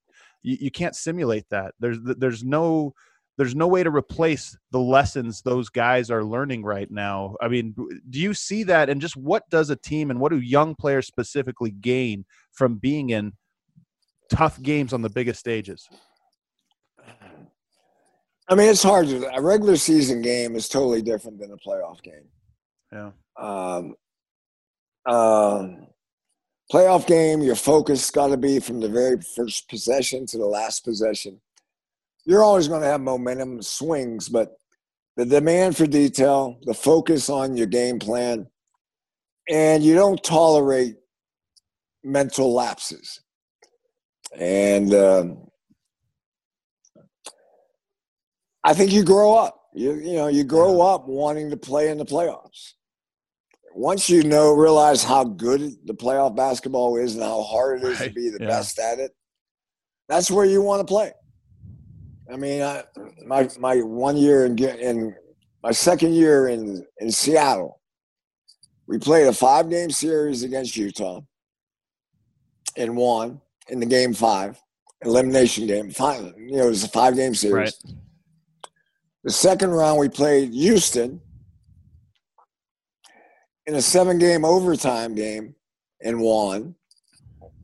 you, 0.44 0.58
you 0.62 0.72
can't 0.72 0.96
simulate 0.96 1.46
that. 1.50 1.74
There's 1.80 2.00
there's 2.02 2.44
no 2.44 2.94
there's 3.38 3.56
no 3.56 3.68
way 3.68 3.84
to 3.84 3.92
replace 3.92 4.58
the 4.72 4.80
lessons 4.80 5.42
those 5.42 5.70
guys 5.70 6.10
are 6.10 6.24
learning 6.24 6.64
right 6.64 6.90
now. 6.90 7.36
I 7.40 7.48
mean, 7.48 7.76
do 8.10 8.20
you 8.20 8.34
see 8.34 8.64
that? 8.64 8.90
And 8.90 9.00
just 9.00 9.16
what 9.16 9.48
does 9.52 9.70
a 9.70 9.76
team 9.76 10.10
and 10.10 10.20
what 10.20 10.32
do 10.32 10.40
young 10.40 10.74
players 10.74 11.06
specifically 11.06 11.70
gain 11.70 12.26
from 12.52 12.76
being 12.78 13.12
in 13.12 13.34
tough 14.32 14.60
games 14.62 14.92
on 14.92 15.04
the 15.04 15.10
biggest 15.10 15.40
stages? 15.40 15.88
I 18.50 18.56
mean, 18.56 18.70
it's 18.70 18.82
hard. 18.82 19.08
To, 19.08 19.28
a 19.36 19.42
regular 19.42 19.76
season 19.76 20.22
game 20.22 20.56
is 20.56 20.68
totally 20.68 21.02
different 21.02 21.40
than 21.40 21.52
a 21.52 21.58
playoff 21.58 22.02
game. 22.02 22.30
Yeah. 22.92 23.12
Um, 23.38 23.96
um, 25.06 25.88
playoff 26.72 27.08
game, 27.08 27.42
your 27.42 27.56
focus 27.56 28.12
got 28.12 28.28
to 28.28 28.38
be 28.38 28.60
from 28.60 28.80
the 28.80 28.90
very 28.90 29.22
first 29.22 29.70
possession 29.70 30.26
to 30.28 30.38
the 30.38 30.46
last 30.46 30.84
possession 30.84 31.40
you're 32.28 32.44
always 32.44 32.68
going 32.68 32.82
to 32.82 32.88
have 32.88 33.00
momentum 33.00 33.62
swings, 33.62 34.28
but 34.28 34.58
the 35.16 35.26
demand 35.26 35.78
for 35.78 35.88
detail, 35.88 36.60
the 36.64 36.74
focus 36.74 37.30
on 37.30 37.56
your 37.56 37.68
game 37.68 38.00
plan, 38.00 38.48
and 39.50 39.82
you 39.82 39.96
don't 39.96 40.22
tolerate 40.22 40.98
mental 42.04 42.54
lapses. 42.54 43.22
And 44.38 44.94
um, 44.94 45.48
I 48.66 48.74
think 48.74 48.92
you 48.92 49.04
grow 49.04 49.36
up. 49.36 49.54
You 49.74 49.94
you 49.94 50.14
know 50.14 50.28
you 50.28 50.44
grow 50.44 50.82
up 50.82 51.08
wanting 51.08 51.50
to 51.52 51.58
play 51.58 51.90
in 51.90 51.98
the 51.98 52.06
playoffs. 52.06 52.74
Once 53.78 54.10
you 54.10 54.24
know 54.24 54.54
realize 54.54 55.04
how 55.04 55.24
good 55.24 55.62
the 55.86 55.94
playoff 55.94 56.36
basketball 56.36 56.98
is 56.98 57.14
and 57.14 57.24
how 57.24 57.44
hard 57.44 57.80
it 57.80 57.86
is 57.86 58.00
right. 58.00 58.08
to 58.08 58.14
be 58.14 58.28
the 58.28 58.40
yeah. 58.42 58.48
best 58.48 58.80
at 58.80 58.98
it, 58.98 59.12
that's 60.10 60.32
where 60.32 60.46
you 60.46 60.64
want 60.64 60.80
to 60.80 60.92
play. 60.92 61.12
I 62.32 62.38
mean, 62.38 62.64
I, 62.64 62.84
my 63.24 63.48
my 63.60 63.76
one 63.82 64.18
year 64.18 64.48
in 64.48 64.58
in 64.58 65.16
my 65.62 65.70
second 65.70 66.16
year 66.16 66.48
in 66.48 66.84
in 66.98 67.12
Seattle, 67.12 67.80
we 68.88 68.98
played 68.98 69.28
a 69.28 69.34
five 69.34 69.70
game 69.70 69.92
series 69.92 70.42
against 70.42 70.76
Utah 70.76 71.22
and 72.76 72.98
won 72.98 73.40
in 73.70 73.80
the 73.80 73.86
game 73.86 74.16
five 74.16 74.60
elimination 75.04 75.68
game. 75.68 75.92
Five, 75.92 76.34
you 76.36 76.58
know, 76.58 76.66
it 76.66 76.70
was 76.70 76.84
a 76.84 76.90
five 76.90 77.16
game 77.16 77.36
series. 77.36 77.78
Right. 77.86 77.94
The 79.24 79.32
second 79.32 79.70
round, 79.70 80.00
we 80.00 80.10
played 80.10 80.52
Houston 80.52 81.22
in 83.68 83.76
a 83.76 83.82
seven 83.82 84.18
game 84.18 84.46
overtime 84.46 85.14
game 85.14 85.54
and 86.02 86.20
won. 86.20 86.74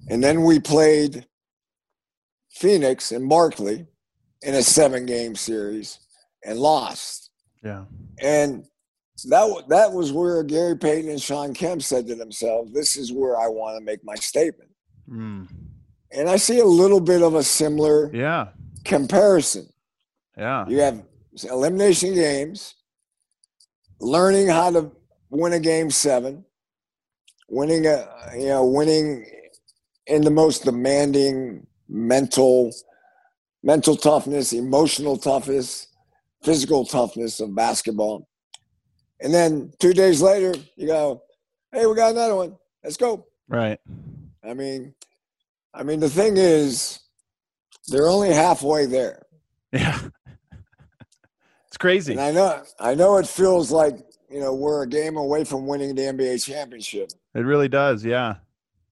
And 0.09 0.21
then 0.23 0.43
we 0.43 0.59
played 0.59 1.25
Phoenix 2.51 3.11
and 3.11 3.27
Barkley 3.27 3.87
in 4.41 4.53
a 4.53 4.61
seven 4.61 5.05
game 5.05 5.35
series 5.35 5.99
and 6.43 6.59
lost. 6.59 7.31
Yeah. 7.63 7.85
And 8.19 8.65
that 9.25 9.63
that 9.69 9.93
was 9.93 10.11
where 10.11 10.43
Gary 10.43 10.77
Payton 10.77 11.09
and 11.09 11.21
Shawn 11.21 11.53
Kemp 11.53 11.81
said 11.81 12.07
to 12.07 12.15
themselves, 12.15 12.73
"This 12.73 12.97
is 12.97 13.13
where 13.13 13.39
I 13.39 13.47
want 13.47 13.77
to 13.77 13.83
make 13.83 14.03
my 14.03 14.15
statement." 14.15 14.71
Mm. 15.09 15.47
And 16.11 16.29
I 16.29 16.35
see 16.35 16.59
a 16.59 16.65
little 16.65 16.99
bit 16.99 17.21
of 17.21 17.35
a 17.35 17.43
similar 17.43 18.13
yeah 18.13 18.49
comparison. 18.83 19.69
Yeah. 20.37 20.67
You 20.67 20.79
have 20.81 21.03
elimination 21.49 22.13
games, 22.13 22.75
learning 23.99 24.47
how 24.47 24.71
to 24.71 24.91
win 25.33 25.53
a 25.53 25.59
game 25.59 25.89
seven, 25.89 26.45
winning 27.49 27.85
a 27.85 28.07
you 28.35 28.47
know 28.47 28.65
winning 28.65 29.25
in 30.07 30.21
the 30.21 30.31
most 30.31 30.63
demanding 30.63 31.65
mental 31.89 32.71
mental 33.63 33.95
toughness, 33.95 34.53
emotional 34.53 35.17
toughness, 35.17 35.87
physical 36.43 36.85
toughness 36.85 37.39
of 37.39 37.55
basketball. 37.55 38.27
And 39.21 39.33
then 39.33 39.71
two 39.79 39.93
days 39.93 40.21
later, 40.21 40.53
you 40.75 40.87
go, 40.87 41.23
hey, 41.71 41.85
we 41.85 41.95
got 41.95 42.11
another 42.11 42.35
one. 42.35 42.57
Let's 42.83 42.97
go. 42.97 43.25
Right. 43.47 43.79
I 44.43 44.53
mean, 44.53 44.93
I 45.73 45.83
mean, 45.83 46.01
the 46.01 46.09
thing 46.09 46.35
is, 46.35 46.99
they're 47.87 48.09
only 48.09 48.33
halfway 48.33 48.85
there. 48.85 49.23
Yeah. 49.71 49.99
it's 51.67 51.77
crazy. 51.77 52.13
And 52.13 52.21
I 52.21 52.31
know, 52.31 52.63
I 52.79 52.95
know 52.95 53.17
it 53.17 53.27
feels 53.27 53.71
like, 53.71 53.95
you 54.33 54.39
know, 54.39 54.53
we're 54.53 54.83
a 54.83 54.87
game 54.87 55.17
away 55.17 55.43
from 55.43 55.67
winning 55.67 55.95
the 55.95 56.01
NBA 56.01 56.43
championship. 56.43 57.11
It 57.35 57.41
really 57.41 57.67
does. 57.69 58.03
Yeah. 58.03 58.35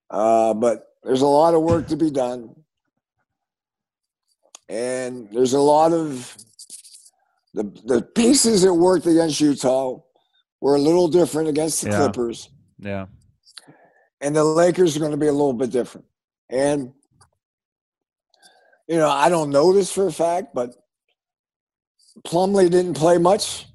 Uh, 0.10 0.54
but 0.54 0.88
there's 1.04 1.22
a 1.22 1.28
lot 1.28 1.54
of 1.54 1.62
work 1.62 1.88
to 1.88 1.96
be 1.96 2.12
done 2.12 2.56
and 4.72 5.28
there's 5.34 5.54
a 5.54 5.60
lot 5.60 5.92
of 5.92 6.36
the 7.54 7.64
the 7.86 8.02
pieces 8.02 8.62
that 8.62 8.74
worked 8.74 9.06
against 9.06 9.42
Utah 9.42 10.00
were 10.62 10.76
a 10.76 10.80
little 10.80 11.10
different 11.10 11.50
against 11.50 11.82
the 11.82 11.90
yeah. 11.90 11.98
Clippers. 11.98 12.50
Yeah. 12.80 13.08
And 14.22 14.34
the 14.36 14.44
Lakers 14.44 14.96
are 14.96 15.00
going 15.00 15.12
to 15.12 15.18
be 15.18 15.28
a 15.28 15.34
little 15.34 15.54
bit 15.54 15.72
different. 15.72 16.08
And 16.50 16.94
you 18.88 18.98
know, 18.98 19.10
I 19.10 19.28
don't 19.28 19.50
know 19.50 19.74
this 19.74 19.92
for 19.92 20.08
a 20.08 20.12
fact, 20.12 20.54
but 20.54 20.74
Plumlee 22.26 22.70
didn't 22.70 22.94
play 22.94 23.18
much. 23.18 23.68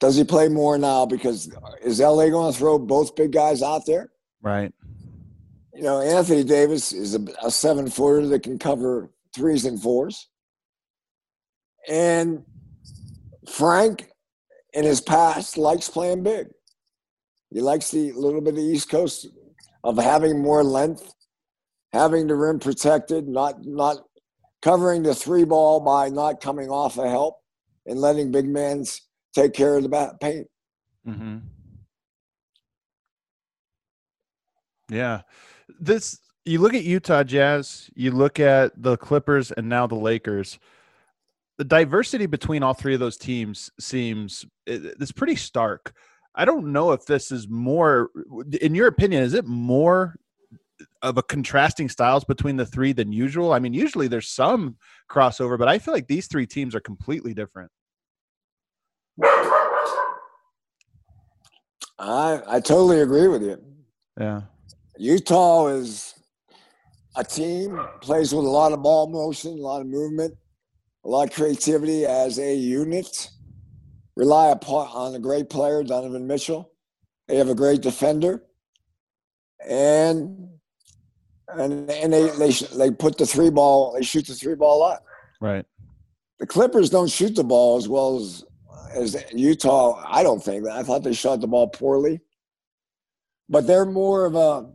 Does 0.00 0.16
he 0.16 0.24
play 0.24 0.48
more 0.48 0.78
now? 0.78 1.06
Because 1.06 1.50
is 1.82 2.00
LA 2.00 2.28
going 2.28 2.52
to 2.52 2.58
throw 2.58 2.78
both 2.78 3.16
big 3.16 3.32
guys 3.32 3.62
out 3.62 3.84
there? 3.86 4.10
Right. 4.42 4.72
You 5.74 5.82
know, 5.82 6.00
Anthony 6.00 6.44
Davis 6.44 6.92
is 6.92 7.14
a, 7.14 7.20
a 7.42 7.50
seven 7.50 7.88
footer 7.88 8.26
that 8.28 8.42
can 8.42 8.58
cover 8.58 9.10
threes 9.34 9.64
and 9.64 9.80
fours. 9.80 10.28
And 11.88 12.44
Frank, 13.48 14.10
in 14.72 14.84
his 14.84 15.00
past, 15.00 15.56
likes 15.56 15.88
playing 15.88 16.22
big. 16.22 16.48
He 17.50 17.60
likes 17.60 17.90
the 17.90 18.12
little 18.12 18.40
bit 18.40 18.50
of 18.50 18.56
the 18.56 18.62
East 18.62 18.90
Coast 18.90 19.26
of 19.82 19.96
having 19.96 20.42
more 20.42 20.62
length, 20.62 21.14
having 21.92 22.26
the 22.26 22.34
rim 22.34 22.58
protected, 22.58 23.26
not 23.26 23.64
not 23.64 23.98
covering 24.60 25.02
the 25.02 25.14
three 25.14 25.44
ball 25.44 25.80
by 25.80 26.08
not 26.08 26.40
coming 26.40 26.68
off 26.68 26.98
a 26.98 27.08
help 27.08 27.38
and 27.86 28.00
letting 28.00 28.30
big 28.30 28.46
men 28.46 28.84
take 29.34 29.52
care 29.52 29.76
of 29.76 29.82
the 29.82 29.88
back 29.88 30.20
paint. 30.20 30.46
Mm-hmm. 31.06 31.38
Yeah, 34.90 35.22
this 35.78 36.18
you 36.44 36.60
look 36.60 36.74
at 36.74 36.84
Utah 36.84 37.24
Jazz, 37.24 37.90
you 37.94 38.10
look 38.10 38.40
at 38.40 38.72
the 38.80 38.96
Clippers, 38.96 39.52
and 39.52 39.68
now 39.68 39.86
the 39.86 39.94
Lakers. 39.94 40.58
The 41.58 41.64
diversity 41.64 42.26
between 42.26 42.62
all 42.62 42.72
three 42.72 42.94
of 42.94 43.00
those 43.00 43.16
teams 43.16 43.70
seems 43.80 44.46
it's 44.66 45.12
pretty 45.12 45.36
stark. 45.36 45.92
I 46.34 46.44
don't 46.44 46.72
know 46.72 46.92
if 46.92 47.04
this 47.04 47.32
is 47.32 47.48
more, 47.48 48.10
in 48.60 48.74
your 48.74 48.86
opinion, 48.86 49.24
is 49.24 49.34
it 49.34 49.44
more 49.44 50.14
of 51.02 51.18
a 51.18 51.22
contrasting 51.22 51.88
styles 51.88 52.24
between 52.24 52.56
the 52.56 52.66
three 52.66 52.92
than 52.92 53.12
usual. 53.12 53.52
I 53.52 53.58
mean, 53.58 53.74
usually 53.74 54.08
there's 54.08 54.28
some 54.28 54.76
crossover, 55.10 55.58
but 55.58 55.68
I 55.68 55.78
feel 55.78 55.94
like 55.94 56.06
these 56.06 56.26
three 56.26 56.46
teams 56.46 56.74
are 56.74 56.80
completely 56.80 57.34
different. 57.34 57.70
I 61.98 62.40
I 62.46 62.60
totally 62.60 63.00
agree 63.00 63.28
with 63.28 63.42
you. 63.42 63.58
Yeah. 64.18 64.42
Utah 64.96 65.68
is 65.68 66.14
a 67.16 67.24
team 67.24 67.80
plays 68.00 68.34
with 68.34 68.44
a 68.44 68.48
lot 68.48 68.72
of 68.72 68.82
ball 68.82 69.08
motion, 69.08 69.52
a 69.52 69.62
lot 69.62 69.80
of 69.80 69.86
movement, 69.86 70.34
a 71.04 71.08
lot 71.08 71.28
of 71.28 71.34
creativity 71.34 72.04
as 72.06 72.38
a 72.38 72.54
unit. 72.54 73.30
Rely 74.16 74.48
upon 74.48 74.88
on 74.88 75.14
a 75.14 75.18
great 75.18 75.48
player, 75.48 75.84
Donovan 75.84 76.26
Mitchell. 76.26 76.72
They 77.28 77.36
have 77.36 77.48
a 77.48 77.54
great 77.54 77.82
defender, 77.82 78.42
and 79.68 80.48
and 81.48 81.88
and 81.90 82.12
they 82.12 82.28
they 82.30 82.50
they 82.50 82.90
put 82.90 83.16
the 83.18 83.26
three 83.26 83.50
ball. 83.50 83.92
They 83.92 84.02
shoot 84.02 84.26
the 84.26 84.34
three 84.34 84.56
ball 84.56 84.78
a 84.78 84.80
lot. 84.80 85.02
Right. 85.40 85.64
The 86.40 86.46
Clippers 86.46 86.90
don't 86.90 87.10
shoot 87.10 87.34
the 87.36 87.44
ball 87.44 87.76
as 87.76 87.88
well 87.88 88.16
as 88.16 88.44
as 88.98 89.24
Utah. 89.32 90.02
I 90.06 90.22
don't 90.22 90.42
think. 90.42 90.64
That 90.64 90.76
I 90.76 90.82
thought 90.82 91.04
they 91.04 91.12
shot 91.12 91.40
the 91.40 91.46
ball 91.46 91.68
poorly, 91.68 92.20
but 93.48 93.66
they're 93.66 93.86
more 93.86 94.26
of 94.26 94.34
a 94.34 94.70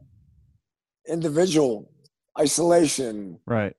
individual 1.08 1.92
isolation. 2.40 3.40
Right. 3.46 3.76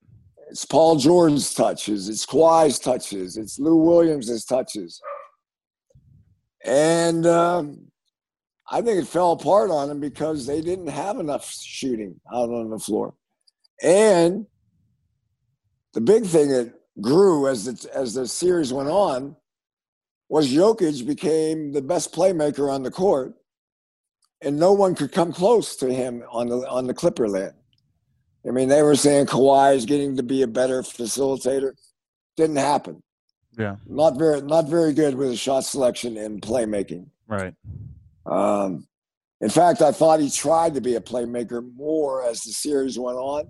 It's 0.51 0.65
Paul 0.65 0.97
George's 0.97 1.53
touches. 1.53 2.09
It's 2.09 2.27
Kawhi's 2.27 2.79
touches. 2.79 3.37
It's 3.37 3.59
Lou 3.59 3.77
Williams' 3.77 4.45
touches. 4.45 5.01
And 6.65 7.27
um, 7.27 7.89
I 8.71 8.81
think 8.81 9.03
it 9.03 9.07
fell 9.07 9.33
apart 9.33 9.71
on 9.71 9.89
them 9.89 10.01
because 10.01 10.47
they 10.47 10.61
didn't 10.61 10.89
have 10.89 11.19
enough 11.19 11.51
shooting 11.51 12.21
out 12.33 12.51
on 12.51 12.71
the 12.71 12.79
floor. 12.79 13.15
And 13.83 14.47
the 15.93 16.01
big 16.01 16.25
thing 16.25 16.49
that 16.49 16.73
grew 17.01 17.49
as 17.49 17.65
the, 17.65 17.91
as 17.95 18.15
the 18.15 18.27
series 18.27 18.73
went 18.73 18.89
on 18.89 19.37
was 20.29 20.53
Jokic 20.53 21.07
became 21.07 21.73
the 21.73 21.83
best 21.83 22.15
playmaker 22.15 22.73
on 22.73 22.83
the 22.83 22.91
court, 22.91 23.35
and 24.41 24.59
no 24.59 24.73
one 24.73 24.95
could 24.95 25.13
come 25.13 25.33
close 25.33 25.77
to 25.77 25.93
him 25.93 26.23
on 26.31 26.49
the 26.49 26.69
on 26.69 26.87
the 26.87 26.95
Clipper 26.95 27.29
land. 27.29 27.55
I 28.47 28.51
mean, 28.51 28.69
they 28.69 28.83
were 28.83 28.97
saying 28.97 29.27
Kawhi 29.27 29.75
is 29.75 29.87
getting 29.87 30.17
to 30.17 30.23
be 30.23 30.43
a 30.43 30.47
better 30.47 30.83
facilitator. 30.83 31.73
Didn't 32.37 32.57
happen. 32.57 33.03
Yeah. 33.59 33.77
Not 33.87 34.19
very 34.19 34.43
not 34.43 34.69
very 34.69 34.93
good 34.93 35.15
with 35.15 35.39
shot 35.39 35.65
selection 35.65 36.17
and 36.17 36.43
playmaking. 36.43 37.07
Right. 37.29 37.55
Um, 38.27 38.87
in 39.41 39.51
fact, 39.51 39.83
I 39.83 39.93
thought 39.93 40.21
he 40.21 40.31
tried 40.31 40.75
to 40.75 40.81
be 40.81 40.95
a 40.95 41.01
playmaker 41.01 41.63
more 41.75 42.25
as 42.25 42.43
the 42.43 42.53
series 42.53 42.99
went 42.99 43.19
on, 43.19 43.49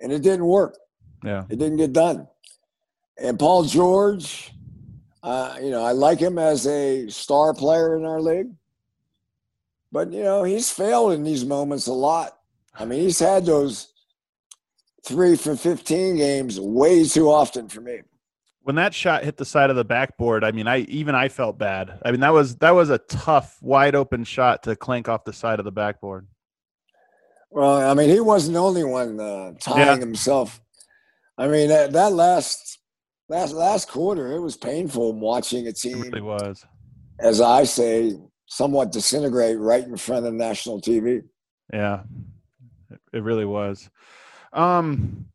and 0.00 0.12
it 0.12 0.22
didn't 0.22 0.46
work. 0.46 0.76
Yeah. 1.24 1.44
It 1.48 1.58
didn't 1.58 1.78
get 1.78 1.92
done. 1.92 2.28
And 3.18 3.38
Paul 3.38 3.64
George, 3.64 4.52
uh, 5.26 5.58
you 5.60 5.70
know, 5.70 5.82
I 5.84 5.90
like 5.90 6.20
him 6.20 6.38
as 6.38 6.68
a 6.68 7.08
star 7.08 7.52
player 7.52 7.96
in 7.96 8.04
our 8.04 8.20
league, 8.20 8.52
but 9.90 10.12
you 10.12 10.22
know, 10.22 10.44
he's 10.44 10.70
failed 10.70 11.14
in 11.14 11.24
these 11.24 11.44
moments 11.44 11.88
a 11.88 11.92
lot. 11.92 12.38
I 12.78 12.84
mean, 12.84 13.00
he's 13.00 13.18
had 13.18 13.44
those 13.44 13.88
three 15.04 15.34
for 15.34 15.56
15 15.56 16.16
games 16.16 16.60
way 16.60 17.04
too 17.04 17.28
often 17.28 17.68
for 17.68 17.80
me. 17.80 18.02
When 18.62 18.76
that 18.76 18.94
shot 18.94 19.24
hit 19.24 19.36
the 19.36 19.44
side 19.44 19.68
of 19.68 19.74
the 19.74 19.84
backboard, 19.84 20.44
I 20.44 20.52
mean, 20.52 20.68
I 20.68 20.78
even 20.82 21.16
I 21.16 21.28
felt 21.28 21.58
bad. 21.58 21.98
I 22.04 22.12
mean, 22.12 22.20
that 22.20 22.32
was 22.32 22.56
that 22.58 22.72
was 22.76 22.90
a 22.90 22.98
tough, 22.98 23.58
wide 23.60 23.96
open 23.96 24.22
shot 24.22 24.62
to 24.64 24.76
clank 24.76 25.08
off 25.08 25.24
the 25.24 25.32
side 25.32 25.58
of 25.58 25.64
the 25.64 25.72
backboard. 25.72 26.28
Well, 27.50 27.90
I 27.90 27.94
mean, 27.94 28.10
he 28.10 28.20
wasn't 28.20 28.54
the 28.54 28.62
only 28.62 28.84
one 28.84 29.18
uh, 29.18 29.54
tying 29.58 29.78
Yeah. 29.86 29.96
himself. 29.96 30.60
I 31.36 31.48
mean, 31.48 31.68
that, 31.68 31.92
that 31.92 32.12
last 32.12 32.75
last 33.28 33.52
last 33.52 33.88
quarter, 33.88 34.32
it 34.32 34.40
was 34.40 34.56
painful 34.56 35.12
watching 35.12 35.66
a 35.66 35.70
It 35.70 35.76
team, 35.76 36.00
really 36.00 36.20
was. 36.20 36.64
as 37.20 37.40
I 37.40 37.64
say, 37.64 38.16
somewhat 38.46 38.92
disintegrate 38.92 39.58
right 39.58 39.84
in 39.84 39.96
front 39.96 40.26
of 40.26 40.34
national 40.34 40.80
TV. 40.80 41.22
Yeah, 41.72 42.02
it, 42.90 43.00
it 43.12 43.22
really 43.22 43.44
was. 43.44 43.90
Um, 44.52 45.26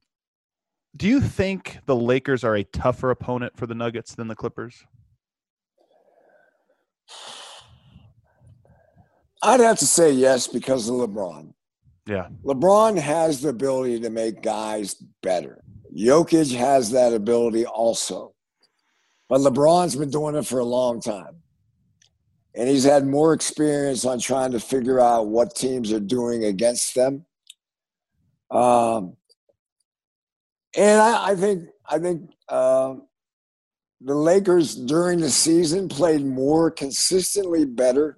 do 0.96 1.08
you 1.08 1.22
think 1.22 1.80
the 1.86 1.96
Lakers 1.96 2.44
are 2.44 2.56
a 2.56 2.64
tougher 2.64 3.12
opponent 3.12 3.58
for 3.58 3.68
the 3.68 3.76
Nuggets 3.76 4.16
than 4.16 4.28
the 4.28 4.36
Clippers? 4.36 4.86
I'd 9.44 9.60
have 9.60 9.80
to 9.80 9.88
say 9.88 10.12
yes 10.12 10.48
because 10.48 10.88
of 10.88 10.96
LeBron. 10.96 11.54
Yeah, 12.08 12.28
LeBron 12.44 12.98
has 12.98 13.42
the 13.42 13.50
ability 13.50 14.00
to 14.02 14.10
make 14.10 14.42
guys 14.42 14.96
better. 15.22 15.61
Jokic 15.96 16.56
has 16.56 16.92
that 16.92 17.14
ability 17.14 17.66
also. 17.66 18.34
But 19.28 19.42
LeBron's 19.42 19.96
been 19.96 20.10
doing 20.10 20.36
it 20.36 20.46
for 20.46 20.60
a 20.60 20.66
long 20.66 21.02
time. 21.02 21.38
And 22.54 22.68
he's 22.68 22.84
had 22.84 23.06
more 23.06 23.34
experience 23.34 24.04
on 24.04 24.20
trying 24.20 24.52
to 24.52 24.60
figure 24.60 25.00
out 25.00 25.28
what 25.28 25.56
teams 25.56 25.94
are 25.94 26.02
doing 26.02 26.44
against 26.44 26.96
them. 26.96 27.26
Um, 28.50 29.16
and 30.76 31.02
I, 31.02 31.32
I 31.32 31.36
think 31.36 31.70
I 31.89 32.00
think 32.00 32.32
um 32.50 33.08
the 34.02 34.16
Lakers 34.16 34.76
during 34.76 35.20
the 35.20 35.30
season 35.30 35.88
played 35.88 36.26
more 36.26 36.72
consistently 36.72 37.66
better 37.66 38.18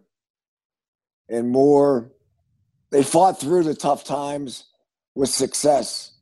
and 1.30 1.50
more 1.50 2.12
they 2.92 3.04
fought 3.04 3.40
through 3.40 3.64
the 3.64 3.76
tough 3.76 4.04
times 4.04 4.66
with 5.16 5.30
success 5.30 6.13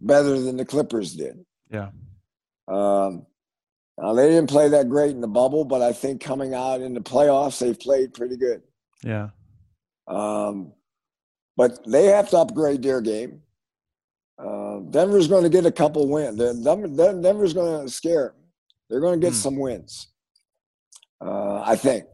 better 0.00 0.38
than 0.40 0.56
the 0.56 0.64
Clippers 0.64 1.14
did. 1.14 1.44
yeah, 1.70 1.90
Um, 2.68 3.26
now 3.98 4.12
they 4.14 4.28
didn't 4.28 4.48
play 4.48 4.68
that 4.68 4.88
great 4.88 5.10
in 5.10 5.20
the 5.20 5.26
bubble, 5.28 5.64
but 5.64 5.82
I 5.82 5.92
think 5.92 6.20
coming 6.20 6.54
out 6.54 6.80
in 6.80 6.94
the 6.94 7.00
playoffs, 7.00 7.58
they've 7.58 7.78
played 7.78 8.14
pretty 8.14 8.36
good. 8.36 8.62
yeah, 9.04 9.30
Um, 10.06 10.72
but 11.56 11.84
they 11.86 12.06
have 12.06 12.28
to 12.30 12.38
upgrade 12.38 12.82
their 12.82 13.00
game. 13.00 13.42
Uh, 14.38 14.78
Denver's 14.90 15.26
going 15.26 15.42
to 15.42 15.48
get 15.50 15.66
a 15.66 15.72
couple 15.72 16.06
wins. 16.08 16.38
Denver, 16.38 16.86
Denver's 17.20 17.52
going 17.54 17.84
to 17.86 17.92
scare. 17.92 18.30
'em. 18.30 18.34
They're 18.88 19.00
going 19.00 19.20
to 19.20 19.26
get 19.26 19.32
Hmm. 19.34 19.38
some 19.40 19.56
wins. 19.58 20.08
Uh, 21.20 21.60
I 21.64 21.74
think. 21.76 22.04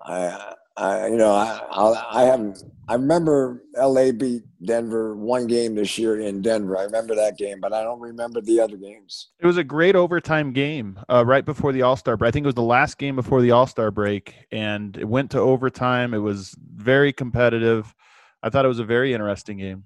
I, 0.00 0.54
I, 0.76 1.06
you 1.06 1.16
know, 1.16 1.32
I, 1.32 1.60
I, 1.70 2.22
I 2.22 2.24
haven't. 2.24 2.62
I 2.86 2.94
remember 2.94 3.62
LA 3.76 4.12
beat 4.12 4.42
Denver 4.62 5.16
one 5.16 5.46
game 5.46 5.74
this 5.74 5.96
year 5.96 6.20
in 6.20 6.42
Denver. 6.42 6.76
I 6.76 6.82
remember 6.82 7.14
that 7.14 7.38
game, 7.38 7.58
but 7.60 7.72
I 7.72 7.82
don't 7.82 8.00
remember 8.00 8.42
the 8.42 8.60
other 8.60 8.76
games. 8.76 9.30
it 9.40 9.46
was 9.46 9.56
a 9.56 9.64
great 9.64 9.96
overtime 9.96 10.52
game 10.52 10.98
uh, 11.08 11.24
right 11.24 11.44
before 11.44 11.72
the 11.72 11.82
All 11.82 11.96
Star 11.96 12.16
break. 12.16 12.28
I 12.28 12.32
think 12.32 12.44
it 12.44 12.48
was 12.48 12.54
the 12.56 12.62
last 12.62 12.98
game 12.98 13.16
before 13.16 13.40
the 13.40 13.52
All 13.52 13.66
Star 13.66 13.90
break, 13.90 14.34
and 14.50 14.96
it 14.96 15.08
went 15.08 15.30
to 15.30 15.38
overtime. 15.38 16.12
It 16.12 16.18
was 16.18 16.54
very 16.74 17.12
competitive. 17.12 17.94
I 18.42 18.50
thought 18.50 18.64
it 18.64 18.68
was 18.68 18.80
a 18.80 18.84
very 18.84 19.14
interesting 19.14 19.56
game. 19.58 19.84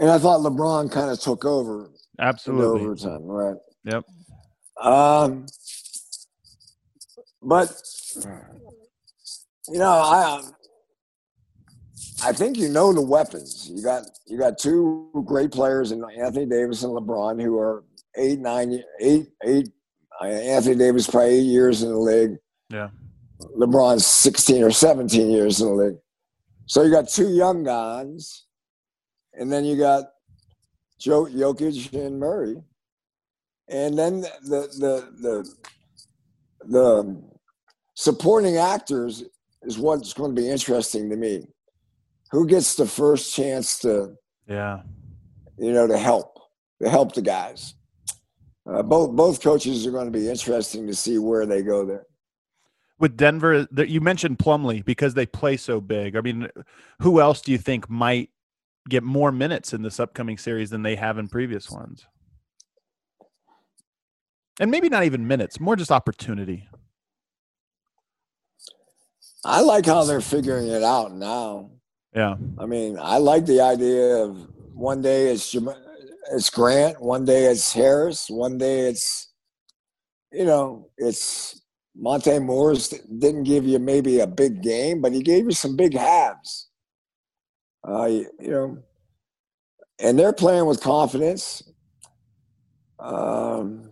And 0.00 0.10
I 0.10 0.18
thought 0.18 0.40
LeBron 0.40 0.90
kind 0.90 1.10
of 1.10 1.20
took 1.20 1.44
over 1.44 1.84
in 1.84 1.90
Absolutely. 2.18 2.82
overtime, 2.82 3.22
right? 3.22 3.56
Yep. 3.84 4.04
Um, 4.82 5.46
but 7.40 7.70
you 9.68 9.78
know, 9.78 9.90
I 9.90 10.42
I 12.22 12.32
think 12.32 12.56
you 12.58 12.68
know 12.68 12.92
the 12.92 13.00
weapons. 13.02 13.70
You 13.72 13.82
got 13.82 14.04
you 14.26 14.38
got 14.38 14.58
two 14.58 15.10
great 15.26 15.52
players 15.52 15.92
in 15.92 16.02
Anthony 16.18 16.46
Davis 16.46 16.82
and 16.82 16.92
LeBron 16.92 17.42
who 17.42 17.58
are 17.58 17.84
eight, 18.16 18.38
nine, 18.38 18.82
eight, 19.00 19.28
eight. 19.44 19.68
uh, 20.20 20.26
Anthony 20.26 20.76
Davis 20.76 21.08
probably 21.08 21.34
eight 21.34 21.42
years 21.42 21.82
in 21.82 21.90
the 21.90 21.98
league. 21.98 22.36
Yeah. 22.70 22.90
LeBron's 23.58 24.06
sixteen 24.06 24.62
or 24.62 24.70
seventeen 24.70 25.30
years 25.30 25.60
in 25.60 25.68
the 25.68 25.74
league. 25.74 25.96
So 26.66 26.82
you 26.82 26.90
got 26.90 27.08
two 27.08 27.28
young 27.28 27.62
guys, 27.62 28.44
and 29.34 29.52
then 29.52 29.64
you 29.64 29.76
got 29.76 30.04
Joe 30.98 31.26
Jokic 31.26 31.92
and 31.92 32.18
Murray, 32.18 32.56
and 33.68 33.98
then 33.98 34.20
the 34.20 34.68
the 34.78 35.08
the 35.20 35.54
the 36.66 37.22
supporting 37.94 38.56
actors 38.56 39.24
is 39.64 39.78
what's 39.78 40.12
going 40.12 40.34
to 40.34 40.40
be 40.40 40.48
interesting 40.48 41.10
to 41.10 41.16
me. 41.16 41.46
Who 42.30 42.46
gets 42.46 42.74
the 42.74 42.86
first 42.86 43.34
chance 43.34 43.78
to 43.80 44.16
Yeah. 44.48 44.82
you 45.58 45.72
know 45.72 45.86
to 45.86 45.98
help 45.98 46.38
to 46.82 46.88
help 46.88 47.14
the 47.14 47.22
guys? 47.22 47.74
Uh, 48.66 48.82
both 48.82 49.14
both 49.14 49.42
coaches 49.42 49.86
are 49.86 49.90
going 49.90 50.10
to 50.10 50.18
be 50.18 50.28
interesting 50.28 50.86
to 50.86 50.94
see 50.94 51.18
where 51.18 51.46
they 51.46 51.62
go 51.62 51.84
there. 51.84 52.06
With 52.98 53.16
Denver, 53.16 53.66
you 53.76 54.00
mentioned 54.00 54.38
Plumlee 54.38 54.84
because 54.84 55.14
they 55.14 55.26
play 55.26 55.56
so 55.56 55.80
big. 55.80 56.16
I 56.16 56.20
mean, 56.20 56.48
who 57.00 57.20
else 57.20 57.40
do 57.40 57.52
you 57.52 57.58
think 57.58 57.90
might 57.90 58.30
get 58.88 59.02
more 59.02 59.32
minutes 59.32 59.72
in 59.72 59.82
this 59.82 59.98
upcoming 59.98 60.38
series 60.38 60.70
than 60.70 60.82
they 60.82 60.96
have 60.96 61.18
in 61.18 61.28
previous 61.28 61.70
ones? 61.70 62.06
And 64.60 64.70
maybe 64.70 64.88
not 64.88 65.04
even 65.04 65.26
minutes, 65.26 65.58
more 65.58 65.74
just 65.76 65.90
opportunity. 65.90 66.68
I 69.44 69.60
like 69.60 69.86
how 69.86 70.04
they're 70.04 70.20
figuring 70.20 70.68
it 70.68 70.82
out 70.82 71.12
now. 71.12 71.70
Yeah. 72.14 72.36
I 72.58 72.66
mean, 72.66 72.98
I 73.00 73.18
like 73.18 73.46
the 73.46 73.60
idea 73.60 74.16
of 74.16 74.48
one 74.72 75.02
day 75.02 75.28
it's 75.28 75.54
it's 76.32 76.50
Grant, 76.50 77.00
one 77.02 77.24
day 77.24 77.46
it's 77.46 77.72
Harris, 77.72 78.28
one 78.30 78.56
day 78.58 78.88
it's 78.88 79.32
you 80.32 80.44
know 80.44 80.88
it's 80.96 81.60
Monte 81.96 82.38
Morris 82.40 82.88
didn't 82.88 83.44
give 83.44 83.64
you 83.64 83.78
maybe 83.78 84.20
a 84.20 84.26
big 84.26 84.62
game, 84.62 85.00
but 85.00 85.12
he 85.12 85.22
gave 85.22 85.44
you 85.44 85.52
some 85.52 85.76
big 85.76 85.94
halves. 85.94 86.68
Uh, 87.86 88.06
you, 88.06 88.26
you 88.40 88.50
know, 88.50 88.78
and 90.00 90.18
they're 90.18 90.32
playing 90.32 90.66
with 90.66 90.80
confidence. 90.80 91.62
Um, 92.98 93.90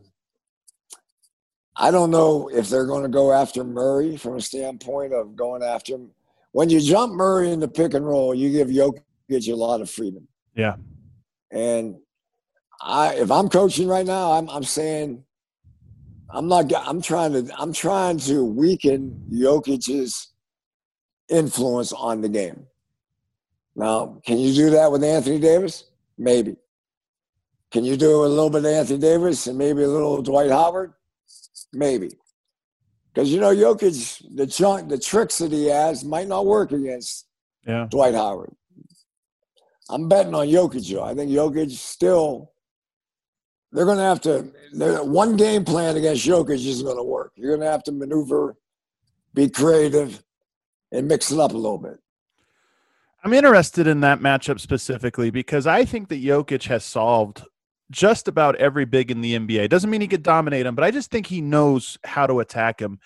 I 1.77 1.91
don't 1.91 2.11
know 2.11 2.49
if 2.49 2.68
they're 2.68 2.87
going 2.87 3.03
to 3.03 3.09
go 3.09 3.33
after 3.33 3.64
Murray 3.64 4.16
from 4.16 4.37
a 4.37 4.41
standpoint 4.41 5.14
of 5.14 5.35
going 5.37 5.62
after 5.62 5.95
him. 5.95 6.11
When 6.53 6.68
you 6.68 6.81
jump 6.81 7.14
Murray 7.14 7.51
in 7.51 7.61
the 7.61 7.68
pick 7.68 7.95
and 7.95 8.07
roll, 8.07 8.35
you 8.35 8.51
give 8.53 8.68
Jokic 8.68 9.49
a 9.49 9.55
lot 9.55 9.81
of 9.81 9.91
freedom. 9.91 10.29
Yeah. 10.55 10.77
And 11.51 11.97
I, 12.81 13.14
if 13.14 13.31
I'm 13.31 13.49
coaching 13.49 13.89
right 13.89 14.05
now, 14.05 14.33
I'm, 14.33 14.51
I'm 14.51 14.64
saying, 14.64 15.25
I'm 16.33 16.49
not. 16.49 16.73
I'm 16.75 17.03
trying 17.03 17.33
to. 17.33 17.53
I'm 17.59 17.75
trying 17.75 18.18
to 18.20 18.43
weaken 18.43 19.23
Jokic's 19.31 20.33
influence 21.29 21.93
on 21.93 22.23
the 22.23 22.29
game. 22.29 22.66
Now, 23.77 24.20
can 24.25 24.39
you 24.39 24.55
do 24.55 24.70
that 24.70 24.91
with 24.91 25.05
Anthony 25.05 25.39
Davis? 25.39 25.85
Maybe. 26.16 26.57
Can 27.70 27.85
you 27.85 27.97
do 27.97 28.18
it 28.18 28.23
with 28.23 28.31
a 28.31 28.35
little 28.35 28.51
bit 28.51 28.64
of 28.64 28.66
Anthony 28.66 28.99
Davis 28.99 29.47
and 29.47 29.59
maybe 29.59 29.83
a 29.83 29.89
little 29.89 30.23
Dwight 30.23 30.51
Howard? 30.51 30.93
Maybe. 31.73 32.11
Because 33.12 33.31
you 33.31 33.41
know, 33.41 33.55
Jokic, 33.55 34.37
the 34.37 34.47
chunk, 34.47 34.89
the 34.89 34.99
tricks 34.99 35.39
that 35.39 35.53
he 35.53 35.66
has 35.66 36.05
might 36.05 36.29
not 36.29 36.47
work 36.47 36.73
against 36.73 37.27
yeah. 37.66 37.87
Dwight 37.91 38.14
Howard. 38.14 38.55
I'm 39.91 40.09
betting 40.09 40.35
on 40.35 40.47
Jokic, 40.47 40.91
though. 40.91 41.05
I 41.05 41.14
think 41.14 41.31
Jokic 41.31 41.70
still. 41.70 42.53
They're 43.73 43.85
going 43.87 43.99
to 43.99 44.05
have 44.05 44.20
to. 44.23 44.53
One 45.05 45.37
game 45.37 45.64
plan 45.64 45.97
against 45.97 46.27
Jokic 46.27 46.66
isn't 46.66 46.85
going 46.85 46.97
to 46.97 47.03
work. 47.03 47.33
You're 47.37 47.57
going 47.57 47.66
to 47.66 47.70
have 47.70 47.83
to 47.85 47.93
maneuver, 47.93 48.57
be 49.35 49.49
creative, 49.49 50.23
and 50.91 51.09
mix 51.09 51.31
it 51.31 51.39
up 51.39 51.53
a 51.53 51.57
little 51.57 51.79
bit. 51.79 51.99
I'm 53.25 53.33
interested 53.33 53.87
in 53.87 54.01
that 54.01 54.20
matchup 54.20 54.61
specifically 54.61 55.31
because 55.31 55.66
I 55.66 55.85
think 55.85 56.09
that 56.09 56.23
Jokic 56.23 56.64
has 56.64 56.85
solved 56.85 57.45
just 57.93 58.26
about 58.26 58.57
every 58.57 58.84
big 58.84 59.11
in 59.11 59.20
the 59.20 59.38
NBA. 59.38 59.68
Doesn't 59.68 59.90
mean 59.90 60.01
he 60.01 60.09
could 60.09 60.24
dominate 60.24 60.66
him, 60.66 60.74
but 60.74 60.84
I 60.84 60.90
just 60.90 61.11
think 61.11 61.26
he 61.26 61.40
knows 61.40 61.99
how 62.05 62.26
to 62.26 62.40
attack 62.40 62.80
him. 62.80 62.99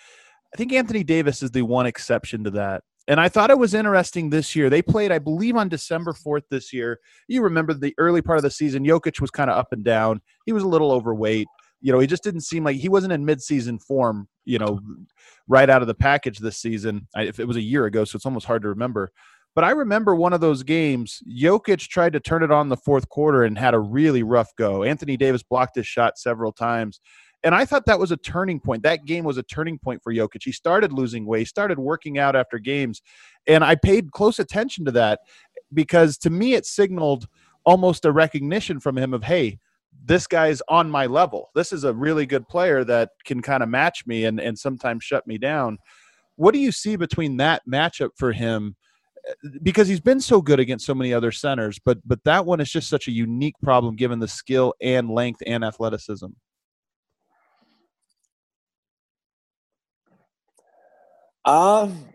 I 0.55 0.57
think 0.57 0.72
Anthony 0.72 1.05
Davis 1.05 1.43
is 1.43 1.51
the 1.51 1.62
one 1.62 1.84
exception 1.84 2.45
to 2.45 2.51
that. 2.53 2.82
And 3.09 3.20
I 3.20 3.28
thought 3.28 3.51
it 3.51 3.59
was 3.59 3.74
interesting 3.74 4.30
this 4.30 4.57
year. 4.57 4.68
They 4.68 4.82
played, 4.82 5.12
I 5.12 5.18
believe, 5.18 5.57
on 5.57 5.68
December 5.68 6.12
4th 6.12 6.43
this 6.51 6.72
year. 6.72 6.99
You 7.28 7.43
remember 7.43 7.74
the 7.74 7.95
early 7.99 8.22
part 8.22 8.39
of 8.39 8.43
the 8.43 8.51
season, 8.51 8.84
Jokic 8.84 9.20
was 9.20 9.30
kind 9.30 9.51
of 9.51 9.57
up 9.57 9.72
and 9.72 9.84
down. 9.84 10.22
He 10.45 10.53
was 10.53 10.64
a 10.64 10.68
little 10.68 10.91
overweight. 10.91 11.47
You 11.80 11.93
know, 11.93 12.01
he 12.01 12.07
just 12.07 12.24
didn't 12.24 12.41
seem 12.41 12.64
like 12.64 12.76
he 12.76 12.89
wasn't 12.89 13.12
in 13.12 13.24
midseason 13.24 13.80
form, 13.80 14.28
you 14.45 14.59
know, 14.59 14.80
right 15.47 15.70
out 15.70 15.82
of 15.82 15.89
the 15.89 15.95
package 15.95 16.39
this 16.39 16.59
season. 16.59 17.07
I, 17.14 17.24
if 17.24 17.39
it 17.39 17.47
was 17.47 17.57
a 17.57 17.62
year 17.62 17.84
ago, 17.84 18.05
so 18.05 18.16
it's 18.16 18.26
almost 18.26 18.47
hard 18.47 18.62
to 18.62 18.68
remember. 18.68 19.12
But 19.57 19.65
I 19.65 19.71
remember 19.71 20.15
one 20.15 20.35
of 20.35 20.43
those 20.43 20.63
games, 20.63 21.23
Jokic 21.27 21.89
tried 21.89 22.13
to 22.13 22.21
turn 22.21 22.43
it 22.43 22.53
on 22.53 22.69
the 22.69 22.77
fourth 22.77 23.09
quarter 23.09 23.43
and 23.43 23.57
had 23.57 23.73
a 23.73 23.79
really 23.79 24.23
rough 24.23 24.55
go. 24.57 24.85
Anthony 24.85 25.17
Davis 25.17 25.43
blocked 25.43 25.77
his 25.77 25.87
shot 25.87 26.19
several 26.19 26.53
times. 26.53 27.01
And 27.43 27.55
I 27.55 27.65
thought 27.65 27.87
that 27.87 27.99
was 27.99 28.13
a 28.13 28.19
turning 28.19 28.61
point. 28.61 28.83
That 28.83 29.07
game 29.07 29.25
was 29.25 29.39
a 29.39 29.43
turning 29.43 29.79
point 29.79 30.03
for 30.03 30.13
Jokic. 30.13 30.43
He 30.43 30.53
started 30.53 30.93
losing 30.93 31.25
weight, 31.25 31.49
started 31.49 31.79
working 31.79 32.19
out 32.19 32.37
after 32.37 32.59
games. 32.59 33.01
And 33.47 33.65
I 33.65 33.77
paid 33.77 34.13
close 34.13 34.39
attention 34.39 34.85
to 34.85 34.93
that 34.93 35.21
because 35.73 36.19
to 36.19 36.29
me, 36.29 36.53
it 36.53 36.67
signaled 36.67 37.27
almost 37.65 38.05
a 38.05 38.13
recognition 38.13 38.79
from 38.79 38.99
him 38.99 39.15
of, 39.15 39.25
hey, 39.25 39.59
this 40.05 40.27
guy's 40.27 40.61
on 40.69 40.91
my 40.91 41.07
level. 41.07 41.49
This 41.55 41.73
is 41.73 41.85
a 41.85 41.95
really 41.95 42.27
good 42.27 42.47
player 42.47 42.85
that 42.85 43.09
can 43.25 43.41
kind 43.41 43.63
of 43.63 43.71
match 43.71 44.07
me 44.07 44.27
and, 44.27 44.39
and 44.39 44.59
sometimes 44.59 45.03
shut 45.03 45.27
me 45.27 45.39
down. 45.39 45.79
What 46.35 46.53
do 46.53 46.61
you 46.61 46.73
see 46.73 46.97
between 46.97 47.39
that 47.39 47.63
matchup 47.67 48.11
for 48.19 48.33
him 48.33 48.77
because 49.62 49.89
he's 49.89 50.01
been 50.01 50.20
so 50.20 50.41
good 50.41 50.61
against 50.61 50.87
so 50.87 50.95
many 50.95 51.12
other 51.12 51.33
centers, 51.33 51.79
but 51.85 51.99
but 52.07 52.22
that 52.24 52.47
one 52.47 52.61
is 52.61 52.70
just 52.70 52.89
such 52.89 53.09
a 53.09 53.12
unique 53.12 53.57
problem 53.62 53.97
given 53.97 54.18
the 54.18 54.29
skill 54.29 54.74
and 54.81 55.11
length 55.11 55.43
and 55.47 55.64
athleticism. 55.64 56.27
Um, 61.45 62.07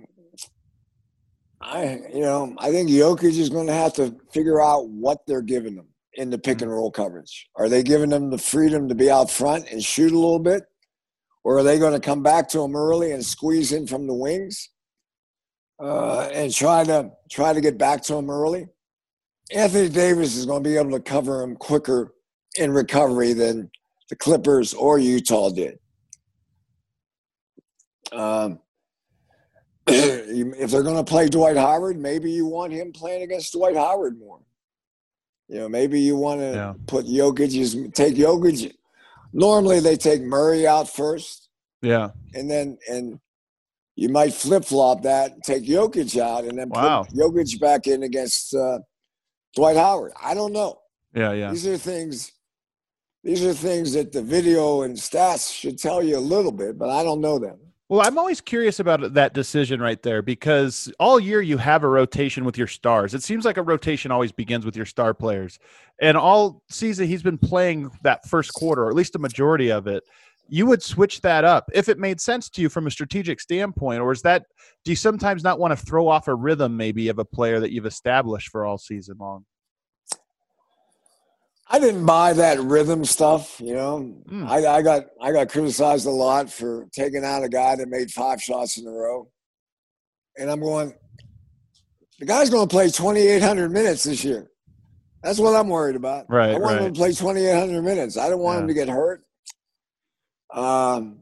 I 1.62 2.00
you 2.14 2.22
know 2.22 2.56
I 2.58 2.72
think 2.72 2.90
Jokic 2.90 3.24
is 3.24 3.38
just 3.38 3.52
going 3.52 3.68
to 3.68 3.74
have 3.74 3.94
to 3.94 4.16
figure 4.32 4.62
out 4.62 4.90
what 4.90 5.20
they're 5.28 5.42
giving 5.42 5.76
them 5.76 5.88
in 6.14 6.30
the 6.30 6.38
pick 6.38 6.62
and 6.62 6.70
mm-hmm. 6.70 6.72
roll 6.72 6.92
coverage. 6.92 7.50
Are 7.56 7.70
they 7.70 7.84
giving 7.84 8.10
them 8.10 8.30
the 8.30 8.38
freedom 8.38 8.90
to 8.90 8.96
be 8.96 9.10
out 9.10 9.30
front 9.30 9.70
and 9.70 9.84
shoot 9.84 10.12
a 10.12 10.16
little 10.16 10.40
bit, 10.40 10.64
or 11.44 11.60
are 11.60 11.64
they 11.64 11.80
going 11.80 11.94
to 11.94 12.00
come 12.00 12.24
back 12.24 12.50
to 12.50 12.60
them 12.60 12.76
early 12.76 13.12
and 13.12 13.26
squeeze 13.26 13.72
in 13.72 13.88
from 13.88 14.08
the 14.08 14.14
wings? 14.14 14.71
Uh, 15.82 16.30
and 16.34 16.54
try 16.54 16.84
to 16.84 17.12
try 17.30 17.54
to 17.54 17.62
get 17.62 17.78
back 17.78 18.02
to 18.04 18.16
him 18.16 18.30
early. 18.30 18.68
Anthony 19.54 19.90
Davis 19.90 20.36
is 20.36 20.46
going 20.46 20.64
to 20.64 20.70
be 20.70 20.78
able 20.78 20.92
to 20.92 21.00
cover 21.00 21.42
him 21.42 21.56
quicker 21.56 22.14
in 22.58 22.72
recovery 22.72 23.34
than 23.34 23.70
the 24.10 24.16
Clippers 24.16 24.74
or 24.74 25.00
Utah 25.00 25.50
did. 25.50 25.80
Um, 28.12 28.60
if 29.88 30.72
they're 30.72 30.84
going 30.84 31.04
to 31.04 31.04
play 31.04 31.28
Dwight 31.28 31.58
Howard, 31.58 31.98
maybe 31.98 32.32
you 32.32 32.46
want 32.46 32.72
him 32.72 32.92
playing 32.92 33.24
against 33.24 33.54
Dwight 33.54 33.76
Howard 33.76 34.20
more. 34.20 34.40
You 35.50 35.60
know, 35.60 35.70
maybe 35.70 36.00
you 36.00 36.16
want 36.16 36.40
to 36.40 36.52
yeah. 36.52 36.74
put 36.88 37.06
Jokic, 37.06 37.94
take 37.94 38.16
Jokic. 38.16 38.74
Normally, 39.34 39.80
they 39.80 39.98
take 39.98 40.22
Murray 40.22 40.66
out 40.66 40.88
first. 40.88 41.50
Yeah, 41.82 42.12
and 42.34 42.50
then 42.50 42.78
and 42.88 43.20
you 44.02 44.10
might 44.10 44.34
flip 44.34 44.66
flop 44.66 45.04
that, 45.04 45.44
take 45.44 45.64
Jokic 45.64 46.20
out, 46.20 46.44
and 46.46 46.58
then 46.58 46.70
wow. 46.70 47.04
put 47.04 47.14
Jokic 47.16 47.60
back 47.60 47.86
in 47.86 48.02
against 48.02 48.56
uh, 48.56 48.80
Dwight 49.56 49.78
Howard. 49.78 50.12
I 50.20 50.34
don't 50.34 50.54
know. 50.54 50.80
Yeah, 51.14 51.34
yeah. 51.34 51.52
These 51.52 51.68
are 51.68 51.78
things. 51.78 52.32
These 53.24 53.46
are 53.46 53.54
things 53.54 53.94
that 53.94 54.12
the 54.12 54.24
video 54.24 54.82
and 54.82 54.98
stats 54.98 55.56
should 55.56 55.78
tell 55.78 56.02
you 56.02 56.18
a 56.18 56.20
little 56.20 56.52
bit, 56.52 56.80
but 56.80 56.90
I 56.90 57.04
don't 57.04 57.22
know 57.22 57.38
them. 57.38 57.60
Well, 57.90 58.02
I'm 58.02 58.18
always 58.18 58.42
curious 58.42 58.80
about 58.80 59.14
that 59.14 59.36
decision 59.36 59.80
right 59.80 60.02
there 60.02 60.24
because 60.24 60.92
all 61.00 61.20
year 61.20 61.44
you 61.44 61.58
have 61.58 61.84
a 61.84 61.88
rotation 61.88 62.44
with 62.44 62.58
your 62.58 62.66
stars. 62.66 63.14
It 63.14 63.22
seems 63.22 63.46
like 63.46 63.58
a 63.58 63.62
rotation 63.62 64.12
always 64.12 64.32
begins 64.32 64.66
with 64.66 64.76
your 64.76 64.88
star 64.88 65.14
players. 65.14 65.60
And 66.02 66.18
all 66.18 66.64
season 66.72 67.06
he's 67.06 67.22
been 67.22 67.38
playing 67.38 67.92
that 68.02 68.28
first 68.28 68.52
quarter, 68.56 68.86
or 68.86 68.90
at 68.90 68.96
least 68.96 69.14
a 69.14 69.20
majority 69.20 69.72
of 69.72 69.86
it 69.86 70.04
you 70.52 70.66
would 70.66 70.84
switch 70.84 71.22
that 71.22 71.46
up 71.46 71.72
if 71.74 71.88
it 71.88 71.98
made 71.98 72.20
sense 72.20 72.50
to 72.50 72.62
you 72.62 72.68
from 72.68 72.86
a 72.86 72.92
strategic 72.92 73.40
standpoint 73.40 74.02
or 74.02 74.12
is 74.12 74.22
that 74.22 74.44
do 74.84 74.92
you 74.92 74.98
sometimes 74.98 75.44
not 75.44 75.58
want 75.58 75.72
to 75.72 75.86
throw 75.86 76.10
off 76.10 76.28
a 76.28 76.36
rhythm 76.36 76.76
maybe 76.76 77.08
of 77.08 77.18
a 77.20 77.26
player 77.26 77.62
that 77.62 77.72
you've 77.72 77.86
established 77.86 78.50
for 78.50 78.66
all 78.66 78.78
season 78.78 79.16
long? 79.18 79.46
I 81.70 81.80
didn't 81.80 82.06
buy 82.06 82.34
that 82.34 82.60
rhythm 82.60 83.06
stuff 83.06 83.62
you 83.62 83.74
know? 83.74 84.14
Mm. 84.30 84.46
I, 84.46 84.76
I 84.76 84.82
got 84.82 85.06
i 85.22 85.32
got 85.32 85.48
criticized 85.48 86.06
a 86.06 86.12
lot 86.12 86.52
for 86.52 86.86
taking 86.92 87.24
out 87.24 87.46
a 87.46 87.50
guy 87.50 87.78
that 87.78 87.88
made 87.88 88.12
five 88.12 88.44
shots 88.44 88.78
in 88.78 88.86
a 88.86 88.92
row. 88.92 89.30
And 90.38 90.52
i'm 90.52 90.60
going 90.60 90.94
the 92.20 92.26
guy's 92.26 92.50
going 92.50 92.68
to 92.68 92.72
play 92.72 92.90
2800 92.90 93.72
minutes 93.72 94.04
this 94.04 94.26
year. 94.26 94.52
That's 95.24 95.40
what 95.40 95.56
i'm 95.56 95.70
worried 95.70 95.96
about. 95.96 96.26
Right 96.28 96.50
i 96.50 96.58
want 96.58 96.76
right. 96.76 96.82
him 96.82 96.94
to 96.94 97.00
play 97.00 97.14
2800 97.14 97.82
minutes. 97.82 98.18
I 98.18 98.28
don't 98.28 98.40
want 98.40 98.58
yeah. 98.58 98.62
him 98.64 98.68
to 98.68 98.74
get 98.74 98.90
hurt 98.90 99.24
um, 100.54 101.20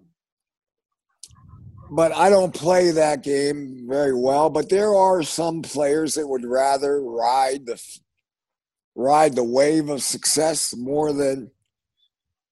but 1.92 2.12
I 2.12 2.30
don't 2.30 2.54
play 2.54 2.92
that 2.92 3.24
game 3.24 3.88
very 3.90 4.14
well. 4.14 4.50
But 4.50 4.70
there 4.70 4.94
are 4.96 5.24
some 5.24 5.62
players 5.62 6.16
that 6.16 6.28
would 6.28 6.46
rather 6.46 7.02
ride 7.02 7.66
the 7.66 7.82
ride 8.96 9.36
the 9.36 9.44
wave 9.44 9.90
of 9.90 10.04
success 10.04 10.76
more 10.76 11.14
than. 11.14 11.52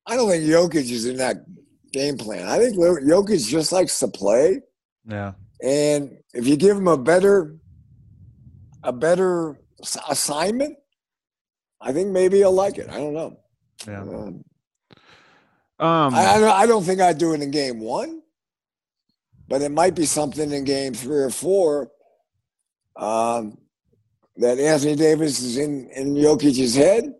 I 0.05 0.15
don't 0.15 0.29
think 0.29 0.45
Jokic 0.45 0.89
is 0.89 1.05
in 1.05 1.17
that 1.17 1.37
game 1.91 2.17
plan. 2.17 2.47
I 2.47 2.59
think 2.59 2.77
Jokic 2.77 3.45
just 3.47 3.71
likes 3.71 3.99
to 3.99 4.07
play. 4.07 4.61
Yeah. 5.05 5.33
And 5.61 6.17
if 6.33 6.47
you 6.47 6.55
give 6.55 6.77
him 6.77 6.87
a 6.87 6.97
better, 6.97 7.57
a 8.83 8.93
better 8.93 9.59
assignment, 10.09 10.77
I 11.81 11.91
think 11.91 12.09
maybe 12.09 12.37
he'll 12.37 12.53
like 12.53 12.77
it. 12.77 12.89
I 12.89 12.97
don't 12.97 13.13
know. 13.13 13.37
Yeah. 13.85 14.01
Um, 14.01 14.43
um, 15.79 16.15
I, 16.15 16.43
I 16.43 16.65
don't 16.65 16.83
think 16.83 17.01
I'd 17.01 17.17
do 17.17 17.33
it 17.33 17.41
in 17.41 17.51
game 17.51 17.79
one, 17.79 18.21
but 19.47 19.61
it 19.61 19.69
might 19.69 19.95
be 19.95 20.05
something 20.05 20.51
in 20.51 20.63
game 20.63 20.93
three 20.93 21.23
or 21.23 21.29
four 21.29 21.91
um, 22.95 23.57
that 24.37 24.59
Anthony 24.59 24.95
Davis 24.95 25.39
is 25.39 25.57
in, 25.57 25.89
in 25.95 26.15
Jokic's 26.15 26.75
head. 26.75 27.13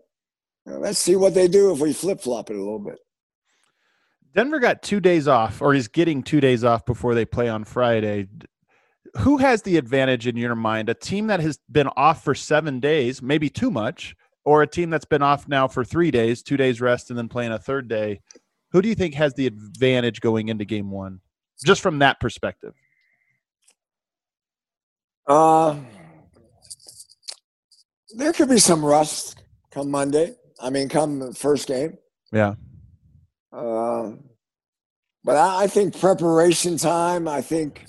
let's 0.66 0.98
see 0.98 1.16
what 1.16 1.34
they 1.34 1.48
do 1.48 1.72
if 1.72 1.80
we 1.80 1.92
flip 1.92 2.20
flop 2.20 2.50
it 2.50 2.56
a 2.56 2.58
little 2.58 2.80
bit. 2.80 2.98
Denver 4.34 4.58
got 4.58 4.82
two 4.82 5.00
days 5.00 5.26
off, 5.26 5.62
or 5.62 5.74
he's 5.74 5.88
getting 5.88 6.22
two 6.22 6.40
days 6.40 6.64
off 6.64 6.84
before 6.84 7.14
they 7.14 7.24
play 7.24 7.48
on 7.48 7.64
Friday. 7.64 8.28
who 9.18 9.38
has 9.38 9.62
the 9.62 9.76
advantage 9.76 10.26
in 10.26 10.36
your 10.36 10.54
mind? 10.54 10.88
A 10.88 10.94
team 10.94 11.28
that 11.28 11.40
has 11.40 11.58
been 11.70 11.88
off 11.96 12.22
for 12.22 12.34
seven 12.34 12.78
days, 12.78 13.22
maybe 13.22 13.48
too 13.48 13.70
much, 13.70 14.14
or 14.44 14.62
a 14.62 14.66
team 14.66 14.90
that's 14.90 15.04
been 15.04 15.22
off 15.22 15.48
now 15.48 15.66
for 15.66 15.84
three 15.84 16.10
days, 16.10 16.42
two 16.42 16.56
days 16.56 16.80
rest, 16.80 17.10
and 17.10 17.18
then 17.18 17.28
playing 17.28 17.52
a 17.52 17.58
third 17.58 17.88
day? 17.88 18.20
Who 18.72 18.82
do 18.82 18.88
you 18.88 18.94
think 18.94 19.14
has 19.14 19.34
the 19.34 19.46
advantage 19.46 20.20
going 20.20 20.48
into 20.48 20.64
game 20.64 20.90
one, 20.90 21.20
just 21.64 21.80
from 21.80 22.00
that 22.00 22.20
perspective? 22.20 22.74
Uh, 25.26 25.76
there 28.16 28.32
could 28.32 28.48
be 28.48 28.58
some 28.58 28.84
rust 28.84 29.42
come 29.70 29.90
Monday. 29.90 30.34
I 30.60 30.70
mean, 30.70 30.88
come 30.88 31.18
the 31.18 31.34
first 31.34 31.68
game. 31.68 31.98
Yeah. 32.32 32.54
Uh, 33.52 34.12
but 35.24 35.36
I, 35.36 35.64
I 35.64 35.66
think 35.66 35.98
preparation 35.98 36.76
time. 36.76 37.28
I 37.28 37.40
think 37.40 37.86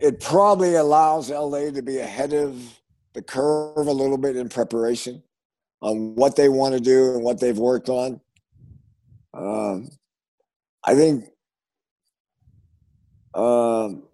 it 0.00 0.20
probably 0.20 0.74
allows 0.74 1.30
LA 1.30 1.70
to 1.70 1.82
be 1.82 1.98
ahead 1.98 2.32
of 2.32 2.80
the 3.12 3.22
curve 3.22 3.86
a 3.86 3.92
little 3.92 4.18
bit 4.18 4.36
in 4.36 4.48
preparation 4.48 5.22
on 5.80 6.14
what 6.14 6.36
they 6.36 6.48
want 6.48 6.74
to 6.74 6.80
do 6.80 7.14
and 7.14 7.22
what 7.22 7.40
they've 7.40 7.58
worked 7.58 7.88
on. 7.88 8.20
Um, 9.36 9.88
I 10.84 10.94
think, 10.94 11.24
um, 13.34 14.04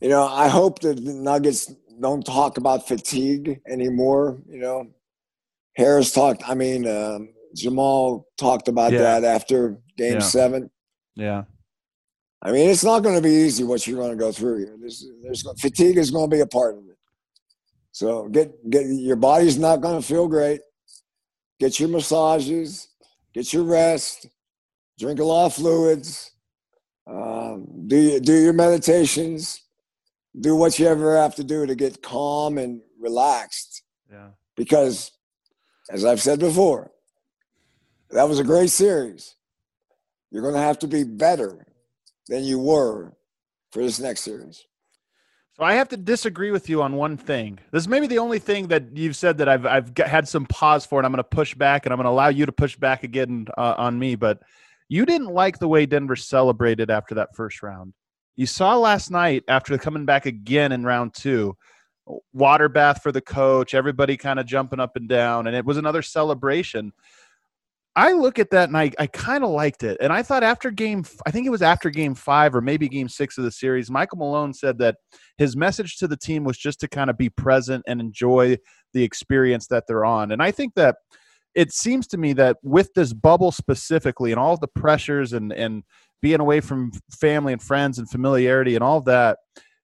you 0.00 0.08
know, 0.08 0.26
I 0.26 0.48
hope 0.48 0.80
that 0.80 1.04
the 1.04 1.12
Nuggets 1.12 1.72
don't 2.00 2.24
talk 2.24 2.58
about 2.58 2.86
fatigue 2.86 3.60
anymore. 3.68 4.38
You 4.48 4.58
know, 4.58 4.86
Harris 5.76 6.12
talked. 6.12 6.42
I 6.48 6.54
mean, 6.54 6.86
um, 6.86 7.30
Jamal 7.54 8.26
talked 8.36 8.68
about 8.68 8.92
Yeah. 8.92 8.98
that 9.20 9.24
after 9.24 9.80
Game 9.96 10.14
Yeah. 10.14 10.18
Seven. 10.20 10.70
Yeah. 11.14 11.44
I 12.42 12.52
mean, 12.52 12.68
it's 12.68 12.84
not 12.84 13.02
going 13.02 13.16
to 13.16 13.22
be 13.22 13.34
easy 13.34 13.64
what 13.64 13.86
you're 13.86 13.96
going 13.98 14.10
to 14.10 14.16
go 14.16 14.30
through 14.30 14.58
here. 14.58 14.76
There's, 14.78 15.04
there's 15.22 15.42
fatigue 15.58 15.96
is 15.96 16.10
going 16.10 16.30
to 16.30 16.36
be 16.36 16.42
a 16.42 16.46
part 16.46 16.76
of 16.76 16.84
it. 16.88 16.96
So 17.92 18.28
get 18.28 18.68
get 18.68 18.84
your 18.86 19.16
body's 19.16 19.58
not 19.58 19.80
going 19.80 19.98
to 19.98 20.06
feel 20.06 20.28
great. 20.28 20.60
Get 21.58 21.80
your 21.80 21.88
massages, 21.88 22.88
get 23.32 23.54
your 23.54 23.62
rest, 23.62 24.26
drink 24.98 25.20
a 25.20 25.24
lot 25.24 25.46
of 25.46 25.54
fluids, 25.54 26.32
um, 27.06 27.66
do 27.86 27.96
your- 27.96 28.20
do 28.20 28.34
your 28.34 28.52
meditations, 28.52 29.62
do 30.38 30.56
what 30.56 30.78
you 30.78 30.86
ever 30.86 31.16
have 31.16 31.34
to 31.36 31.44
do 31.44 31.66
to 31.66 31.74
get 31.74 32.02
calm 32.02 32.58
and 32.58 32.82
relaxed. 32.98 33.82
Yeah. 34.10 34.30
Because, 34.56 35.12
as 35.90 36.04
I've 36.04 36.20
said 36.20 36.38
before, 36.40 36.92
that 38.10 38.28
was 38.28 38.38
a 38.38 38.44
great 38.44 38.70
series. 38.70 39.34
You're 40.30 40.42
going 40.42 40.54
to 40.54 40.60
have 40.60 40.78
to 40.80 40.86
be 40.88 41.04
better 41.04 41.66
than 42.28 42.44
you 42.44 42.58
were 42.58 43.16
for 43.70 43.82
this 43.82 43.98
next 44.00 44.22
series. 44.22 44.64
So 45.56 45.64
I 45.64 45.74
have 45.74 45.88
to 45.88 45.96
disagree 45.96 46.50
with 46.50 46.68
you 46.68 46.82
on 46.82 46.96
one 46.96 47.16
thing. 47.16 47.58
This 47.70 47.84
is 47.84 47.88
maybe 47.88 48.06
the 48.06 48.18
only 48.18 48.38
thing 48.38 48.68
that 48.68 48.94
you've 48.94 49.16
said 49.16 49.38
that 49.38 49.48
I've 49.48 49.64
I've 49.64 49.96
had 49.96 50.28
some 50.28 50.44
pause 50.44 50.84
for, 50.84 50.98
and 50.98 51.06
I'm 51.06 51.12
going 51.12 51.24
to 51.24 51.24
push 51.24 51.54
back, 51.54 51.86
and 51.86 51.92
I'm 51.94 51.96
going 51.96 52.04
to 52.04 52.10
allow 52.10 52.28
you 52.28 52.44
to 52.44 52.52
push 52.52 52.76
back 52.76 53.04
again 53.04 53.46
uh, 53.56 53.74
on 53.78 53.98
me. 53.98 54.16
But 54.16 54.42
you 54.88 55.06
didn't 55.06 55.32
like 55.32 55.58
the 55.58 55.68
way 55.68 55.86
Denver 55.86 56.16
celebrated 56.16 56.90
after 56.90 57.14
that 57.16 57.34
first 57.34 57.62
round. 57.62 57.94
You 58.36 58.46
saw 58.46 58.76
last 58.76 59.10
night 59.10 59.44
after 59.48 59.76
coming 59.78 60.04
back 60.04 60.26
again 60.26 60.72
in 60.72 60.84
round 60.84 61.14
two, 61.14 61.56
water 62.32 62.68
bath 62.68 63.02
for 63.02 63.10
the 63.10 63.20
coach, 63.20 63.74
everybody 63.74 64.16
kind 64.16 64.38
of 64.38 64.46
jumping 64.46 64.80
up 64.80 64.96
and 64.96 65.08
down, 65.08 65.46
and 65.46 65.56
it 65.56 65.64
was 65.64 65.76
another 65.76 66.02
celebration. 66.02 66.92
I 67.96 68.12
look 68.12 68.38
at 68.38 68.50
that 68.50 68.68
and 68.68 68.76
I, 68.76 68.92
I 68.98 69.06
kind 69.06 69.42
of 69.42 69.48
liked 69.48 69.82
it. 69.82 69.96
And 70.02 70.12
I 70.12 70.22
thought 70.22 70.42
after 70.42 70.70
game, 70.70 71.02
I 71.24 71.30
think 71.30 71.46
it 71.46 71.50
was 71.50 71.62
after 71.62 71.88
game 71.88 72.14
five 72.14 72.54
or 72.54 72.60
maybe 72.60 72.90
game 72.90 73.08
six 73.08 73.38
of 73.38 73.44
the 73.44 73.50
series, 73.50 73.90
Michael 73.90 74.18
Malone 74.18 74.52
said 74.52 74.76
that 74.78 74.96
his 75.38 75.56
message 75.56 75.96
to 75.96 76.06
the 76.06 76.16
team 76.16 76.44
was 76.44 76.58
just 76.58 76.78
to 76.80 76.88
kind 76.88 77.08
of 77.08 77.16
be 77.16 77.30
present 77.30 77.82
and 77.88 77.98
enjoy 77.98 78.58
the 78.92 79.02
experience 79.02 79.66
that 79.68 79.84
they're 79.88 80.04
on. 80.04 80.30
And 80.30 80.42
I 80.42 80.50
think 80.50 80.74
that 80.74 80.96
it 81.56 81.72
seems 81.72 82.06
to 82.08 82.18
me 82.18 82.34
that 82.34 82.58
with 82.62 82.92
this 82.94 83.14
bubble 83.14 83.50
specifically 83.50 84.30
and 84.30 84.38
all 84.38 84.58
the 84.58 84.68
pressures 84.68 85.32
and, 85.32 85.52
and 85.54 85.82
being 86.20 86.38
away 86.38 86.60
from 86.60 86.92
family 87.10 87.54
and 87.54 87.62
friends 87.62 87.98
and 87.98 88.08
familiarity 88.10 88.74
and 88.74 88.84
all 88.84 89.00
that, 89.00 89.38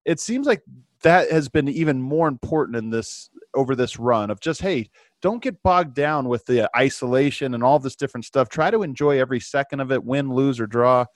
it 0.05 0.21
seems 0.21 0.47
like 0.47 0.61
that 1.03 1.31
has 1.31 1.49
been 1.49 1.69
even 1.69 2.01
more 2.01 2.29
important 2.29 2.77
in 2.77 2.91
this 2.91 3.31
over 3.55 3.75
this 3.75 3.99
run 3.99 4.31
of 4.31 4.39
just, 4.41 4.61
hey, 4.61 4.89
don't 5.23 5.43
get 5.43 5.63
bogged 5.63 5.95
down 5.95 6.29
with 6.29 6.45
the 6.45 6.69
isolation 6.77 7.55
and 7.55 7.65
all 7.65 7.79
this 7.79 7.97
different 7.97 8.27
stuff. 8.27 8.51
Try 8.51 8.71
to 8.71 8.83
enjoy 8.83 9.19
every 9.19 9.41
second 9.41 9.81
of 9.81 9.91
it, 9.91 10.05
win, 10.05 10.31
lose, 10.31 10.61
or 10.61 10.67
draw. 10.67 11.07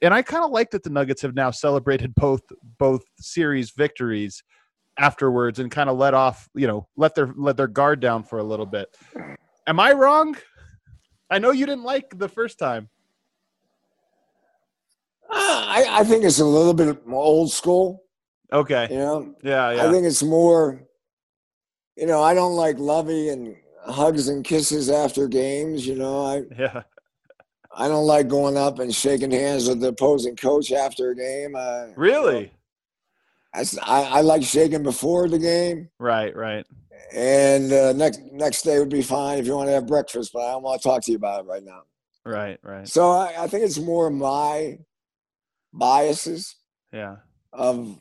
And 0.00 0.14
I 0.14 0.22
kind 0.22 0.44
of 0.44 0.50
like 0.50 0.70
that 0.70 0.82
the 0.82 0.90
Nuggets 0.90 1.20
have 1.22 1.34
now 1.34 1.50
celebrated 1.50 2.14
both 2.14 2.40
both 2.78 3.02
series 3.18 3.72
victories 3.72 4.42
afterwards 4.98 5.58
and 5.58 5.70
kind 5.70 5.90
of 5.90 5.98
let 5.98 6.14
off, 6.14 6.48
you 6.54 6.66
know, 6.66 6.88
let 6.96 7.14
their 7.14 7.34
let 7.36 7.58
their 7.58 7.66
guard 7.66 8.00
down 8.00 8.22
for 8.22 8.38
a 8.38 8.42
little 8.42 8.66
bit. 8.66 8.88
Am 9.70 9.78
I 9.78 9.92
wrong? 9.92 10.36
I 11.30 11.38
know 11.38 11.52
you 11.52 11.64
didn't 11.64 11.84
like 11.84 12.18
the 12.18 12.28
first 12.28 12.58
time. 12.58 12.88
Uh, 15.30 15.36
I, 15.36 15.86
I 16.00 16.02
think 16.02 16.24
it's 16.24 16.40
a 16.40 16.44
little 16.44 16.74
bit 16.74 17.00
old 17.08 17.52
school. 17.52 18.02
Okay. 18.52 18.88
You 18.90 18.98
know, 18.98 19.34
Yeah, 19.44 19.70
yeah. 19.70 19.86
I 19.86 19.92
think 19.92 20.06
it's 20.06 20.24
more. 20.24 20.82
You 21.96 22.06
know, 22.06 22.20
I 22.20 22.34
don't 22.34 22.56
like 22.56 22.80
lovey 22.80 23.28
and 23.28 23.54
hugs 23.86 24.26
and 24.26 24.44
kisses 24.44 24.90
after 24.90 25.28
games. 25.28 25.86
You 25.86 25.94
know, 25.94 26.26
I 26.26 26.42
yeah. 26.58 26.82
I 27.72 27.86
don't 27.86 28.08
like 28.08 28.26
going 28.26 28.56
up 28.56 28.80
and 28.80 28.92
shaking 28.92 29.30
hands 29.30 29.68
with 29.68 29.80
the 29.80 29.88
opposing 29.88 30.34
coach 30.34 30.72
after 30.72 31.10
a 31.10 31.14
game. 31.14 31.54
Uh, 31.54 31.90
Really? 31.94 32.50
I, 33.54 33.64
I, 33.82 34.02
I 34.02 34.20
like 34.22 34.42
shaking 34.42 34.82
before 34.82 35.28
the 35.28 35.38
game, 35.38 35.90
Right, 36.00 36.34
right. 36.34 36.66
And 37.12 37.72
uh, 37.72 37.92
next 37.92 38.20
next 38.32 38.62
day 38.62 38.78
would 38.78 38.88
be 38.88 39.02
fine 39.02 39.38
if 39.38 39.46
you 39.46 39.54
want 39.56 39.68
to 39.68 39.72
have 39.72 39.86
breakfast. 39.86 40.30
But 40.32 40.40
I 40.46 40.52
don't 40.52 40.62
want 40.62 40.80
to 40.80 40.88
talk 40.88 41.02
to 41.04 41.10
you 41.10 41.16
about 41.16 41.40
it 41.44 41.46
right 41.48 41.62
now. 41.64 41.82
Right, 42.24 42.58
right. 42.62 42.86
So 42.86 43.10
I, 43.10 43.34
I 43.44 43.46
think 43.46 43.64
it's 43.64 43.78
more 43.78 44.10
my 44.10 44.78
biases 45.72 46.56
Yeah. 46.92 47.16
of, 47.52 47.98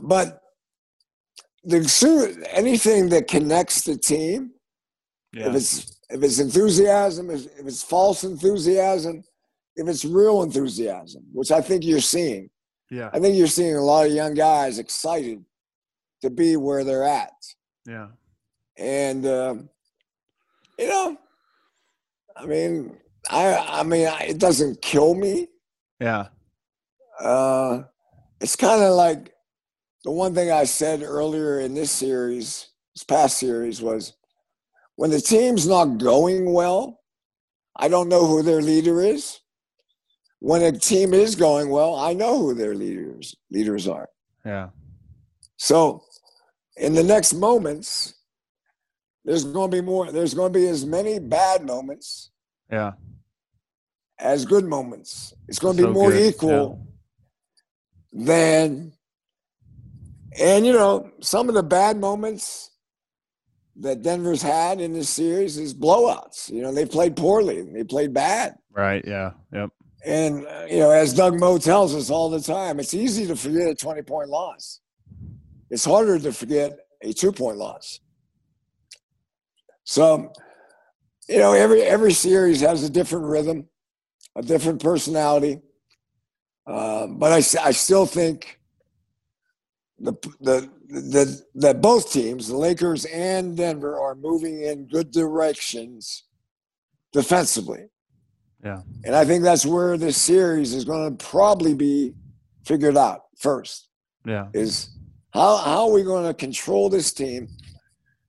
but 0.00 0.40
the 1.62 1.84
soon 1.88 2.44
anything 2.50 3.08
that 3.10 3.28
connects 3.28 3.82
the 3.82 3.96
team, 3.96 4.52
Yeah. 5.32 5.48
if 5.48 5.54
it's 5.54 6.00
if 6.10 6.22
it's 6.22 6.38
enthusiasm, 6.38 7.30
if, 7.30 7.46
if 7.58 7.66
it's 7.66 7.82
false 7.82 8.24
enthusiasm, 8.24 9.22
if 9.76 9.88
it's 9.88 10.04
real 10.04 10.42
enthusiasm, 10.42 11.24
which 11.32 11.50
I 11.50 11.60
think 11.60 11.84
you're 11.84 12.00
seeing. 12.00 12.50
Yeah. 12.90 13.10
I 13.12 13.18
think 13.18 13.36
you're 13.36 13.46
seeing 13.46 13.74
a 13.76 13.80
lot 13.82 14.06
of 14.06 14.12
young 14.12 14.34
guys 14.34 14.78
excited 14.78 15.44
to 16.22 16.30
be 16.30 16.56
where 16.56 16.84
they're 16.84 17.02
at, 17.04 17.32
Yeah. 17.86 18.08
and 18.76 19.26
um, 19.26 19.68
you 20.78 20.88
know, 20.88 21.16
I 22.36 22.46
mean, 22.46 22.96
I 23.30 23.80
I 23.80 23.82
mean, 23.82 24.06
I, 24.06 24.26
it 24.30 24.38
doesn't 24.38 24.82
kill 24.82 25.14
me. 25.14 25.48
Yeah. 26.00 26.28
Uh, 27.20 27.84
it's 28.40 28.56
kind 28.56 28.82
of 28.82 28.94
like 28.94 29.34
the 30.04 30.10
one 30.10 30.34
thing 30.34 30.50
I 30.50 30.64
said 30.64 31.02
earlier 31.02 31.60
in 31.60 31.74
this 31.74 31.90
series, 31.90 32.68
this 32.94 33.04
past 33.04 33.38
series, 33.38 33.80
was 33.80 34.14
when 34.96 35.10
the 35.10 35.20
team's 35.20 35.66
not 35.66 35.98
going 35.98 36.52
well, 36.52 37.00
I 37.76 37.88
don't 37.88 38.08
know 38.08 38.26
who 38.26 38.42
their 38.42 38.62
leader 38.62 39.00
is. 39.00 39.40
When 40.40 40.62
a 40.62 40.72
team 40.72 41.14
is 41.14 41.36
going 41.36 41.70
well, 41.70 41.96
I 41.96 42.12
know 42.12 42.38
who 42.38 42.54
their 42.54 42.74
leaders 42.74 43.34
leaders 43.50 43.88
are. 43.88 44.08
Yeah. 44.44 44.68
So, 45.56 46.04
in 46.76 46.94
the 46.94 47.02
next 47.02 47.34
moments, 47.34 48.14
there's 49.24 49.44
going 49.44 49.70
to 49.70 49.76
be 49.76 49.80
more. 49.80 50.10
There's 50.12 50.34
going 50.34 50.52
to 50.52 50.58
be 50.58 50.66
as 50.68 50.84
many 50.84 51.18
bad 51.18 51.64
moments 51.64 52.30
Yeah. 52.70 52.92
as 54.18 54.44
good 54.44 54.64
moments. 54.64 55.32
It's 55.48 55.58
going 55.58 55.76
to 55.76 55.82
be 55.82 55.88
So 55.88 55.92
more 55.92 56.10
good, 56.10 56.34
equal 56.34 56.86
than, 58.12 58.92
and 60.38 60.66
you 60.66 60.72
know, 60.72 61.10
some 61.20 61.48
of 61.48 61.54
the 61.54 61.62
bad 61.62 61.96
moments 61.96 62.70
that 63.76 64.02
Denver's 64.02 64.42
had 64.42 64.80
in 64.80 64.92
this 64.92 65.08
series 65.08 65.58
is 65.58 65.74
blowouts. 65.74 66.50
You 66.50 66.62
know, 66.62 66.72
they 66.72 66.86
played 66.86 67.16
poorly, 67.16 67.62
they 67.62 67.82
played 67.84 68.12
bad. 68.14 68.56
Right. 68.72 69.04
Yeah. 69.06 69.32
Yep. 69.52 69.70
And, 70.04 70.40
you 70.70 70.78
know, 70.80 70.90
as 70.90 71.14
Doug 71.14 71.40
Moe 71.40 71.56
tells 71.58 71.94
us 71.94 72.10
all 72.10 72.28
the 72.28 72.40
time, 72.40 72.78
it's 72.78 72.92
easy 72.94 73.26
to 73.26 73.34
forget 73.36 73.68
a 73.70 73.74
20 73.74 74.02
point 74.02 74.28
loss. 74.28 74.80
It's 75.74 75.84
harder 75.84 76.20
to 76.20 76.32
forget 76.32 76.78
a 77.02 77.12
two 77.12 77.32
point 77.32 77.56
loss. 77.56 77.98
So, 79.82 80.32
you 81.28 81.38
know, 81.38 81.52
every 81.52 81.82
every 81.82 82.12
series 82.12 82.60
has 82.60 82.84
a 82.84 82.88
different 82.88 83.24
rhythm, 83.24 83.68
a 84.36 84.42
different 84.42 84.80
personality. 84.80 85.60
Uh, 86.64 87.08
but 87.08 87.32
I 87.32 87.72
still 87.72 88.06
think 88.06 88.60
the, 89.98 90.12
the 90.40 90.70
the 90.88 91.42
that 91.56 91.80
both 91.80 92.12
teams, 92.12 92.46
the 92.46 92.56
Lakers 92.56 93.04
and 93.06 93.56
Denver, 93.56 93.98
are 93.98 94.14
moving 94.14 94.62
in 94.62 94.86
good 94.86 95.10
directions 95.10 96.22
defensively. 97.12 97.86
Yeah. 98.64 98.82
And 99.04 99.16
I 99.16 99.24
think 99.24 99.42
that's 99.42 99.66
where 99.66 99.98
this 99.98 100.16
series 100.16 100.72
is 100.72 100.84
going 100.84 101.16
to 101.16 101.24
probably 101.24 101.74
be 101.74 102.14
figured 102.64 102.96
out 102.96 103.22
first. 103.36 103.88
Yeah. 104.24 104.46
Is 104.54 104.93
how 105.34 105.56
how 105.56 105.88
are 105.88 105.92
we 105.92 106.02
going 106.02 106.24
to 106.26 106.32
control 106.32 106.88
this 106.88 107.12
team? 107.12 107.48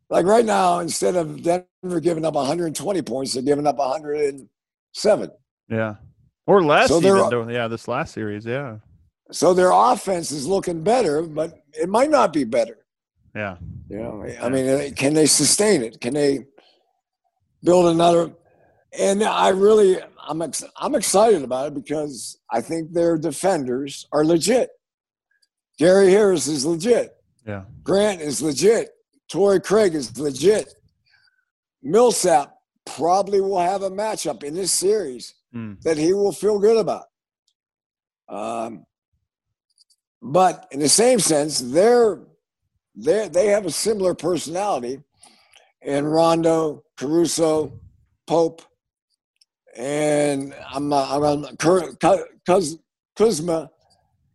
Like 0.09 0.25
right 0.25 0.45
now, 0.45 0.79
instead 0.79 1.15
of 1.15 1.41
Denver 1.41 1.99
giving 1.99 2.25
up 2.25 2.33
120 2.33 3.01
points, 3.03 3.33
they're 3.33 3.43
giving 3.43 3.67
up 3.67 3.77
107. 3.77 5.31
Yeah. 5.69 5.95
Or 6.47 6.63
less. 6.63 6.89
So 6.89 6.97
even 6.99 7.49
yeah, 7.49 7.67
this 7.67 7.87
last 7.87 8.13
series. 8.13 8.45
Yeah. 8.45 8.77
So 9.31 9.53
their 9.53 9.71
offense 9.71 10.31
is 10.31 10.45
looking 10.45 10.83
better, 10.83 11.23
but 11.23 11.63
it 11.73 11.89
might 11.89 12.11
not 12.11 12.33
be 12.33 12.43
better. 12.43 12.85
Yeah. 13.35 13.57
You 13.89 13.97
know, 13.97 14.25
I 14.41 14.49
mean, 14.49 14.67
uh, 14.67 14.89
can 14.95 15.13
they 15.13 15.25
sustain 15.25 15.83
it? 15.83 15.99
Can 16.01 16.13
they 16.13 16.45
build 17.63 17.87
another? 17.87 18.31
And 18.97 19.23
I 19.23 19.49
really, 19.49 19.99
I'm 20.27 20.41
ex- 20.41 20.63
I'm 20.77 20.95
excited 20.95 21.43
about 21.43 21.67
it 21.67 21.73
because 21.73 22.39
I 22.51 22.61
think 22.61 22.93
their 22.93 23.17
defenders 23.17 24.07
are 24.11 24.23
legit. 24.23 24.69
Gary 25.77 26.11
Harris 26.11 26.47
is 26.47 26.65
legit. 26.65 27.15
Yeah. 27.45 27.63
Grant 27.83 28.21
is 28.21 28.41
legit. 28.41 28.89
Torrey 29.29 29.59
Craig 29.59 29.93
is 29.95 30.17
legit. 30.17 30.73
Millsap 31.83 32.55
probably 32.85 33.41
will 33.41 33.59
have 33.59 33.81
a 33.83 33.89
matchup 33.89 34.43
in 34.43 34.53
this 34.55 34.71
series 34.71 35.33
Mm. 35.53 35.81
that 35.83 35.97
he 35.97 36.11
will 36.13 36.33
feel 36.33 36.59
good 36.59 36.75
about. 36.77 37.05
Um, 38.27 38.85
but 40.21 40.67
in 40.71 40.79
the 40.79 40.89
same 40.89 41.19
sense, 41.19 41.59
they're 41.59 42.19
they 42.95 43.27
they 43.29 43.47
have 43.47 43.65
a 43.65 43.71
similar 43.71 44.13
personality, 44.15 45.01
and 45.81 46.11
Rondo, 46.11 46.83
Caruso, 46.97 47.79
Pope, 48.27 48.63
and 49.77 50.53
I'm 50.73 50.91
I'm, 50.91 51.23
I'm 51.23 51.57
Cuz- 51.57 52.77
Kuzma 53.15 53.69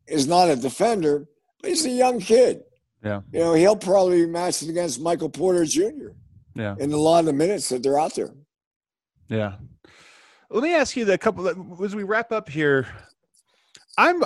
is 0.06 0.26
not 0.26 0.48
a 0.48 0.56
defender, 0.56 1.26
he's 1.62 1.84
a 1.84 1.90
young 1.90 2.20
kid. 2.20 2.62
Yeah. 3.02 3.20
You 3.32 3.40
know, 3.40 3.54
he'll 3.54 3.76
probably 3.76 4.24
be 4.24 4.30
matched 4.30 4.62
against 4.62 5.00
Michael 5.00 5.30
Porter 5.30 5.64
Jr. 5.64 6.10
Yeah. 6.54 6.74
in 6.78 6.92
a 6.92 6.96
lot 6.96 7.20
of 7.20 7.26
the 7.26 7.32
minutes 7.32 7.68
that 7.70 7.82
they're 7.82 7.98
out 7.98 8.14
there. 8.14 8.30
Yeah. 9.28 9.54
Let 10.50 10.62
me 10.62 10.74
ask 10.74 10.96
you 10.96 11.04
the 11.04 11.16
couple 11.16 11.48
as 11.84 11.94
we 11.94 12.02
wrap 12.02 12.32
up 12.32 12.48
here. 12.48 12.88
I'm 13.96 14.22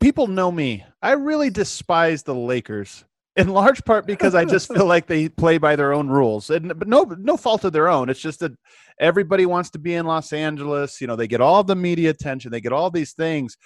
people 0.00 0.26
know 0.26 0.50
me. 0.50 0.84
I 1.00 1.12
really 1.12 1.50
despise 1.50 2.24
the 2.24 2.34
Lakers 2.34 3.04
in 3.36 3.48
large 3.48 3.84
part 3.84 4.04
because 4.04 4.34
I 4.34 4.44
just 4.44 4.72
feel 4.72 4.86
like 4.86 5.06
they 5.06 5.28
play 5.28 5.58
by 5.58 5.76
their 5.76 5.92
own 5.92 6.08
rules. 6.08 6.50
And 6.50 6.76
but 6.76 6.88
no 6.88 7.04
no 7.18 7.36
fault 7.36 7.64
of 7.64 7.72
their 7.72 7.88
own. 7.88 8.08
It's 8.08 8.20
just 8.20 8.40
that 8.40 8.52
everybody 8.98 9.46
wants 9.46 9.70
to 9.70 9.78
be 9.78 9.94
in 9.94 10.06
Los 10.06 10.32
Angeles, 10.32 11.00
you 11.00 11.06
know, 11.06 11.14
they 11.14 11.28
get 11.28 11.40
all 11.40 11.62
the 11.62 11.76
media 11.76 12.10
attention, 12.10 12.50
they 12.50 12.60
get 12.60 12.72
all 12.72 12.90
these 12.90 13.12
things. 13.12 13.56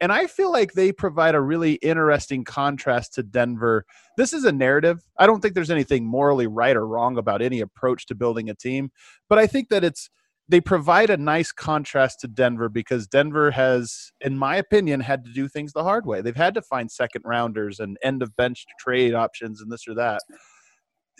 And 0.00 0.12
I 0.12 0.26
feel 0.26 0.52
like 0.52 0.72
they 0.72 0.92
provide 0.92 1.34
a 1.34 1.40
really 1.40 1.74
interesting 1.74 2.44
contrast 2.44 3.14
to 3.14 3.22
Denver. 3.22 3.84
This 4.16 4.32
is 4.32 4.44
a 4.44 4.52
narrative. 4.52 5.00
I 5.18 5.26
don't 5.26 5.40
think 5.40 5.54
there's 5.54 5.70
anything 5.70 6.06
morally 6.06 6.46
right 6.46 6.76
or 6.76 6.86
wrong 6.86 7.18
about 7.18 7.42
any 7.42 7.60
approach 7.60 8.06
to 8.06 8.14
building 8.14 8.48
a 8.48 8.54
team, 8.54 8.90
but 9.28 9.38
I 9.38 9.46
think 9.46 9.68
that 9.70 9.82
it's 9.82 10.08
they 10.48 10.60
provide 10.60 11.10
a 11.10 11.16
nice 11.16 11.52
contrast 11.52 12.20
to 12.20 12.28
Denver 12.28 12.70
because 12.70 13.06
Denver 13.06 13.50
has, 13.50 14.12
in 14.22 14.38
my 14.38 14.56
opinion, 14.56 15.00
had 15.00 15.24
to 15.24 15.32
do 15.32 15.46
things 15.46 15.72
the 15.72 15.82
hard 15.82 16.06
way. 16.06 16.22
They've 16.22 16.34
had 16.34 16.54
to 16.54 16.62
find 16.62 16.90
second 16.90 17.22
rounders 17.26 17.80
and 17.80 17.98
end 18.02 18.22
of 18.22 18.34
bench 18.34 18.64
trade 18.80 19.12
options 19.12 19.60
and 19.60 19.70
this 19.70 19.86
or 19.86 19.94
that. 19.96 20.22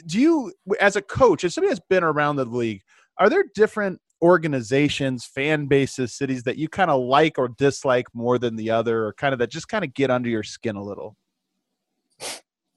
Do 0.07 0.18
you, 0.18 0.53
as 0.81 0.97
a 0.97 1.03
coach, 1.03 1.45
as 1.45 1.55
somebody 1.55 1.74
that's 1.74 1.87
been 1.91 2.05
around 2.05 2.37
the 2.37 2.47
league, 2.47 2.81
are 3.18 3.29
there 3.29 3.45
different 3.55 4.01
organizations, 4.23 5.25
fan 5.25 5.66
bases, 5.66 6.12
cities 6.14 6.43
that 6.45 6.57
you 6.57 6.69
kind 6.69 6.91
of 6.91 7.01
like 7.03 7.39
or 7.39 7.49
dislike 7.49 8.07
more 8.14 8.39
than 8.39 8.57
the 8.57 8.71
other, 8.71 9.05
or 9.07 9.12
kind 9.14 9.33
of 9.33 9.39
that 9.39 9.51
just 9.51 9.69
kind 9.69 9.85
of 9.85 9.95
get 9.95 10.11
under 10.11 10.29
your 10.29 10.43
skin 10.43 10.77
a 10.77 10.83
little? 10.83 11.16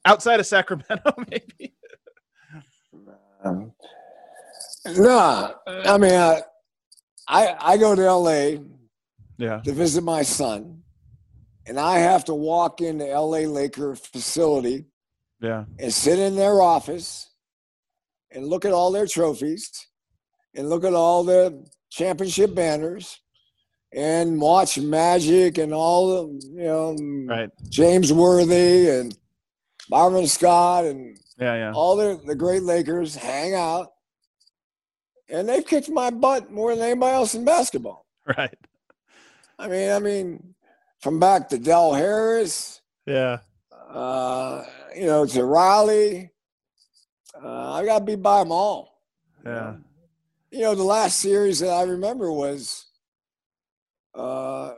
Outside 0.06 0.40
of 0.40 0.46
Sacramento, 0.46 1.14
maybe. 1.30 1.74
Um, 3.44 3.72
no, 4.86 5.56
I 5.68 5.98
mean, 5.98 6.14
I, 6.14 6.42
I 7.28 7.56
I 7.60 7.78
go 7.78 7.96
to 7.96 8.12
LA 8.14 8.62
Yeah. 9.38 9.62
to 9.64 9.72
visit 9.74 10.04
my 10.04 10.22
son, 10.24 10.84
and 11.66 11.80
I 11.80 12.00
have 12.00 12.26
to 12.26 12.34
walk 12.34 12.82
into 12.82 13.06
LA 13.06 13.40
Laker 13.48 13.96
facility 13.96 14.86
Yeah. 15.40 15.66
and 15.80 15.94
sit 15.94 16.20
in 16.20 16.36
their 16.36 16.62
office 16.62 17.30
and 18.32 18.48
look 18.48 18.66
at 18.66 18.74
all 18.74 18.92
their 18.92 19.08
trophies 19.08 19.88
and 20.56 20.70
look 20.70 20.84
at 20.84 20.94
all 20.94 21.24
the 21.24 21.66
championship 21.90 22.54
banners 22.56 23.20
and 23.94 24.40
watch 24.40 24.78
Magic 24.80 25.58
and 25.58 25.74
all 25.74 26.28
the 26.28 26.46
you 26.48 26.64
know 26.64 26.96
Right. 27.28 27.50
James 27.70 28.12
Worthy 28.14 28.90
and 28.90 29.18
Byron 29.90 30.28
Scott 30.28 30.86
and 30.86 31.18
Yeah. 31.40 31.56
Yeah. 31.56 31.72
all 31.74 31.96
the, 31.96 32.20
the 32.26 32.36
great 32.36 32.64
Lakers 32.64 33.16
hang 33.16 33.54
out, 33.56 33.92
and 35.30 35.48
they've 35.50 35.66
kicked 35.66 35.90
my 35.90 36.10
butt 36.10 36.52
more 36.52 36.74
than 36.76 36.84
anybody 36.86 37.14
else 37.14 37.34
in 37.36 37.46
basketball. 37.46 38.06
Right. 38.38 38.54
I 39.58 39.68
mean, 39.68 39.92
I 39.92 40.00
mean, 40.00 40.54
from 41.02 41.20
back 41.20 41.50
to 41.50 41.58
Del 41.58 41.94
Harris, 41.94 42.82
Yeah. 43.08 43.40
uh, 43.90 44.64
you 44.96 45.06
know, 45.08 45.26
to 45.26 45.44
Riley, 45.44 46.30
uh, 47.44 47.74
I 47.74 47.84
got 47.86 48.06
beat 48.06 48.22
by 48.22 48.40
them 48.44 48.52
all. 48.52 49.02
Yeah. 49.44 49.50
You 49.52 49.56
know, 49.62 49.78
the 50.52 50.84
last 50.84 51.20
series 51.20 51.60
that 51.60 51.70
I 51.70 51.84
remember 51.84 52.32
was 52.32 52.86
uh, 54.14 54.74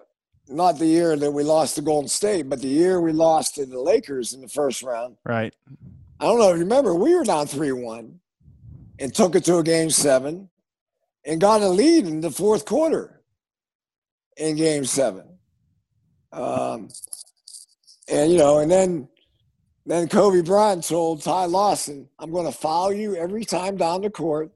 not 0.47 0.77
the 0.77 0.85
year 0.85 1.15
that 1.15 1.31
we 1.31 1.43
lost 1.43 1.75
to 1.75 1.81
Golden 1.81 2.07
State, 2.07 2.49
but 2.49 2.61
the 2.61 2.67
year 2.67 3.01
we 3.01 3.11
lost 3.11 3.55
to 3.55 3.65
the 3.65 3.79
Lakers 3.79 4.33
in 4.33 4.41
the 4.41 4.47
first 4.47 4.83
round. 4.83 5.17
Right. 5.25 5.53
I 6.19 6.25
don't 6.25 6.39
know 6.39 6.49
if 6.49 6.57
you 6.57 6.63
remember, 6.63 6.93
we 6.93 7.15
were 7.15 7.23
down 7.23 7.47
3 7.47 7.71
1 7.71 8.19
and 8.99 9.13
took 9.13 9.35
it 9.35 9.43
to 9.45 9.57
a 9.57 9.63
game 9.63 9.89
seven 9.89 10.49
and 11.25 11.41
got 11.41 11.61
a 11.61 11.67
lead 11.67 12.05
in 12.05 12.21
the 12.21 12.31
fourth 12.31 12.65
quarter 12.65 13.21
in 14.37 14.55
game 14.55 14.85
seven. 14.85 15.25
Um, 16.31 16.89
and, 18.07 18.31
you 18.31 18.37
know, 18.37 18.59
and 18.59 18.71
then 18.71 19.07
then 19.85 20.07
Kobe 20.07 20.41
Bryant 20.41 20.87
told 20.87 21.21
Ty 21.21 21.45
Lawson, 21.45 22.07
I'm 22.17 22.31
going 22.31 22.45
to 22.45 22.57
foul 22.57 22.93
you 22.93 23.15
every 23.15 23.43
time 23.43 23.75
down 23.75 24.01
the 24.01 24.09
court 24.09 24.49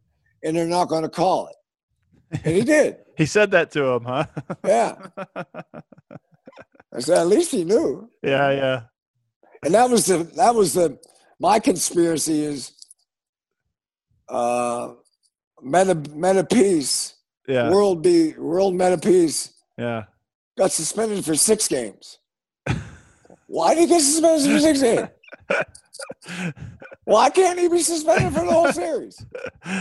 and 0.43 0.55
they're 0.55 0.67
not 0.67 0.87
going 0.89 1.03
to 1.03 1.09
call 1.09 1.47
it. 1.47 2.41
And 2.45 2.55
he 2.55 2.61
did. 2.63 2.97
He 3.17 3.25
said 3.25 3.49
that 3.51 3.71
to 3.71 3.83
him, 3.83 4.03
huh? 4.03 4.25
Yeah. 4.63 4.93
I 5.35 6.99
said, 6.99 7.17
at 7.17 7.25
least 7.27 7.51
he 7.51 7.63
knew. 7.63 8.11
yeah, 8.21 8.51
yeah. 8.51 8.81
and 9.65 9.73
that 9.73 9.89
was 9.89 10.05
the 10.05 10.19
that 10.35 10.53
was 10.53 10.73
the 10.75 10.99
my 11.39 11.59
conspiracy 11.59 12.43
is 12.45 12.73
uh 14.29 14.93
Metta 15.63 15.95
Metta 16.13 16.43
peace 16.43 17.15
Yeah. 17.47 17.71
world 17.71 18.03
be 18.03 18.33
world 18.37 18.75
Metta 18.75 18.97
peace 18.99 19.51
Yeah. 19.79 20.03
got 20.57 20.71
suspended 20.71 21.25
for 21.25 21.33
six 21.35 21.67
games 21.67 22.19
why 23.47 23.73
did 23.73 23.81
he 23.81 23.87
get 23.87 24.01
suspended 24.01 24.51
for 24.51 24.59
six 24.59 24.81
games 24.81 25.09
why 27.05 27.29
can't 27.29 27.59
he 27.59 27.67
be 27.67 27.81
suspended 27.81 28.33
for 28.33 28.45
the 28.45 28.51
whole 28.51 28.71
series? 28.71 29.23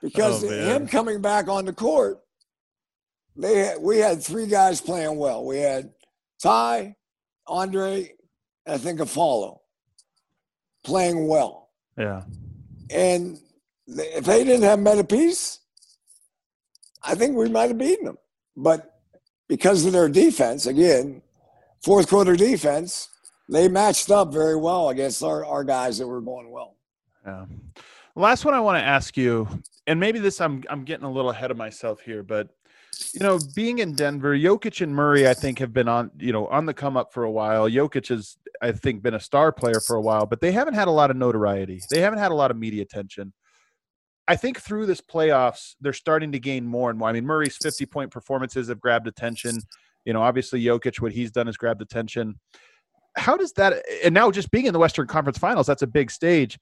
Because 0.00 0.44
Oh, 0.44 0.48
him 0.48 0.86
coming 0.86 1.20
back 1.20 1.48
on 1.48 1.64
the 1.64 1.72
court 1.72 2.20
they 3.36 3.66
had, 3.66 3.78
we 3.80 3.98
had 3.98 4.22
three 4.22 4.46
guys 4.46 4.80
playing 4.80 5.16
well. 5.16 5.44
We 5.44 5.58
had 5.58 5.92
ty 6.40 6.94
andre 7.46 8.12
and 8.66 8.74
i 8.74 8.78
think 8.78 9.00
Afflalo 9.00 9.58
playing 10.84 11.26
well. 11.26 11.70
Yeah. 11.96 12.22
and 12.90 13.38
if 13.88 14.24
they 14.24 14.44
didn't 14.44 14.62
have 14.62 14.78
Metta 14.78 15.02
peace 15.02 15.58
i 17.02 17.14
think 17.16 17.36
we 17.36 17.48
might 17.48 17.68
have 17.70 17.78
beaten 17.78 18.04
them. 18.06 18.18
But 18.56 19.00
because 19.48 19.84
of 19.84 19.92
their 19.92 20.08
defense 20.08 20.66
again 20.66 21.22
fourth 21.82 22.08
quarter 22.08 22.36
defense 22.36 23.08
they 23.48 23.68
matched 23.68 24.10
up 24.10 24.32
very 24.32 24.56
well 24.56 24.90
against 24.90 25.22
our, 25.22 25.44
our 25.44 25.64
guys 25.64 25.98
that 25.98 26.06
were 26.06 26.20
going 26.20 26.50
well 26.50 26.76
Yeah. 27.26 27.46
Last 28.14 28.44
one 28.44 28.54
I 28.54 28.60
want 28.60 28.78
to 28.80 28.84
ask 28.84 29.16
you, 29.16 29.46
and 29.86 30.00
maybe 30.00 30.18
this 30.18 30.40
I'm 30.40 30.64
I'm 30.68 30.84
getting 30.84 31.04
a 31.04 31.10
little 31.10 31.30
ahead 31.30 31.52
of 31.52 31.56
myself 31.56 32.00
here, 32.00 32.24
but 32.24 32.48
you 33.12 33.20
know, 33.20 33.38
being 33.54 33.78
in 33.78 33.94
Denver, 33.94 34.36
Jokic 34.36 34.80
and 34.80 34.94
Murray, 34.94 35.28
I 35.28 35.34
think, 35.34 35.58
have 35.60 35.72
been 35.72 35.88
on, 35.88 36.10
you 36.18 36.32
know, 36.32 36.46
on 36.48 36.66
the 36.66 36.74
come 36.74 36.96
up 36.96 37.12
for 37.12 37.24
a 37.24 37.30
while. 37.30 37.68
Jokic 37.68 38.08
has, 38.08 38.36
I 38.60 38.72
think, 38.72 39.02
been 39.02 39.14
a 39.14 39.20
star 39.20 39.52
player 39.52 39.80
for 39.80 39.96
a 39.96 40.00
while, 40.00 40.26
but 40.26 40.40
they 40.40 40.52
haven't 40.52 40.74
had 40.74 40.88
a 40.88 40.92
lot 40.92 41.10
of 41.10 41.16
notoriety. 41.16 41.80
They 41.90 42.00
haven't 42.00 42.18
had 42.18 42.32
a 42.32 42.34
lot 42.34 42.50
of 42.50 42.56
media 42.56 42.82
attention. 42.82 43.32
I 44.26 44.36
think 44.36 44.60
through 44.60 44.86
this 44.86 45.00
playoffs, 45.00 45.74
they're 45.80 45.92
starting 45.92 46.32
to 46.32 46.38
gain 46.38 46.66
more 46.66 46.90
and 46.90 46.98
more. 46.98 47.08
I 47.08 47.12
mean, 47.12 47.24
Murray's 47.24 47.56
50 47.56 47.86
point 47.86 48.10
performances 48.10 48.68
have 48.68 48.80
grabbed 48.80 49.06
attention. 49.06 49.58
You 50.04 50.12
know, 50.12 50.22
obviously 50.22 50.62
Jokic, 50.62 51.00
what 51.00 51.12
he's 51.12 51.30
done 51.30 51.46
has 51.46 51.56
grabbed 51.56 51.82
attention. 51.82 52.38
How 53.18 53.36
does 53.36 53.52
that, 53.52 53.82
and 54.02 54.14
now 54.14 54.30
just 54.30 54.50
being 54.50 54.66
in 54.66 54.72
the 54.72 54.78
Western 54.78 55.06
Conference 55.06 55.36
Finals, 55.38 55.66
that's 55.66 55.82
a 55.82 55.86
big 55.86 56.10
stage 56.10 56.58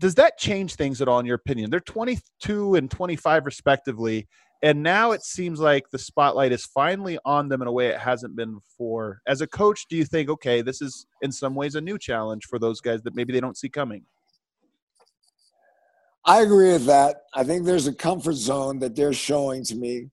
does 0.00 0.16
that 0.16 0.36
change 0.36 0.74
things 0.74 1.00
at 1.00 1.06
all 1.06 1.20
in 1.20 1.26
your 1.26 1.36
opinion 1.36 1.70
they're 1.70 1.78
22 1.78 2.74
and 2.74 2.90
25 2.90 3.46
respectively 3.46 4.26
And 4.64 4.82
now 4.82 5.12
it 5.12 5.22
seems 5.22 5.60
like 5.60 5.90
the 5.90 5.98
spotlight 5.98 6.50
is 6.50 6.64
finally 6.64 7.18
on 7.26 7.50
them 7.50 7.60
in 7.60 7.68
a 7.68 7.72
way 7.72 7.88
it 7.88 7.98
hasn't 7.98 8.34
been 8.34 8.54
before. 8.54 9.20
As 9.26 9.42
a 9.42 9.46
coach, 9.46 9.84
do 9.90 9.96
you 9.96 10.06
think, 10.06 10.30
okay, 10.30 10.62
this 10.62 10.80
is 10.80 11.06
in 11.20 11.32
some 11.32 11.54
ways 11.54 11.74
a 11.74 11.82
new 11.82 11.98
challenge 11.98 12.46
for 12.46 12.58
those 12.58 12.80
guys 12.80 13.02
that 13.02 13.14
maybe 13.14 13.34
they 13.34 13.40
don't 13.40 13.58
see 13.58 13.68
coming? 13.68 14.06
I 16.24 16.40
agree 16.40 16.72
with 16.72 16.86
that. 16.86 17.24
I 17.34 17.44
think 17.44 17.66
there's 17.66 17.86
a 17.86 17.92
comfort 17.92 18.36
zone 18.36 18.78
that 18.78 18.96
they're 18.96 19.12
showing 19.12 19.64
to 19.64 19.74
me 19.74 20.08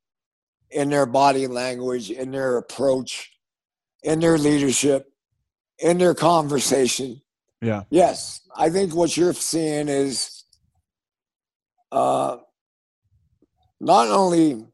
in 0.70 0.90
their 0.90 1.06
body 1.06 1.48
language, 1.48 2.12
in 2.12 2.32
their 2.32 2.58
approach, 2.58 3.32
in 4.04 4.20
their 4.20 4.38
leadership, 4.38 5.08
in 5.82 5.98
their 5.98 6.14
conversation. 6.14 7.22
Yeah. 7.62 7.84
Yes, 7.90 8.42
I 8.56 8.70
think 8.70 8.96
what 8.96 9.16
you're 9.18 9.34
seeing 9.34 9.88
is 9.88 10.46
uh, 11.92 12.38
not 13.80 14.08
only 14.08 14.66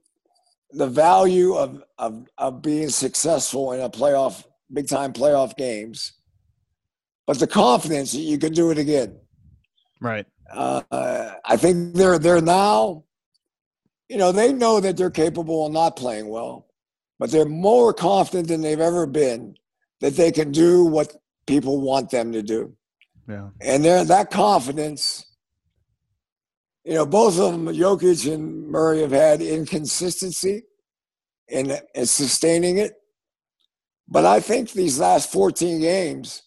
the 0.72 0.88
value 0.88 1.56
of, 1.56 1.84
of 1.98 2.28
of 2.38 2.62
being 2.62 2.90
successful 2.90 3.72
in 3.72 3.82
a 3.82 3.90
playoff, 3.90 4.46
big 4.72 4.88
time 4.88 5.14
playoff 5.14 5.58
games, 5.58 6.14
but 7.26 7.40
the 7.40 7.48
confidence 7.48 8.12
that 8.12 8.20
you 8.20 8.38
can 8.38 8.54
do 8.54 8.72
it 8.72 8.78
again. 8.78 9.18
Right. 10.00 10.26
Uh, 10.54 11.34
I 11.44 11.58
think 11.58 11.96
they're 11.96 12.20
they're 12.20 12.42
now, 12.42 13.04
you 14.08 14.18
know, 14.18 14.32
they 14.32 14.54
know 14.54 14.80
that 14.80 14.96
they're 14.96 15.10
capable 15.10 15.66
of 15.66 15.74
not 15.74 15.98
playing 15.98 16.30
well, 16.30 16.68
but 17.20 17.32
they're 17.32 17.46
more 17.46 17.94
confident 17.94 18.48
than 18.48 18.62
they've 18.62 18.80
ever 18.80 19.06
been 19.06 19.58
that 20.02 20.16
they 20.16 20.32
can 20.32 20.52
do 20.52 20.86
what 20.86 21.14
people 21.46 21.82
want 21.82 22.10
them 22.10 22.32
to 22.34 22.42
do. 22.42 22.76
Yeah. 23.28 23.50
And 23.62 23.84
they're 23.84 24.06
that 24.06 24.32
confidence, 24.32 25.26
you 26.84 26.94
know, 26.94 27.06
both 27.06 27.40
of 27.40 27.52
them, 27.52 27.66
Jokic 27.68 28.32
and 28.32 28.68
Murray, 28.70 29.02
have 29.02 29.12
had 29.12 29.42
inconsistency 29.42 30.64
in, 31.48 31.78
in 31.94 32.06
sustaining 32.06 32.78
it. 32.78 32.94
But 34.08 34.26
I 34.26 34.40
think 34.40 34.72
these 34.72 35.00
last 35.00 35.32
14 35.32 35.82
games, 35.82 36.44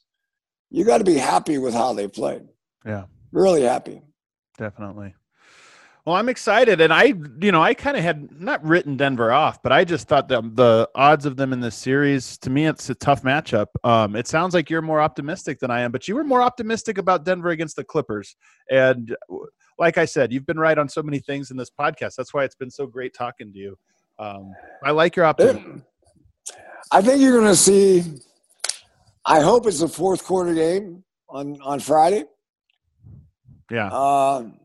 you 0.70 0.84
got 0.84 0.98
to 0.98 1.05
be 1.05 1.16
happy 1.16 1.59
with 1.59 1.74
how 1.74 1.92
they 1.92 2.09
played. 2.09 2.42
Yeah. 2.86 3.05
Really 3.32 3.62
happy. 3.62 4.01
Definitely. 4.57 5.14
Well, 6.07 6.16
I'm 6.16 6.28
excited, 6.28 6.80
and 6.80 6.92
I, 6.92 7.12
you 7.40 7.53
know, 7.53 7.62
I 7.62 7.74
kind 7.74 7.96
of 7.96 8.03
had 8.03 8.40
not 8.40 8.64
written 8.64 8.96
Denver 8.96 9.32
off, 9.32 9.62
but 9.62 9.70
I 9.70 9.84
just 9.84 10.09
thought 10.09 10.28
that 10.28 10.57
the 10.57 10.88
odds 10.94 11.26
of 11.26 11.36
them 11.36 11.53
in 11.53 11.61
this 11.61 11.76
series, 11.76 12.38
to 12.38 12.51
me, 12.51 12.66
it's 12.66 12.88
a 12.88 12.94
tough 12.94 13.22
matchup. 13.22 13.66
Um, 13.84 14.16
it 14.16 14.26
sounds 14.26 14.55
like 14.55 14.70
you're 14.70 14.80
more 14.82 15.01
optimistic 15.01 15.59
than 15.61 15.70
I 15.70 15.80
am, 15.80 15.92
but 15.92 16.09
you 16.09 16.14
were 16.14 16.24
more 16.24 16.40
optimistic 16.40 16.96
about 16.96 17.24
Denver 17.24 17.51
against 17.51 17.76
the 17.76 17.84
Clippers, 17.84 18.34
and 18.70 19.14
like 19.78 19.98
I 19.98 20.05
said, 20.05 20.32
you've 20.32 20.46
been 20.46 20.59
right 20.59 20.78
on 20.78 20.88
so 20.88 21.03
many 21.03 21.18
things 21.18 21.51
in 21.51 21.57
this 21.57 21.70
podcast. 21.70 22.14
That's 22.14 22.34
why 22.34 22.44
it's 22.44 22.55
been 22.55 22.70
so 22.70 22.86
great 22.86 23.14
talking 23.14 23.53
to 23.53 23.59
you. 23.59 23.78
Um, 24.18 24.53
I 24.84 24.90
like 24.90 25.16
your 25.16 25.24
optimism. 25.24 25.84
I 26.92 27.01
think 27.01 27.20
you're 27.20 27.32
going 27.32 27.46
to 27.46 27.57
see. 27.57 28.05
I 29.24 29.40
hope 29.40 29.66
it's 29.66 29.80
a 29.80 29.88
fourth 29.88 30.24
quarter 30.24 30.55
game 30.55 31.03
on 31.28 31.61
on 31.62 31.80
Friday. 31.80 32.24
Yeah. 33.70 33.88
Um, 33.88 34.61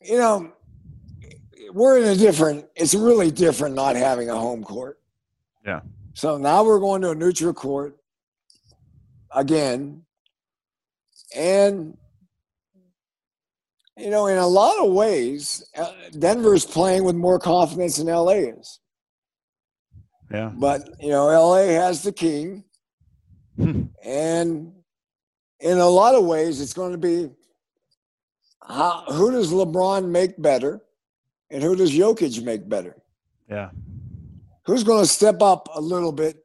you 0.00 0.18
know, 0.18 0.52
we're 1.72 1.98
in 1.98 2.08
a 2.08 2.16
different, 2.16 2.66
it's 2.74 2.94
really 2.94 3.30
different 3.30 3.74
not 3.74 3.96
having 3.96 4.30
a 4.30 4.34
home 4.34 4.64
court. 4.64 5.00
Yeah. 5.64 5.80
So 6.14 6.38
now 6.38 6.64
we're 6.64 6.80
going 6.80 7.02
to 7.02 7.10
a 7.10 7.14
neutral 7.14 7.52
court 7.52 7.96
again. 9.34 10.02
And, 11.36 11.96
you 13.96 14.10
know, 14.10 14.26
in 14.26 14.38
a 14.38 14.46
lot 14.46 14.84
of 14.84 14.92
ways, 14.92 15.64
uh, 15.76 15.92
Denver's 16.18 16.64
playing 16.64 17.04
with 17.04 17.14
more 17.14 17.38
confidence 17.38 17.98
than 17.98 18.06
LA 18.06 18.32
is. 18.32 18.80
Yeah. 20.32 20.50
But, 20.54 20.88
you 21.00 21.10
know, 21.10 21.26
LA 21.26 21.66
has 21.66 22.02
the 22.02 22.12
king. 22.12 22.64
and 23.58 24.72
in 25.60 25.78
a 25.78 25.86
lot 25.86 26.14
of 26.14 26.24
ways, 26.24 26.60
it's 26.60 26.72
going 26.72 26.92
to 26.92 26.98
be 26.98 27.30
how, 28.70 29.04
who 29.08 29.30
does 29.30 29.52
LeBron 29.52 30.08
make 30.08 30.40
better, 30.40 30.80
and 31.50 31.62
who 31.62 31.74
does 31.76 31.92
Jokic 31.92 32.42
make 32.42 32.68
better? 32.68 32.96
Yeah. 33.48 33.70
Who's 34.66 34.84
going 34.84 35.02
to 35.02 35.10
step 35.10 35.42
up 35.42 35.68
a 35.74 35.80
little 35.80 36.12
bit 36.12 36.44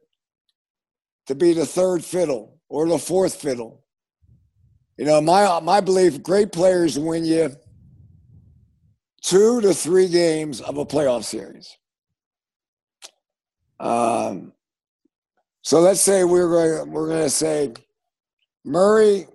to 1.26 1.34
be 1.34 1.52
the 1.52 1.66
third 1.66 2.04
fiddle 2.04 2.60
or 2.68 2.88
the 2.88 2.98
fourth 2.98 3.36
fiddle? 3.36 3.84
You 4.96 5.04
know, 5.04 5.20
my 5.20 5.60
my 5.60 5.80
belief: 5.80 6.22
great 6.22 6.52
players 6.52 6.98
win 6.98 7.24
you 7.24 7.54
two 9.22 9.60
to 9.60 9.74
three 9.74 10.08
games 10.08 10.60
of 10.60 10.78
a 10.78 10.86
playoff 10.86 11.24
series. 11.24 11.76
Um, 13.78 14.52
so 15.62 15.80
let's 15.80 16.00
say 16.00 16.24
we're 16.24 16.48
going 16.48 16.92
we're 16.92 17.08
going 17.08 17.24
to 17.24 17.30
say 17.30 17.74
Murray 18.64 19.26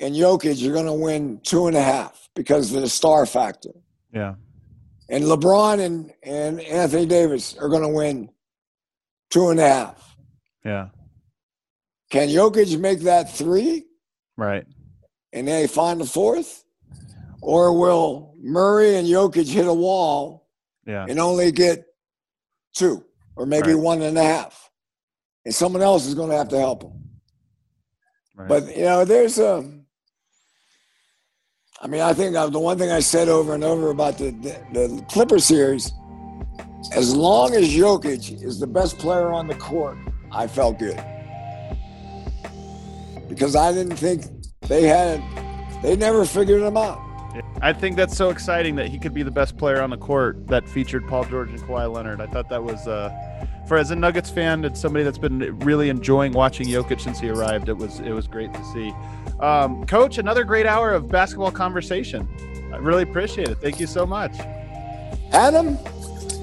and 0.00 0.14
Jokic 0.14 0.60
you're 0.60 0.74
going 0.74 0.86
to 0.86 0.92
win 0.92 1.40
two 1.42 1.66
and 1.66 1.76
a 1.76 1.82
half 1.82 2.28
because 2.34 2.72
of 2.74 2.82
the 2.82 2.88
star 2.88 3.26
factor. 3.26 3.70
Yeah. 4.12 4.34
And 5.08 5.24
LeBron 5.24 5.80
and, 5.80 6.12
and 6.22 6.60
Anthony 6.60 7.06
Davis 7.06 7.56
are 7.58 7.68
going 7.68 7.82
to 7.82 7.88
win 7.88 8.30
two 9.30 9.50
and 9.50 9.60
a 9.60 9.68
half. 9.68 10.16
Yeah. 10.64 10.88
Can 12.10 12.28
Jokic 12.28 12.78
make 12.78 13.00
that 13.00 13.32
three? 13.32 13.84
Right. 14.36 14.66
And 15.32 15.48
they 15.48 15.66
find 15.66 16.00
the 16.00 16.06
fourth? 16.06 16.64
Or 17.40 17.78
will 17.78 18.34
Murray 18.40 18.96
and 18.96 19.06
Jokic 19.06 19.48
hit 19.48 19.66
a 19.66 19.74
wall 19.74 20.48
yeah. 20.86 21.06
and 21.08 21.20
only 21.20 21.52
get 21.52 21.84
two 22.74 23.04
or 23.36 23.46
maybe 23.46 23.74
right. 23.74 23.82
one 23.82 24.02
and 24.02 24.18
a 24.18 24.22
half? 24.22 24.70
And 25.44 25.54
someone 25.54 25.82
else 25.82 26.06
is 26.06 26.14
going 26.14 26.30
to 26.30 26.36
have 26.36 26.48
to 26.48 26.58
help 26.58 26.80
them. 26.80 27.10
Right. 28.36 28.48
But, 28.48 28.76
you 28.76 28.82
know, 28.82 29.04
there's 29.04 29.38
a 29.38 29.75
I 31.82 31.88
mean, 31.88 32.00
I 32.00 32.14
think 32.14 32.32
the 32.32 32.58
one 32.58 32.78
thing 32.78 32.90
I 32.90 33.00
said 33.00 33.28
over 33.28 33.54
and 33.54 33.62
over 33.62 33.90
about 33.90 34.16
the, 34.16 34.30
the, 34.30 34.58
the 34.72 35.04
Clipper 35.10 35.38
series, 35.38 35.92
as 36.94 37.14
long 37.14 37.54
as 37.54 37.68
Jokic 37.68 38.42
is 38.42 38.58
the 38.58 38.66
best 38.66 38.98
player 38.98 39.30
on 39.30 39.46
the 39.46 39.56
court, 39.56 39.98
I 40.32 40.46
felt 40.46 40.78
good. 40.78 41.02
Because 43.28 43.56
I 43.56 43.72
didn't 43.72 43.96
think 43.96 44.24
they 44.62 44.84
had, 44.84 45.22
they 45.82 45.96
never 45.96 46.24
figured 46.24 46.62
him 46.62 46.78
out. 46.78 47.02
I 47.60 47.74
think 47.74 47.96
that's 47.96 48.16
so 48.16 48.30
exciting 48.30 48.76
that 48.76 48.88
he 48.88 48.98
could 48.98 49.12
be 49.12 49.22
the 49.22 49.30
best 49.30 49.58
player 49.58 49.82
on 49.82 49.90
the 49.90 49.98
court 49.98 50.46
that 50.46 50.66
featured 50.66 51.06
Paul 51.06 51.24
George 51.24 51.50
and 51.50 51.60
Kawhi 51.60 51.92
Leonard. 51.92 52.22
I 52.22 52.26
thought 52.26 52.48
that 52.48 52.62
was, 52.62 52.88
uh, 52.88 53.10
for 53.68 53.76
as 53.76 53.90
a 53.90 53.96
Nuggets 53.96 54.30
fan, 54.30 54.64
and 54.64 54.76
somebody 54.76 55.04
that's 55.04 55.18
been 55.18 55.58
really 55.60 55.90
enjoying 55.90 56.32
watching 56.32 56.66
Jokic 56.66 57.00
since 57.02 57.20
he 57.20 57.28
arrived. 57.28 57.68
It 57.68 57.76
was 57.76 58.00
it 58.00 58.12
was 58.12 58.26
great 58.26 58.52
to 58.54 58.64
see. 58.72 58.94
Um, 59.40 59.86
Coach, 59.86 60.18
another 60.18 60.44
great 60.44 60.66
hour 60.66 60.92
of 60.92 61.08
basketball 61.08 61.50
conversation. 61.50 62.28
I 62.72 62.78
really 62.78 63.02
appreciate 63.02 63.48
it. 63.48 63.58
Thank 63.58 63.80
you 63.80 63.86
so 63.86 64.06
much. 64.06 64.32
Adam, 65.32 65.78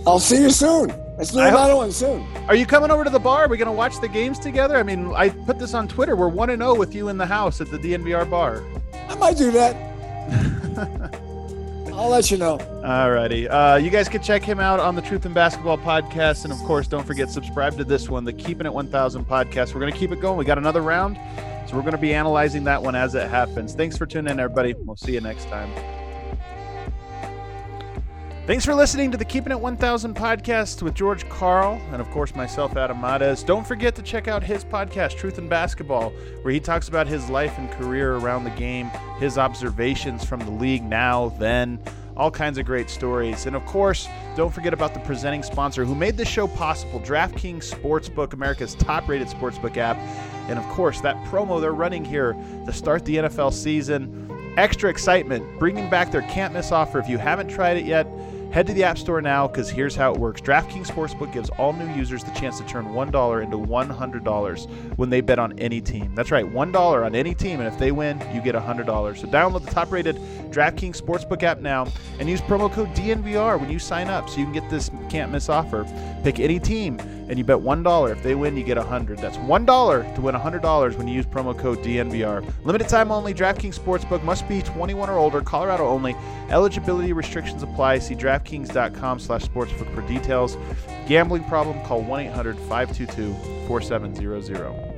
I'll 0.05 0.19
see 0.19 0.41
you 0.41 0.49
soon. 0.49 0.93
Let's 1.17 1.31
do 1.31 1.39
another 1.39 1.75
one 1.75 1.91
soon. 1.91 2.25
Are 2.47 2.55
you 2.55 2.65
coming 2.65 2.91
over 2.91 3.03
to 3.03 3.09
the 3.09 3.19
bar? 3.19 3.45
Are 3.45 3.47
we 3.47 3.57
going 3.57 3.67
to 3.67 3.71
watch 3.71 4.01
the 4.01 4.07
games 4.07 4.39
together? 4.39 4.77
I 4.77 4.83
mean, 4.83 5.13
I 5.15 5.29
put 5.29 5.59
this 5.59 5.73
on 5.73 5.87
Twitter. 5.87 6.15
We're 6.15 6.27
1 6.27 6.49
0 6.49 6.75
with 6.75 6.95
you 6.95 7.09
in 7.09 7.17
the 7.17 7.25
house 7.25 7.61
at 7.61 7.69
the 7.69 7.77
DNVR 7.77 8.29
bar. 8.29 8.63
I 9.07 9.15
might 9.15 9.37
do 9.37 9.51
that. 9.51 11.19
I'll 11.93 12.09
let 12.09 12.31
you 12.31 12.37
know. 12.37 12.59
All 12.83 13.11
righty. 13.11 13.47
Uh, 13.47 13.75
you 13.75 13.91
guys 13.91 14.09
can 14.09 14.23
check 14.23 14.43
him 14.43 14.59
out 14.59 14.79
on 14.79 14.95
the 14.95 15.01
Truth 15.01 15.25
and 15.25 15.35
Basketball 15.35 15.77
podcast. 15.77 16.43
And 16.43 16.51
of 16.51 16.57
course, 16.59 16.87
don't 16.87 17.05
forget, 17.05 17.29
subscribe 17.29 17.77
to 17.77 17.83
this 17.83 18.09
one, 18.09 18.23
the 18.23 18.33
Keeping 18.33 18.65
It 18.65 18.73
1000 18.73 19.25
podcast. 19.25 19.75
We're 19.75 19.81
going 19.81 19.93
to 19.93 19.97
keep 19.97 20.11
it 20.11 20.19
going. 20.19 20.37
We 20.37 20.45
got 20.45 20.57
another 20.57 20.81
round. 20.81 21.17
So 21.65 21.75
we're 21.75 21.81
going 21.81 21.93
to 21.93 21.97
be 21.97 22.13
analyzing 22.13 22.63
that 22.65 22.81
one 22.81 22.95
as 22.95 23.15
it 23.15 23.29
happens. 23.29 23.73
Thanks 23.73 23.97
for 23.97 24.05
tuning 24.05 24.31
in, 24.31 24.39
everybody. 24.39 24.73
We'll 24.73 24.95
see 24.95 25.13
you 25.13 25.21
next 25.21 25.45
time. 25.45 25.71
Thanks 28.45 28.65
for 28.65 28.75
listening 28.75 29.09
to 29.11 29.17
the 29.17 29.23
Keeping 29.23 29.53
It 29.53 29.59
1000 29.61 30.13
podcast 30.17 30.81
with 30.81 30.93
George 30.93 31.27
Karl 31.29 31.79
and, 31.93 32.01
of 32.01 32.11
course, 32.11 32.35
myself, 32.35 32.75
Adam 32.75 32.99
Mares. 32.99 33.41
Don't 33.41 33.65
forget 33.65 33.95
to 33.95 34.01
check 34.01 34.27
out 34.27 34.43
his 34.43 34.65
podcast, 34.65 35.15
Truth 35.15 35.37
in 35.37 35.47
Basketball, 35.47 36.09
where 36.41 36.53
he 36.53 36.59
talks 36.59 36.89
about 36.89 37.07
his 37.07 37.29
life 37.29 37.57
and 37.57 37.71
career 37.71 38.17
around 38.17 38.43
the 38.43 38.49
game, 38.49 38.89
his 39.17 39.37
observations 39.37 40.25
from 40.25 40.41
the 40.41 40.51
league 40.51 40.83
now, 40.83 41.29
then, 41.39 41.79
all 42.17 42.29
kinds 42.29 42.57
of 42.57 42.65
great 42.65 42.89
stories. 42.89 43.45
And, 43.45 43.55
of 43.55 43.65
course, 43.65 44.09
don't 44.35 44.53
forget 44.53 44.73
about 44.73 44.93
the 44.93 44.99
presenting 44.99 45.41
sponsor 45.41 45.85
who 45.85 45.95
made 45.95 46.17
this 46.17 46.27
show 46.27 46.45
possible 46.45 46.99
DraftKings 46.99 47.73
Sportsbook, 47.73 48.33
America's 48.33 48.75
top 48.75 49.07
rated 49.07 49.29
sportsbook 49.29 49.77
app. 49.77 49.97
And, 50.49 50.59
of 50.59 50.65
course, 50.69 51.01
that 51.01 51.15
promo 51.25 51.59
they're 51.59 51.73
running 51.73 52.05
here 52.05 52.33
to 52.65 52.73
start 52.73 53.05
the 53.05 53.17
NFL 53.17 53.53
season. 53.53 54.29
Extra 54.57 54.89
excitement, 54.89 55.43
bringing 55.59 55.89
back 55.89 56.11
their 56.11 56.21
can't 56.23 56.53
miss 56.53 56.71
offer. 56.71 56.99
If 56.99 57.09
you 57.09 57.17
haven't 57.17 57.47
tried 57.47 57.77
it 57.77 57.85
yet, 57.85 58.07
Head 58.53 58.67
to 58.67 58.73
the 58.73 58.83
App 58.83 58.99
Store 58.99 59.19
now 59.19 59.47
because 59.47 59.67
here's 59.67 59.95
how 59.95 60.13
it 60.13 60.19
works 60.19 60.39
DraftKings 60.39 60.85
Sportsbook 60.85 61.33
gives 61.33 61.49
all 61.57 61.73
new 61.73 61.91
users 61.95 62.23
the 62.23 62.29
chance 62.33 62.59
to 62.59 62.65
turn 62.67 62.85
$1 62.85 63.43
into 63.43 63.57
$100 63.57 64.95
when 64.95 65.09
they 65.09 65.21
bet 65.21 65.39
on 65.39 65.57
any 65.57 65.81
team. 65.81 66.13
That's 66.13 66.29
right, 66.29 66.45
$1 66.45 67.03
on 67.03 67.15
any 67.15 67.33
team, 67.33 67.61
and 67.61 67.67
if 67.67 67.79
they 67.79 67.91
win, 67.91 68.21
you 68.31 68.41
get 68.41 68.53
$100. 68.53 69.17
So 69.17 69.25
download 69.25 69.65
the 69.65 69.71
top 69.71 69.91
rated 69.91 70.17
DraftKings 70.51 71.01
Sportsbook 71.01 71.41
app 71.41 71.61
now 71.61 71.87
and 72.19 72.29
use 72.29 72.41
promo 72.41 72.71
code 72.71 72.89
DNVR 72.89 73.59
when 73.59 73.71
you 73.71 73.79
sign 73.79 74.07
up 74.07 74.29
so 74.29 74.37
you 74.37 74.43
can 74.43 74.53
get 74.53 74.69
this 74.69 74.91
can't 75.09 75.31
miss 75.31 75.49
offer. 75.49 75.81
Pick 76.23 76.39
any 76.39 76.59
team 76.59 76.99
and 76.99 77.37
you 77.37 77.43
bet 77.43 77.57
$1. 77.57 78.11
If 78.11 78.23
they 78.23 78.33
win, 78.35 78.57
you 78.57 78.63
get 78.63 78.77
100 78.77 79.19
That's 79.19 79.37
$1 79.37 80.15
to 80.15 80.21
win 80.21 80.35
$100 80.35 80.97
when 80.97 81.07
you 81.07 81.13
use 81.13 81.25
promo 81.25 81.57
code 81.57 81.79
DNVR. 81.79 82.45
Limited 82.63 82.87
time 82.87 83.11
only. 83.11 83.33
DraftKings 83.33 83.79
Sportsbook 83.79 84.23
must 84.23 84.47
be 84.47 84.61
21 84.61 85.09
or 85.09 85.17
older. 85.17 85.41
Colorado 85.41 85.87
only. 85.87 86.15
Eligibility 86.49 87.11
restrictions 87.13 87.63
apply. 87.63 87.99
See 87.99 88.15
DraftKings.com 88.15 89.19
slash 89.19 89.45
sportsbook 89.45 89.93
for 89.93 90.01
details. 90.07 90.57
Gambling 91.07 91.43
problem? 91.45 91.81
Call 91.83 92.03
1-800-522-4700. 92.03 94.92